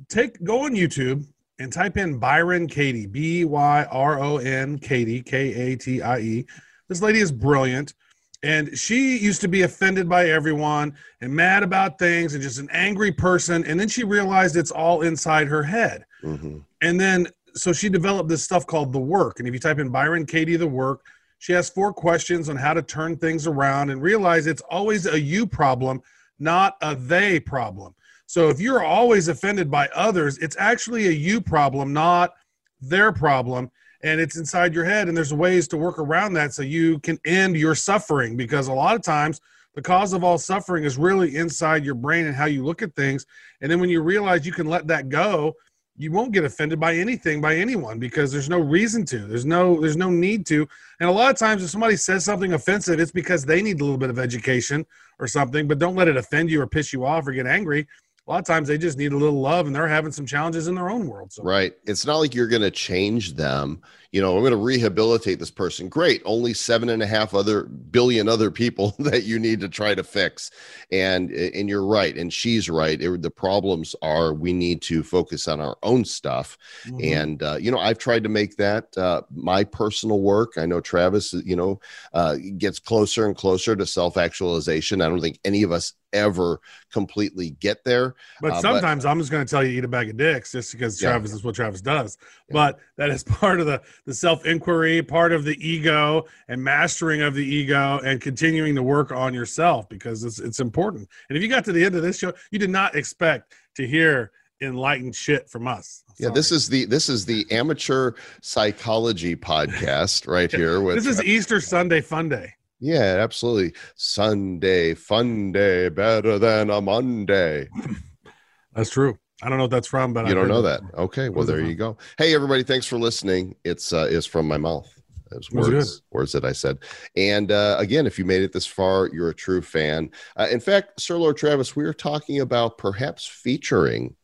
Take 0.08 0.42
go 0.42 0.64
on 0.64 0.72
YouTube 0.72 1.26
and 1.62 1.72
type 1.72 1.96
in 1.96 2.18
Byron 2.18 2.66
Katie, 2.66 3.06
B 3.06 3.44
Y 3.44 3.86
R 3.90 4.18
O 4.18 4.38
N 4.38 4.78
Katie, 4.78 5.22
K 5.22 5.54
A 5.54 5.76
T 5.76 6.02
I 6.02 6.18
E. 6.18 6.46
This 6.88 7.00
lady 7.00 7.20
is 7.20 7.30
brilliant, 7.30 7.94
and 8.42 8.76
she 8.76 9.16
used 9.16 9.40
to 9.42 9.48
be 9.48 9.62
offended 9.62 10.08
by 10.08 10.28
everyone 10.28 10.94
and 11.20 11.32
mad 11.32 11.62
about 11.62 12.00
things 12.00 12.34
and 12.34 12.42
just 12.42 12.58
an 12.58 12.68
angry 12.72 13.12
person. 13.12 13.64
And 13.64 13.78
then 13.78 13.88
she 13.88 14.02
realized 14.02 14.56
it's 14.56 14.72
all 14.72 15.02
inside 15.02 15.46
her 15.46 15.62
head. 15.62 16.04
Mhm. 16.24 16.64
And 16.80 17.00
then 17.00 17.28
so 17.54 17.72
she 17.72 17.88
developed 17.88 18.28
this 18.28 18.42
stuff 18.42 18.66
called 18.66 18.92
the 18.92 18.98
work. 18.98 19.38
And 19.38 19.46
if 19.46 19.54
you 19.54 19.60
type 19.60 19.78
in 19.78 19.90
Byron 19.90 20.26
Katie 20.26 20.56
the 20.56 20.66
work, 20.66 21.06
she 21.38 21.52
has 21.52 21.68
four 21.68 21.92
questions 21.92 22.48
on 22.48 22.56
how 22.56 22.74
to 22.74 22.82
turn 22.82 23.16
things 23.16 23.46
around 23.46 23.90
and 23.90 24.02
realize 24.02 24.46
it's 24.46 24.62
always 24.62 25.06
a 25.06 25.20
you 25.20 25.46
problem, 25.46 26.02
not 26.40 26.76
a 26.80 26.96
they 26.96 27.38
problem. 27.38 27.94
So 28.32 28.48
if 28.48 28.62
you're 28.62 28.82
always 28.82 29.28
offended 29.28 29.70
by 29.70 29.90
others, 29.94 30.38
it's 30.38 30.56
actually 30.58 31.08
a 31.08 31.10
you 31.10 31.38
problem, 31.38 31.92
not 31.92 32.32
their 32.80 33.12
problem. 33.12 33.70
And 34.02 34.22
it's 34.22 34.38
inside 34.38 34.72
your 34.72 34.86
head. 34.86 35.06
And 35.06 35.14
there's 35.14 35.34
ways 35.34 35.68
to 35.68 35.76
work 35.76 35.98
around 35.98 36.32
that 36.32 36.54
so 36.54 36.62
you 36.62 36.98
can 37.00 37.18
end 37.26 37.58
your 37.58 37.74
suffering 37.74 38.34
because 38.34 38.68
a 38.68 38.72
lot 38.72 38.96
of 38.96 39.02
times 39.02 39.42
the 39.74 39.82
cause 39.82 40.14
of 40.14 40.24
all 40.24 40.38
suffering 40.38 40.84
is 40.84 40.96
really 40.96 41.36
inside 41.36 41.84
your 41.84 41.94
brain 41.94 42.24
and 42.24 42.34
how 42.34 42.46
you 42.46 42.64
look 42.64 42.80
at 42.80 42.96
things. 42.96 43.26
And 43.60 43.70
then 43.70 43.80
when 43.80 43.90
you 43.90 44.00
realize 44.00 44.46
you 44.46 44.52
can 44.52 44.66
let 44.66 44.86
that 44.86 45.10
go, 45.10 45.52
you 45.98 46.10
won't 46.10 46.32
get 46.32 46.44
offended 46.44 46.80
by 46.80 46.94
anything 46.96 47.42
by 47.42 47.56
anyone 47.56 47.98
because 47.98 48.32
there's 48.32 48.48
no 48.48 48.58
reason 48.58 49.04
to 49.04 49.18
there's 49.26 49.44
no 49.44 49.78
there's 49.78 49.96
no 49.96 50.08
need 50.08 50.46
to 50.46 50.66
and 51.00 51.08
a 51.08 51.12
lot 51.12 51.30
of 51.30 51.36
times 51.36 51.62
if 51.62 51.68
somebody 51.68 51.96
says 51.96 52.24
something 52.24 52.54
offensive 52.54 52.98
it's 52.98 53.12
because 53.12 53.44
they 53.44 53.60
need 53.60 53.78
a 53.78 53.84
little 53.84 53.98
bit 53.98 54.08
of 54.08 54.18
education 54.18 54.86
or 55.18 55.26
something 55.26 55.68
but 55.68 55.78
don't 55.78 55.94
let 55.94 56.08
it 56.08 56.16
offend 56.16 56.50
you 56.50 56.62
or 56.62 56.66
piss 56.66 56.94
you 56.94 57.04
off 57.04 57.28
or 57.28 57.32
get 57.32 57.46
angry 57.46 57.86
a 58.26 58.30
lot 58.30 58.38
of 58.38 58.44
times 58.46 58.68
they 58.68 58.78
just 58.78 58.98
need 58.98 59.12
a 59.12 59.16
little 59.16 59.40
love 59.40 59.66
and 59.66 59.74
they're 59.74 59.88
having 59.88 60.12
some 60.12 60.24
challenges 60.26 60.68
in 60.68 60.74
their 60.76 60.88
own 60.90 61.08
world 61.08 61.32
so 61.32 61.42
Right. 61.42 61.74
It's 61.86 62.06
not 62.06 62.18
like 62.18 62.34
you're 62.34 62.46
going 62.48 62.62
to 62.62 62.70
change 62.70 63.34
them. 63.34 63.82
You 64.12 64.20
know, 64.20 64.36
I'm 64.36 64.42
going 64.42 64.52
to 64.52 64.58
rehabilitate 64.58 65.38
this 65.38 65.50
person. 65.50 65.88
Great. 65.88 66.20
Only 66.26 66.52
seven 66.52 66.90
and 66.90 67.02
a 67.02 67.06
half 67.06 67.34
other 67.34 67.64
billion 67.64 68.28
other 68.28 68.50
people 68.50 68.94
that 69.00 69.24
you 69.24 69.38
need 69.38 69.58
to 69.60 69.68
try 69.68 69.94
to 69.94 70.04
fix. 70.04 70.50
And 70.92 71.30
and 71.30 71.68
you're 71.68 71.86
right. 71.86 72.16
And 72.16 72.32
she's 72.32 72.68
right. 72.68 73.00
It- 73.00 73.22
the 73.22 73.30
problems 73.30 73.96
are 74.02 74.34
we 74.34 74.52
need 74.52 74.82
to 74.82 75.02
focus 75.02 75.48
on 75.48 75.60
our 75.60 75.76
own 75.82 76.04
stuff. 76.04 76.58
Mhm. 76.86 77.12
And 77.12 77.42
uh, 77.42 77.56
you 77.58 77.70
know, 77.70 77.78
I've 77.78 77.98
tried 77.98 78.22
to 78.24 78.28
make 78.28 78.56
that 78.58 78.96
uh, 78.98 79.22
my 79.34 79.64
personal 79.64 80.20
work. 80.20 80.52
I 80.58 80.66
know 80.66 80.80
Travis, 80.80 81.32
you 81.32 81.56
know, 81.56 81.80
uh, 82.12 82.36
gets 82.58 82.78
closer 82.78 83.26
and 83.26 83.34
closer 83.36 83.74
to 83.74 83.86
self 83.86 84.16
actualization. 84.18 85.00
I 85.00 85.08
don't 85.08 85.20
think 85.20 85.40
any 85.44 85.62
of 85.62 85.72
us 85.72 85.94
ever 86.12 86.60
completely 86.92 87.50
get 87.60 87.82
there. 87.84 88.14
but 88.40 88.48
uh, 88.48 88.54
but- 88.54 88.60
sometimes 88.60 89.04
i'm 89.04 89.18
just 89.18 89.30
going 89.30 89.44
to 89.44 89.50
tell 89.50 89.64
you 89.64 89.78
eat 89.78 89.84
a 89.84 89.88
bag 89.88 90.10
of 90.10 90.16
dicks 90.16 90.52
just 90.52 90.72
because 90.72 91.00
Yeah. 91.00 91.10
travis 91.10 91.32
is 91.32 91.42
what 91.44 91.54
travis 91.54 91.80
does 91.80 92.18
Yeah. 92.48 92.52
but 92.52 92.78
that 92.96 93.10
is 93.10 93.22
part 93.42 93.60
of 93.60 93.66
the 93.66 93.80
the 94.06 94.14
self 94.14 94.44
inquiry 94.46 95.02
part 95.02 95.32
of 95.32 95.44
the 95.44 95.56
ego 95.66 96.24
and 96.48 96.62
mastering 96.62 97.22
of 97.22 97.34
the 97.34 97.44
ego 97.44 98.00
and 98.04 98.20
continuing 98.20 98.74
to 98.74 98.82
work 98.82 99.12
on 99.12 99.34
yourself 99.34 99.88
because 99.88 100.24
it's 100.24 100.38
it's 100.38 100.60
important 100.60 101.08
and 101.28 101.36
if 101.36 101.42
you 101.42 101.48
got 101.48 101.64
to 101.66 101.72
the 101.72 101.84
end 101.84 101.94
of 101.94 102.02
this 102.02 102.18
show 102.18 102.32
you 102.50 102.58
did 102.58 102.70
not 102.70 102.94
expect 102.94 103.54
to 103.74 103.86
hear 103.86 104.30
enlightened 104.60 105.12
shit 105.16 105.50
from 105.50 105.66
us. 105.66 106.04
Yeah, 106.20 106.28
this 106.28 106.52
is 106.52 106.68
the 106.68 106.84
this 106.84 107.08
is 107.08 107.24
the 107.26 107.44
amateur 107.50 108.12
psychology 108.42 109.34
podcast 109.34 110.28
right 110.28 110.48
here. 110.60 110.80
With 110.80 110.94
this 110.94 111.06
is 111.06 111.20
Easter 111.24 111.60
Sunday 111.60 112.00
fun 112.00 112.28
day. 112.28 112.52
Yeah, 112.82 113.16
absolutely 113.20 113.74
Sunday 113.94 114.94
fun 114.94 115.52
day 115.52 115.88
better 115.88 116.38
than 116.38 116.68
a 116.68 116.80
Monday. 116.80 117.68
That's 118.74 118.90
true. 118.90 119.16
I 119.42 119.48
don't 119.48 119.58
know 119.58 119.64
what 119.64 119.70
that's 119.72 119.88
from, 119.88 120.12
but 120.12 120.20
You 120.20 120.30
I've 120.30 120.34
don't 120.36 120.48
know 120.48 120.62
that 120.62 120.82
before. 120.82 121.00
Okay, 121.04 121.28
well 121.28 121.44
there 121.44 121.60
you 121.60 121.74
go. 121.74 121.96
Hey 122.16 122.32
everybody, 122.32 122.62
thanks 122.62 122.86
for 122.86 122.96
listening. 122.96 123.56
It's 123.64 123.92
uh 123.92 124.06
is 124.08 124.24
from 124.24 124.46
my 124.46 124.56
mouth. 124.56 124.88
Was 125.32 125.50
words, 125.52 126.02
words 126.12 126.32
that 126.32 126.44
I 126.44 126.52
said. 126.52 126.78
And 127.16 127.50
uh, 127.50 127.76
again, 127.78 128.06
if 128.06 128.18
you 128.18 128.24
made 128.24 128.42
it 128.42 128.52
this 128.52 128.66
far, 128.66 129.08
you're 129.12 129.30
a 129.30 129.34
true 129.34 129.62
fan. 129.62 130.10
Uh, 130.36 130.46
in 130.50 130.60
fact, 130.60 131.00
Sir 131.00 131.16
Lord 131.16 131.38
Travis, 131.38 131.74
we 131.74 131.84
are 131.84 131.94
talking 131.94 132.40
about 132.40 132.76
perhaps 132.78 133.26
featuring 133.26 134.14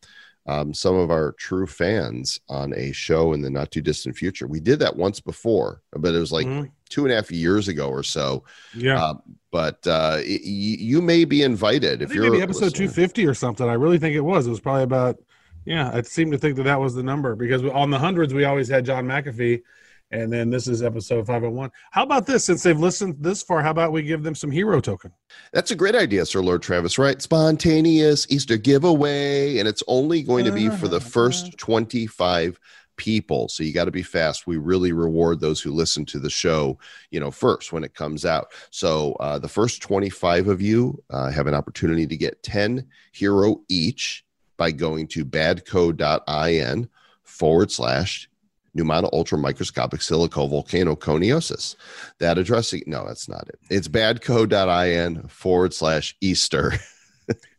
um, 0.47 0.73
some 0.75 0.95
of 0.95 1.11
our 1.11 1.33
true 1.33 1.67
fans 1.67 2.39
on 2.49 2.75
a 2.75 2.93
show 2.93 3.33
in 3.33 3.41
the 3.43 3.51
not 3.51 3.71
too 3.71 3.81
distant 3.81 4.17
future. 4.17 4.47
We 4.47 4.61
did 4.61 4.79
that 4.81 4.97
once 4.97 5.19
before, 5.19 5.83
but 5.93 6.15
it 6.15 6.19
was 6.19 6.33
like 6.33 6.47
Mhm. 6.47 6.71
Two 6.89 7.05
and 7.05 7.13
a 7.13 7.17
half 7.17 7.31
years 7.31 7.69
ago 7.69 7.89
or 7.89 8.03
so. 8.03 8.45
Yeah. 8.75 9.03
Um, 9.03 9.23
but 9.51 9.87
uh, 9.87 10.17
y- 10.19 10.41
you 10.43 11.01
may 11.01 11.25
be 11.25 11.43
invited 11.43 12.03
if 12.03 12.13
you're 12.13 12.31
maybe 12.31 12.43
episode 12.43 12.65
listener. 12.65 12.87
250 12.87 13.27
or 13.27 13.35
something. 13.35 13.69
I 13.69 13.75
really 13.75 13.99
think 13.99 14.15
it 14.15 14.21
was. 14.21 14.47
It 14.47 14.51
was 14.51 14.61
probably 14.61 14.83
about, 14.83 15.19
yeah, 15.65 15.91
I 15.93 16.03
seem 16.03 16.31
to 16.31 16.39
think 16.39 16.57
that 16.57 16.65
that 16.65 16.81
was 16.81 16.95
the 16.95 17.03
number 17.03 17.35
because 17.35 17.65
on 17.65 17.91
the 17.91 17.99
hundreds, 17.99 18.35
we 18.35 18.45
always 18.45 18.69
had 18.69 18.85
John 18.85 19.07
McAfee. 19.07 19.63
And 20.11 20.33
then 20.33 20.49
this 20.49 20.69
is 20.69 20.83
episode 20.83 21.27
501. 21.27 21.71
How 21.91 22.03
about 22.03 22.25
this? 22.25 22.43
Since 22.43 22.63
they've 22.63 22.79
listened 22.79 23.17
this 23.21 23.43
far, 23.43 23.61
how 23.61 23.73
about 23.73 23.93
we 23.93 24.03
give 24.03 24.23
them 24.23 24.35
some 24.35 24.51
hero 24.51 24.81
token? 24.81 25.13
That's 25.53 25.71
a 25.71 25.77
great 25.77 25.95
idea, 25.95 26.25
Sir 26.25 26.41
Lord 26.41 26.63
Travis, 26.63 26.99
right? 26.99 27.21
Spontaneous 27.21 28.27
Easter 28.31 28.57
giveaway, 28.57 29.59
and 29.59 29.69
it's 29.69 29.83
only 29.87 30.23
going 30.23 30.47
to 30.47 30.53
be 30.53 30.71
for 30.71 30.89
the 30.89 30.99
first 31.01 31.59
25 31.59 32.59
people. 32.99 33.49
So 33.49 33.63
you 33.63 33.73
got 33.73 33.87
to 33.87 33.91
be 33.91 34.03
fast. 34.03 34.47
We 34.47 34.59
really 34.59 34.93
reward 34.93 35.41
those 35.41 35.63
who 35.63 35.73
listen 35.73 36.05
to 36.07 36.19
the 36.19 36.29
show, 36.29 36.79
you 37.11 37.19
know, 37.19 37.31
first 37.31 37.73
when 37.73 37.85
it 37.85 37.95
comes 37.95 38.27
out. 38.27 38.53
So 38.71 39.15
uh, 39.15 39.39
the 39.39 39.49
first 39.49 39.81
25 39.81 40.49
of 40.49 40.61
you 40.61 41.03
uh, 41.09 41.31
have 41.31 41.47
an 41.47 41.55
opportunity 41.55 42.07
to 42.07 42.17
get 42.17 42.43
10 42.43 42.87
hero 43.13 43.63
each 43.69 44.27
by 44.59 44.73
going 44.73 45.07
to 45.09 45.25
badco.in 45.25 46.89
forward 47.23 47.73
slash 47.73 48.29
pneumonoultramicroscopicsilicovolcanoconiosis. 48.77 51.77
That 52.19 52.37
address, 52.37 52.75
no, 52.87 53.07
that's 53.07 53.27
not 53.29 53.49
it. 53.49 53.59
It's 53.71 53.89
badco.in 53.89 55.29
forward 55.29 55.73
slash 55.73 56.15
Easter. 56.21 56.75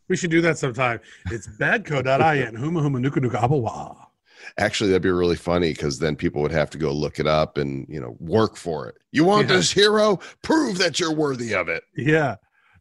We 0.10 0.18
should 0.18 0.32
do 0.32 0.42
that 0.42 0.58
sometime. 0.58 1.00
It's 1.32 1.48
badco.in. 1.48 2.56
Huma 2.56 2.82
huma 2.82 3.00
nuka 3.00 3.20
nuka 3.20 3.38
abawa. 3.38 4.09
Actually, 4.58 4.90
that'd 4.90 5.02
be 5.02 5.12
really 5.12 5.36
funny 5.36 5.72
because 5.74 6.00
then 6.00 6.16
people 6.16 6.42
would 6.42 6.52
have 6.52 6.70
to 6.72 6.78
go 6.78 6.92
look 6.92 7.20
it 7.20 7.28
up 7.28 7.58
and 7.58 7.86
you 7.90 8.00
know 8.00 8.16
work 8.20 8.56
for 8.56 8.88
it. 8.88 8.96
You 9.12 9.24
want 9.26 9.50
Yeah. 9.50 9.58
this 9.58 9.72
hero? 9.72 10.20
Prove 10.44 10.78
that 10.80 11.00
you're 11.00 11.14
worthy 11.14 11.54
of 11.54 11.70
it. 11.70 11.84
Yeah. 11.96 12.36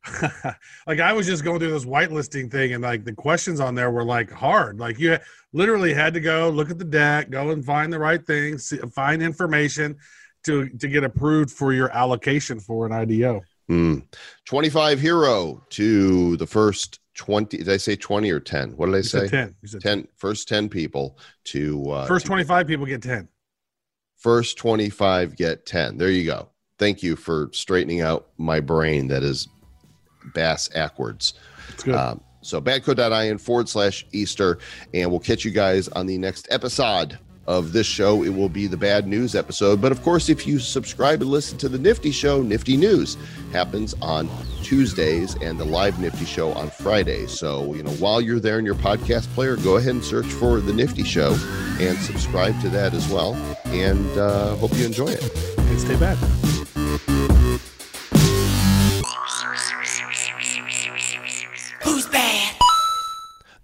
like 0.87 1.01
I 1.01 1.13
was 1.13 1.27
just 1.27 1.45
going 1.45 1.59
through 1.59 1.73
this 1.73 1.85
whitelisting 1.85 2.51
thing 2.51 2.73
and 2.73 2.83
like 2.83 3.05
the 3.05 3.13
questions 3.13 3.61
on 3.61 3.75
there 3.75 3.91
were 3.91 4.05
like 4.05 4.31
hard. 4.31 4.79
Like 4.79 4.99
you 4.99 5.19
literally 5.53 5.93
had 5.93 6.15
to 6.15 6.21
go 6.21 6.49
look 6.51 6.71
at 6.71 6.79
the 6.79 6.85
deck, 6.85 7.31
go 7.31 7.51
and 7.51 7.65
find 7.65 7.93
the 7.93 7.99
right 7.99 8.25
things, 8.25 8.73
find 8.95 9.23
information 9.23 9.97
to 10.45 10.69
to 10.69 10.89
get 10.89 11.05
approved 11.05 11.51
for 11.51 11.73
your 11.73 11.91
allocation 11.91 12.61
for 12.61 12.87
an 12.87 12.93
IDO. 12.93 13.43
Hmm. 13.69 13.99
25 14.47 14.99
hero 14.99 15.63
to 15.71 16.37
the 16.39 16.47
first 16.47 17.01
20. 17.19 17.59
Did 17.59 17.69
I 17.69 17.77
say 17.77 17.97
20 17.97 18.31
or 18.31 18.41
10? 18.41 18.71
What 18.77 18.87
did 18.87 18.95
I 18.95 18.99
You 18.99 19.03
say? 19.03 19.29
said 19.29 19.53
10. 19.81 19.81
10 19.81 20.09
first 20.17 20.49
10 20.49 20.69
people 20.71 21.19
to 21.45 21.91
uh, 21.91 22.07
First 22.07 22.25
to 22.25 22.29
25 22.31 22.67
people 22.67 22.87
get 22.87 23.03
10. 23.03 23.29
first 24.17 24.57
25 24.57 25.37
get 25.37 25.67
10 25.67 25.97
there 25.99 26.11
you 26.11 26.25
go 26.25 26.49
thank 26.79 27.03
you 27.03 27.15
for 27.17 27.51
straightening 27.53 28.01
out 28.01 28.29
my 28.39 28.59
brain 28.61 29.07
that 29.09 29.23
is 29.23 29.47
bass 30.35 30.69
backwards 30.69 31.35
um, 31.93 32.21
so 32.41 32.61
badco.in 32.61 33.39
forward 33.39 33.69
slash 33.69 34.07
easter 34.13 34.59
and 34.95 35.11
we'll 35.11 35.21
catch 35.21 35.45
you 35.45 35.51
guys 35.51 35.89
on 35.89 36.07
the 36.07 36.17
next 36.19 36.49
episode 36.51 37.19
of 37.49 37.73
this 37.73 37.87
show 37.87 38.23
it 38.23 38.29
will 38.29 38.49
be 38.49 38.69
the 38.69 38.77
bad 38.77 39.09
news 39.09 39.35
episode. 39.35 39.81
But 39.81 39.91
of 39.91 40.01
course 40.03 40.29
if 40.29 40.47
you 40.47 40.61
subscribe 40.61 41.21
and 41.21 41.31
listen 41.31 41.59
to 41.59 41.69
the 41.69 41.79
nifty 41.79 42.13
show 42.13 42.43
nifty 42.43 42.77
news 42.77 43.17
happens 43.51 43.95
on 44.01 44.31
tuesdays 44.63 45.35
and 45.43 45.59
the 45.59 45.65
live 45.65 45.99
nifty 45.99 46.27
show 46.27 46.53
on 46.53 46.69
fridays 46.69 47.31
so 47.31 47.73
you 47.73 47.83
know 47.83 47.93
while 47.93 48.21
you're 48.21 48.39
there 48.39 48.59
in 48.59 48.65
your 48.67 48.75
podcast 48.75 49.27
player 49.35 49.57
go 49.57 49.77
ahead 49.77 49.95
and 49.95 50.05
search 50.05 50.27
for 50.27 50.61
the 50.61 50.73
nifty 50.73 51.03
show 51.03 51.35
and 51.81 51.97
subscribe 51.99 52.61
to 52.61 52.69
that 52.71 52.95
as 52.95 53.09
well. 53.09 53.35
And 53.67 54.19
uh, 54.19 54.57
hope 54.57 54.77
you 54.77 54.87
enjoy 54.87 55.09
it. 55.09 55.57
And 55.59 55.81
stay 55.81 55.97
bad. 55.97 56.19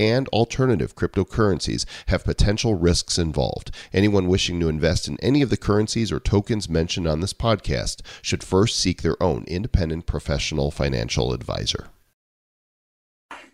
and 0.00 0.26
alternative 0.28 0.96
cryptocurrencies 0.96 1.84
have 2.06 2.24
potential 2.24 2.74
risks 2.74 3.18
involved. 3.18 3.70
Anyone 3.92 4.28
wishing 4.28 4.58
to 4.60 4.68
invest 4.70 5.06
in 5.06 5.18
any 5.20 5.42
of 5.42 5.50
the 5.50 5.58
currencies 5.58 6.10
or 6.10 6.18
tokens 6.18 6.70
mentioned 6.70 7.06
on 7.06 7.20
this 7.20 7.34
podcast 7.34 8.00
should 8.22 8.42
first 8.42 8.78
seek 8.78 9.02
their 9.02 9.22
own 9.22 9.44
independent 9.46 10.06
professional 10.06 10.70
financial 10.70 11.34
advisor. 11.34 11.88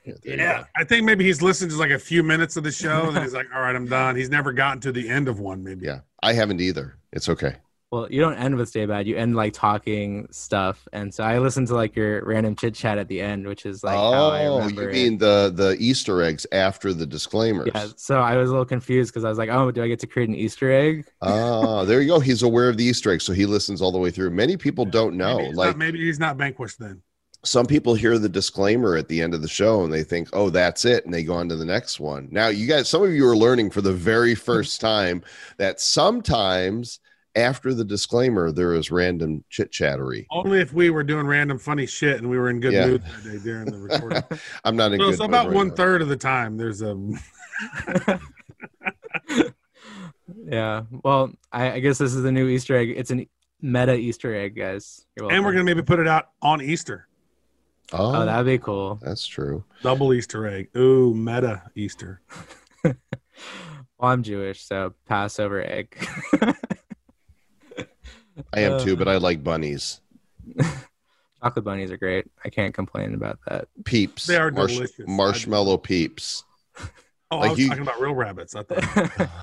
Yeah, 0.04 0.14
Yeah. 0.24 0.64
I 0.76 0.84
think 0.84 1.04
maybe 1.04 1.24
he's 1.24 1.42
listened 1.42 1.72
to 1.72 1.76
like 1.76 1.90
a 1.90 1.98
few 1.98 2.22
minutes 2.22 2.56
of 2.56 2.62
the 2.62 2.70
show 2.70 3.08
and 3.08 3.18
he's 3.18 3.34
like, 3.34 3.48
all 3.52 3.62
right, 3.62 3.74
I'm 3.74 3.88
done. 3.88 4.14
He's 4.14 4.30
never 4.30 4.52
gotten 4.52 4.80
to 4.82 4.92
the 4.92 5.08
end 5.08 5.26
of 5.26 5.40
one, 5.40 5.64
maybe. 5.64 5.86
Yeah, 5.86 6.00
I 6.22 6.32
haven't 6.32 6.60
either. 6.60 6.96
It's 7.12 7.28
okay. 7.28 7.56
Well, 7.92 8.08
you 8.10 8.20
don't 8.20 8.34
end 8.34 8.56
with 8.56 8.68
stay 8.68 8.84
bad. 8.84 9.06
You 9.06 9.16
end 9.16 9.36
like 9.36 9.52
talking 9.52 10.26
stuff, 10.32 10.88
and 10.92 11.14
so 11.14 11.22
I 11.22 11.38
listened 11.38 11.68
to 11.68 11.74
like 11.74 11.94
your 11.94 12.24
random 12.24 12.56
chit 12.56 12.74
chat 12.74 12.98
at 12.98 13.06
the 13.06 13.20
end, 13.20 13.46
which 13.46 13.64
is 13.64 13.84
like 13.84 13.94
how 13.94 14.30
I 14.30 14.46
oh, 14.46 14.58
remember. 14.58 14.82
you 14.82 14.88
it. 14.88 14.92
mean 14.92 15.18
the 15.18 15.52
the 15.54 15.76
Easter 15.78 16.20
eggs 16.20 16.48
after 16.50 16.92
the 16.92 17.06
disclaimers? 17.06 17.70
Yeah, 17.72 17.86
so 17.94 18.20
I 18.20 18.36
was 18.36 18.50
a 18.50 18.52
little 18.52 18.66
confused 18.66 19.12
because 19.12 19.24
I 19.24 19.28
was 19.28 19.38
like, 19.38 19.50
"Oh, 19.50 19.70
do 19.70 19.84
I 19.84 19.88
get 19.88 20.00
to 20.00 20.08
create 20.08 20.28
an 20.28 20.34
Easter 20.34 20.72
egg?" 20.72 21.06
Ah, 21.22 21.84
there 21.84 22.00
you 22.00 22.08
go. 22.08 22.18
He's 22.18 22.42
aware 22.42 22.68
of 22.68 22.76
the 22.76 22.82
Easter 22.82 23.12
egg 23.12 23.20
so 23.20 23.32
he 23.32 23.46
listens 23.46 23.80
all 23.80 23.92
the 23.92 23.98
way 23.98 24.10
through. 24.10 24.30
Many 24.30 24.56
people 24.56 24.84
don't 24.84 25.16
know. 25.16 25.38
Maybe 25.38 25.54
like 25.54 25.68
not, 25.68 25.78
maybe 25.78 26.04
he's 26.04 26.18
not 26.18 26.36
vanquished 26.36 26.80
then. 26.80 27.02
some 27.44 27.66
people 27.66 27.94
hear 27.94 28.18
the 28.18 28.28
disclaimer 28.28 28.96
at 28.96 29.06
the 29.06 29.22
end 29.22 29.32
of 29.32 29.42
the 29.42 29.48
show 29.48 29.84
and 29.84 29.92
they 29.92 30.02
think, 30.02 30.28
"Oh, 30.32 30.50
that's 30.50 30.84
it," 30.84 31.04
and 31.04 31.14
they 31.14 31.22
go 31.22 31.34
on 31.34 31.48
to 31.50 31.56
the 31.56 31.64
next 31.64 32.00
one. 32.00 32.26
Now, 32.32 32.48
you 32.48 32.66
guys, 32.66 32.88
some 32.88 33.04
of 33.04 33.12
you 33.12 33.28
are 33.28 33.36
learning 33.36 33.70
for 33.70 33.80
the 33.80 33.92
very 33.92 34.34
first 34.50 34.80
time 34.80 35.22
that 35.58 35.80
sometimes 35.80 36.98
after 37.36 37.74
the 37.74 37.84
disclaimer 37.84 38.50
there 38.50 38.72
is 38.74 38.90
random 38.90 39.44
chit 39.50 39.70
chattery. 39.70 40.26
Only 40.30 40.60
if 40.60 40.72
we 40.72 40.90
were 40.90 41.04
doing 41.04 41.26
random 41.26 41.58
funny 41.58 41.86
shit 41.86 42.16
and 42.18 42.28
we 42.30 42.38
were 42.38 42.48
in 42.50 42.60
good 42.60 42.72
Yeah. 42.72 42.86
mood 42.86 43.02
that 43.04 43.24
day 43.24 43.38
during 43.38 43.66
the 43.70 43.78
recording. 43.78 44.22
I'm 44.64 44.74
not 44.76 44.92
in 44.92 44.98
so 44.98 45.04
good. 45.04 45.10
it's 45.12 45.20
mood 45.20 45.28
about 45.30 45.46
right 45.48 45.54
one 45.54 45.68
now. 45.68 45.74
third 45.74 46.02
of 46.02 46.08
the 46.08 46.16
time 46.16 46.56
there's 46.56 46.82
a 46.82 46.96
yeah. 50.46 50.82
Well, 51.04 51.32
I, 51.52 51.72
I 51.72 51.80
guess 51.80 51.98
this 51.98 52.14
is 52.14 52.22
the 52.22 52.32
new 52.32 52.48
Easter 52.48 52.76
egg. 52.76 52.92
It's 52.96 53.10
an 53.10 53.26
meta 53.60 53.94
Easter 53.94 54.34
egg, 54.34 54.56
guys. 54.56 55.04
And 55.18 55.44
we're 55.44 55.52
gonna 55.52 55.64
maybe 55.64 55.82
put 55.82 55.98
it 55.98 56.08
out 56.08 56.30
on 56.42 56.60
Easter. 56.62 57.06
Oh, 57.92 58.16
Oh, 58.22 58.26
that'd 58.26 58.46
be 58.46 58.58
cool. 58.58 58.98
that's 59.02 59.26
true. 59.26 59.64
Double 59.82 60.12
Easter 60.12 60.46
egg. 60.46 60.68
Ooh, 60.76 61.14
meta 61.14 61.62
Easter. 61.74 62.20
Well, 63.98 64.10
I'm 64.12 64.22
Jewish, 64.22 64.62
so 64.62 64.92
Passover 65.08 65.62
egg. 65.62 65.96
I 68.54 68.60
am 68.60 68.80
too, 68.84 68.92
Uh. 68.94 68.96
but 68.96 69.08
I 69.08 69.16
like 69.18 69.42
bunnies. 69.44 70.00
Chocolate 71.42 71.64
bunnies 71.64 71.90
are 71.90 71.96
great. 71.96 72.26
I 72.44 72.48
can't 72.48 72.74
complain 72.74 73.14
about 73.14 73.38
that. 73.48 73.68
Peeps. 73.84 74.26
They 74.26 74.36
are 74.36 74.50
Marsh- 74.50 74.74
delicious. 74.74 75.06
Marshmallow 75.06 75.76
peeps. 75.78 76.44
Oh, 77.30 77.38
Like 77.38 77.48
I 77.48 77.50
was 77.50 77.58
you- 77.58 77.68
talking 77.68 77.82
about 77.82 78.00
real 78.00 78.14
rabbits. 78.14 78.54
I 78.54 78.62
thought. 78.62 79.28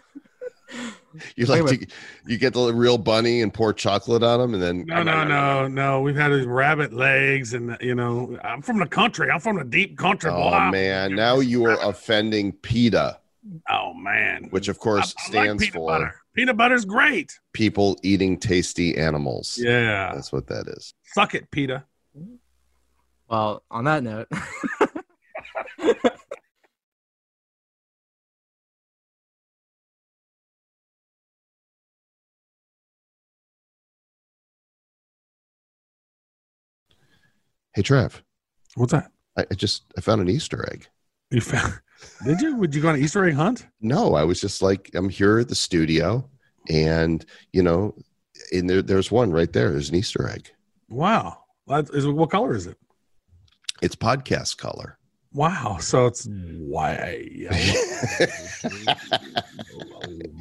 You 1.35 1.45
like 1.45 1.63
to, 1.67 1.85
you 2.25 2.39
get 2.39 2.53
the 2.53 2.73
real 2.73 2.97
bunny 2.97 3.43
and 3.43 3.53
pour 3.53 3.71
chocolate 3.71 4.23
on 4.23 4.39
them, 4.39 4.53
and 4.55 4.63
then 4.63 4.85
No, 4.87 5.03
no, 5.03 5.23
no, 5.23 5.67
no. 5.67 6.01
We've 6.01 6.15
had 6.15 6.29
these 6.31 6.47
rabbit 6.47 6.91
legs, 6.91 7.53
and 7.53 7.77
you 7.79 7.93
know, 7.93 8.35
I'm 8.43 8.63
from 8.63 8.79
the 8.79 8.87
country. 8.87 9.29
I'm 9.29 9.39
from 9.39 9.57
the 9.57 9.63
deep 9.63 9.95
country. 9.95 10.31
Oh 10.31 10.49
boy. 10.49 10.71
man, 10.71 11.13
now 11.15 11.39
you 11.39 11.65
are 11.65 11.77
offending 11.87 12.51
PETA. 12.53 13.19
Oh 13.69 13.93
man. 13.93 14.47
which 14.49 14.67
of 14.69 14.79
course 14.79 15.13
I 15.19 15.21
like 15.21 15.27
stands 15.27 15.63
peanut 15.63 15.73
for 15.75 15.87
butter. 15.87 16.15
Peanut 16.35 16.57
butter's 16.57 16.85
great. 16.85 17.39
people 17.53 17.97
eating 18.01 18.37
tasty 18.39 18.97
animals. 18.97 19.57
Yeah. 19.61 20.11
That's 20.13 20.31
what 20.31 20.47
that 20.47 20.67
is. 20.67 20.93
Suck 21.03 21.35
it, 21.35 21.49
PETA. 21.51 21.83
Well, 23.29 23.63
on 23.69 23.83
that 23.85 24.03
note, 24.03 24.27
Hey, 37.75 37.81
Trev, 37.81 38.23
What's 38.75 38.91
that? 38.91 39.11
I, 39.37 39.45
I 39.49 39.55
just 39.55 39.83
I 39.97 40.01
found 40.01 40.21
an 40.21 40.29
Easter 40.29 40.67
egg. 40.71 40.87
You 41.33 41.41
found? 41.41 41.73
Did 42.25 42.41
you? 42.41 42.55
Would 42.57 42.75
you 42.75 42.81
go 42.81 42.89
on 42.89 42.95
an 42.95 43.01
Easter 43.01 43.25
egg 43.25 43.33
hunt? 43.33 43.65
No, 43.81 44.13
I 44.13 44.23
was 44.23 44.39
just 44.39 44.61
like, 44.61 44.91
I'm 44.93 45.09
here 45.09 45.39
at 45.39 45.49
the 45.49 45.55
studio, 45.55 46.29
and 46.69 47.25
you 47.51 47.63
know, 47.63 47.95
in 48.51 48.67
there, 48.67 48.81
there's 48.83 49.11
one 49.11 49.31
right 49.31 49.51
there. 49.51 49.71
There's 49.71 49.89
an 49.89 49.95
Easter 49.95 50.29
egg. 50.29 50.51
Wow. 50.89 51.39
That 51.67 51.89
is, 51.93 52.05
what 52.05 52.29
color 52.29 52.53
is 52.55 52.67
it? 52.67 52.77
It's 53.81 53.95
podcast 53.95 54.57
color. 54.57 54.97
Wow. 55.33 55.77
So 55.79 56.05
it's 56.05 56.27
white. 56.29 57.47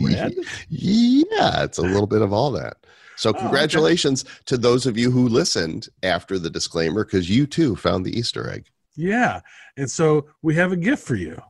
Red? 0.01 0.35
yeah, 0.69 1.63
it's 1.65 1.79
a 1.79 1.83
little 1.83 2.07
bit 2.07 2.23
of 2.23 2.33
all 2.33 2.51
that. 2.53 2.77
So, 3.17 3.31
Oh, 3.31 3.33
okay. 3.33 3.41
congratulations 3.41 4.25
to 4.47 4.59
those 4.59 4.85
of 4.87 4.99
you 4.99 5.11
who 5.11 5.29
listened 5.29 5.89
after 6.03 6.39
the 6.39 6.51
disclaimer, 6.51 7.05
because 7.05 7.31
you 7.31 7.47
too 7.47 7.77
found 7.77 8.05
the 8.05 8.19
Easter 8.19 8.51
egg. 8.51 8.67
Yeah. 8.97 9.41
And 9.77 9.91
so 9.91 10.27
we 10.43 10.55
have 10.57 10.73
a 10.73 10.77
gift 10.77 11.05
for 11.07 11.15
you. 11.15 11.41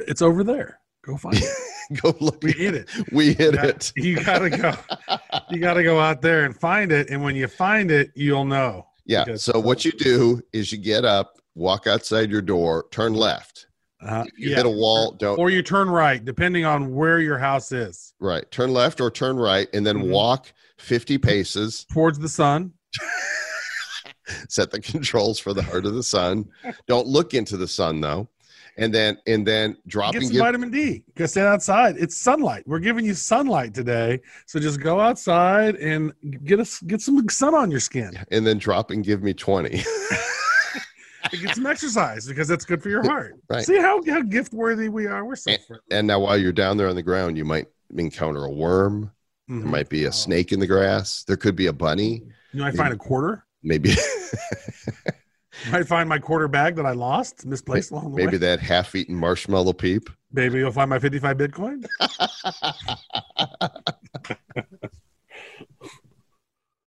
It's 0.00 0.22
over 0.22 0.42
there. 0.44 0.80
Go 1.04 1.16
find 1.16 1.36
it. 1.36 2.00
Go 2.02 2.14
look. 2.20 2.42
We 2.42 2.52
hit 2.52 2.74
it. 2.74 2.88
We 3.12 3.32
hit 3.32 3.52
You 3.52 3.52
got- 3.52 3.64
it. 3.68 3.92
You 3.96 4.24
gotta 4.24 4.50
go. 4.50 4.74
You 5.50 5.58
gotta 5.60 5.82
go 5.82 5.98
out 5.98 6.20
there 6.20 6.44
and 6.44 6.54
find 6.54 6.92
it. 6.92 7.08
And 7.10 7.22
when 7.22 7.34
you 7.34 7.48
find 7.48 7.90
it, 7.90 8.10
you'll 8.14 8.44
know. 8.44 8.86
Yeah. 9.06 9.24
Because- 9.24 9.42
So 9.44 9.58
what 9.58 9.84
you 9.84 9.92
do 9.92 10.42
is 10.52 10.70
you 10.72 10.78
get 10.78 11.04
up, 11.06 11.38
walk 11.54 11.86
outside 11.86 12.30
your 12.30 12.42
door, 12.42 12.86
turn 12.90 13.14
left. 13.14 13.66
Uh, 14.00 14.24
you 14.36 14.50
yeah. 14.50 14.56
hit 14.56 14.66
a 14.66 14.70
wall, 14.70 15.12
don't 15.12 15.38
Or 15.38 15.50
you 15.50 15.62
turn 15.62 15.88
right, 15.90 16.22
depending 16.24 16.64
on 16.64 16.94
where 16.94 17.18
your 17.20 17.38
house 17.38 17.72
is. 17.72 18.12
right. 18.20 18.48
Turn 18.50 18.72
left 18.72 19.00
or 19.00 19.10
turn 19.10 19.36
right, 19.36 19.68
and 19.72 19.84
then 19.86 19.96
Mhm. 19.98 20.10
walk 20.10 20.52
50 20.78 21.18
paces. 21.18 21.84
Towards 21.92 22.18
the 22.18 22.28
sun. 22.28 22.74
Set 24.48 24.70
the 24.70 24.80
controls 24.80 25.38
for 25.38 25.52
the 25.54 25.62
heart 25.62 25.86
of 25.86 25.94
the 25.94 26.02
sun. 26.02 26.48
Don't 26.86 27.06
look 27.06 27.34
into 27.34 27.56
the 27.56 27.68
sun 27.68 28.00
though. 28.00 28.28
And 28.76 28.94
then 28.94 29.18
and 29.26 29.44
then 29.46 29.76
drop 29.88 30.12
Get 30.12 30.22
some 30.22 30.32
give 30.32 30.38
vitamin 30.40 30.70
D. 30.70 31.02
Go 31.16 31.26
stand 31.26 31.48
outside. 31.48 31.96
It's 31.98 32.16
sunlight. 32.16 32.62
We're 32.66 32.78
giving 32.78 33.04
you 33.04 33.14
sunlight 33.14 33.74
today. 33.74 34.20
So 34.46 34.60
just 34.60 34.80
go 34.80 35.00
outside 35.00 35.74
and 35.76 36.12
get 36.44 36.60
us 36.60 36.80
get 36.80 37.00
some 37.00 37.28
sun 37.28 37.54
on 37.54 37.70
your 37.70 37.80
skin. 37.80 38.12
and 38.30 38.46
then 38.46 38.58
drop 38.58 38.90
and 38.92 39.04
give 39.04 39.22
me 39.22 39.34
20. 39.34 39.82
Get 41.32 41.56
some 41.56 41.66
exercise 41.66 42.26
because 42.26 42.48
that's 42.48 42.64
good 42.64 42.82
for 42.82 42.88
your 42.88 43.02
heart. 43.02 43.34
Right. 43.50 43.64
See 43.64 43.76
how, 43.76 44.00
how 44.08 44.22
gift 44.22 44.54
worthy 44.54 44.88
we 44.88 45.06
are. 45.06 45.24
We're 45.26 45.36
so 45.36 45.52
friendly. 45.66 45.82
and 45.90 46.06
now 46.06 46.20
while 46.20 46.38
you're 46.38 46.52
down 46.52 46.76
there 46.76 46.88
on 46.88 46.96
the 46.96 47.02
ground, 47.02 47.36
you 47.36 47.44
might 47.44 47.66
encounter 47.96 48.44
a 48.44 48.50
worm. 48.50 49.10
Mhm. 49.50 49.62
There 49.62 49.70
might 49.70 49.88
be 49.88 50.04
a 50.04 50.12
snake 50.12 50.52
in 50.52 50.60
the 50.60 50.66
grass. 50.66 51.24
There 51.24 51.36
could 51.36 51.56
be 51.56 51.66
a 51.66 51.72
bunny. 51.72 52.22
You 52.52 52.60
might 52.62 52.74
find 52.74 52.92
a 52.92 52.96
quarter 52.96 53.44
maybe 53.62 53.90
I 55.72 55.82
find 55.82 56.08
my 56.08 56.18
quarter 56.18 56.48
bag 56.48 56.76
that 56.76 56.86
I 56.86 56.92
lost, 56.92 57.44
misplaced 57.44 57.90
along 57.90 58.04
the 58.04 58.10
maybe 58.10 58.22
way. 58.22 58.26
Maybe 58.26 58.38
that 58.38 58.60
half-eaten 58.60 59.14
marshmallow 59.14 59.72
peep. 59.72 60.08
Maybe 60.32 60.58
you'll 60.58 60.70
find 60.70 60.90
my 60.90 60.98
55 60.98 61.36
Bitcoin. 61.36 61.86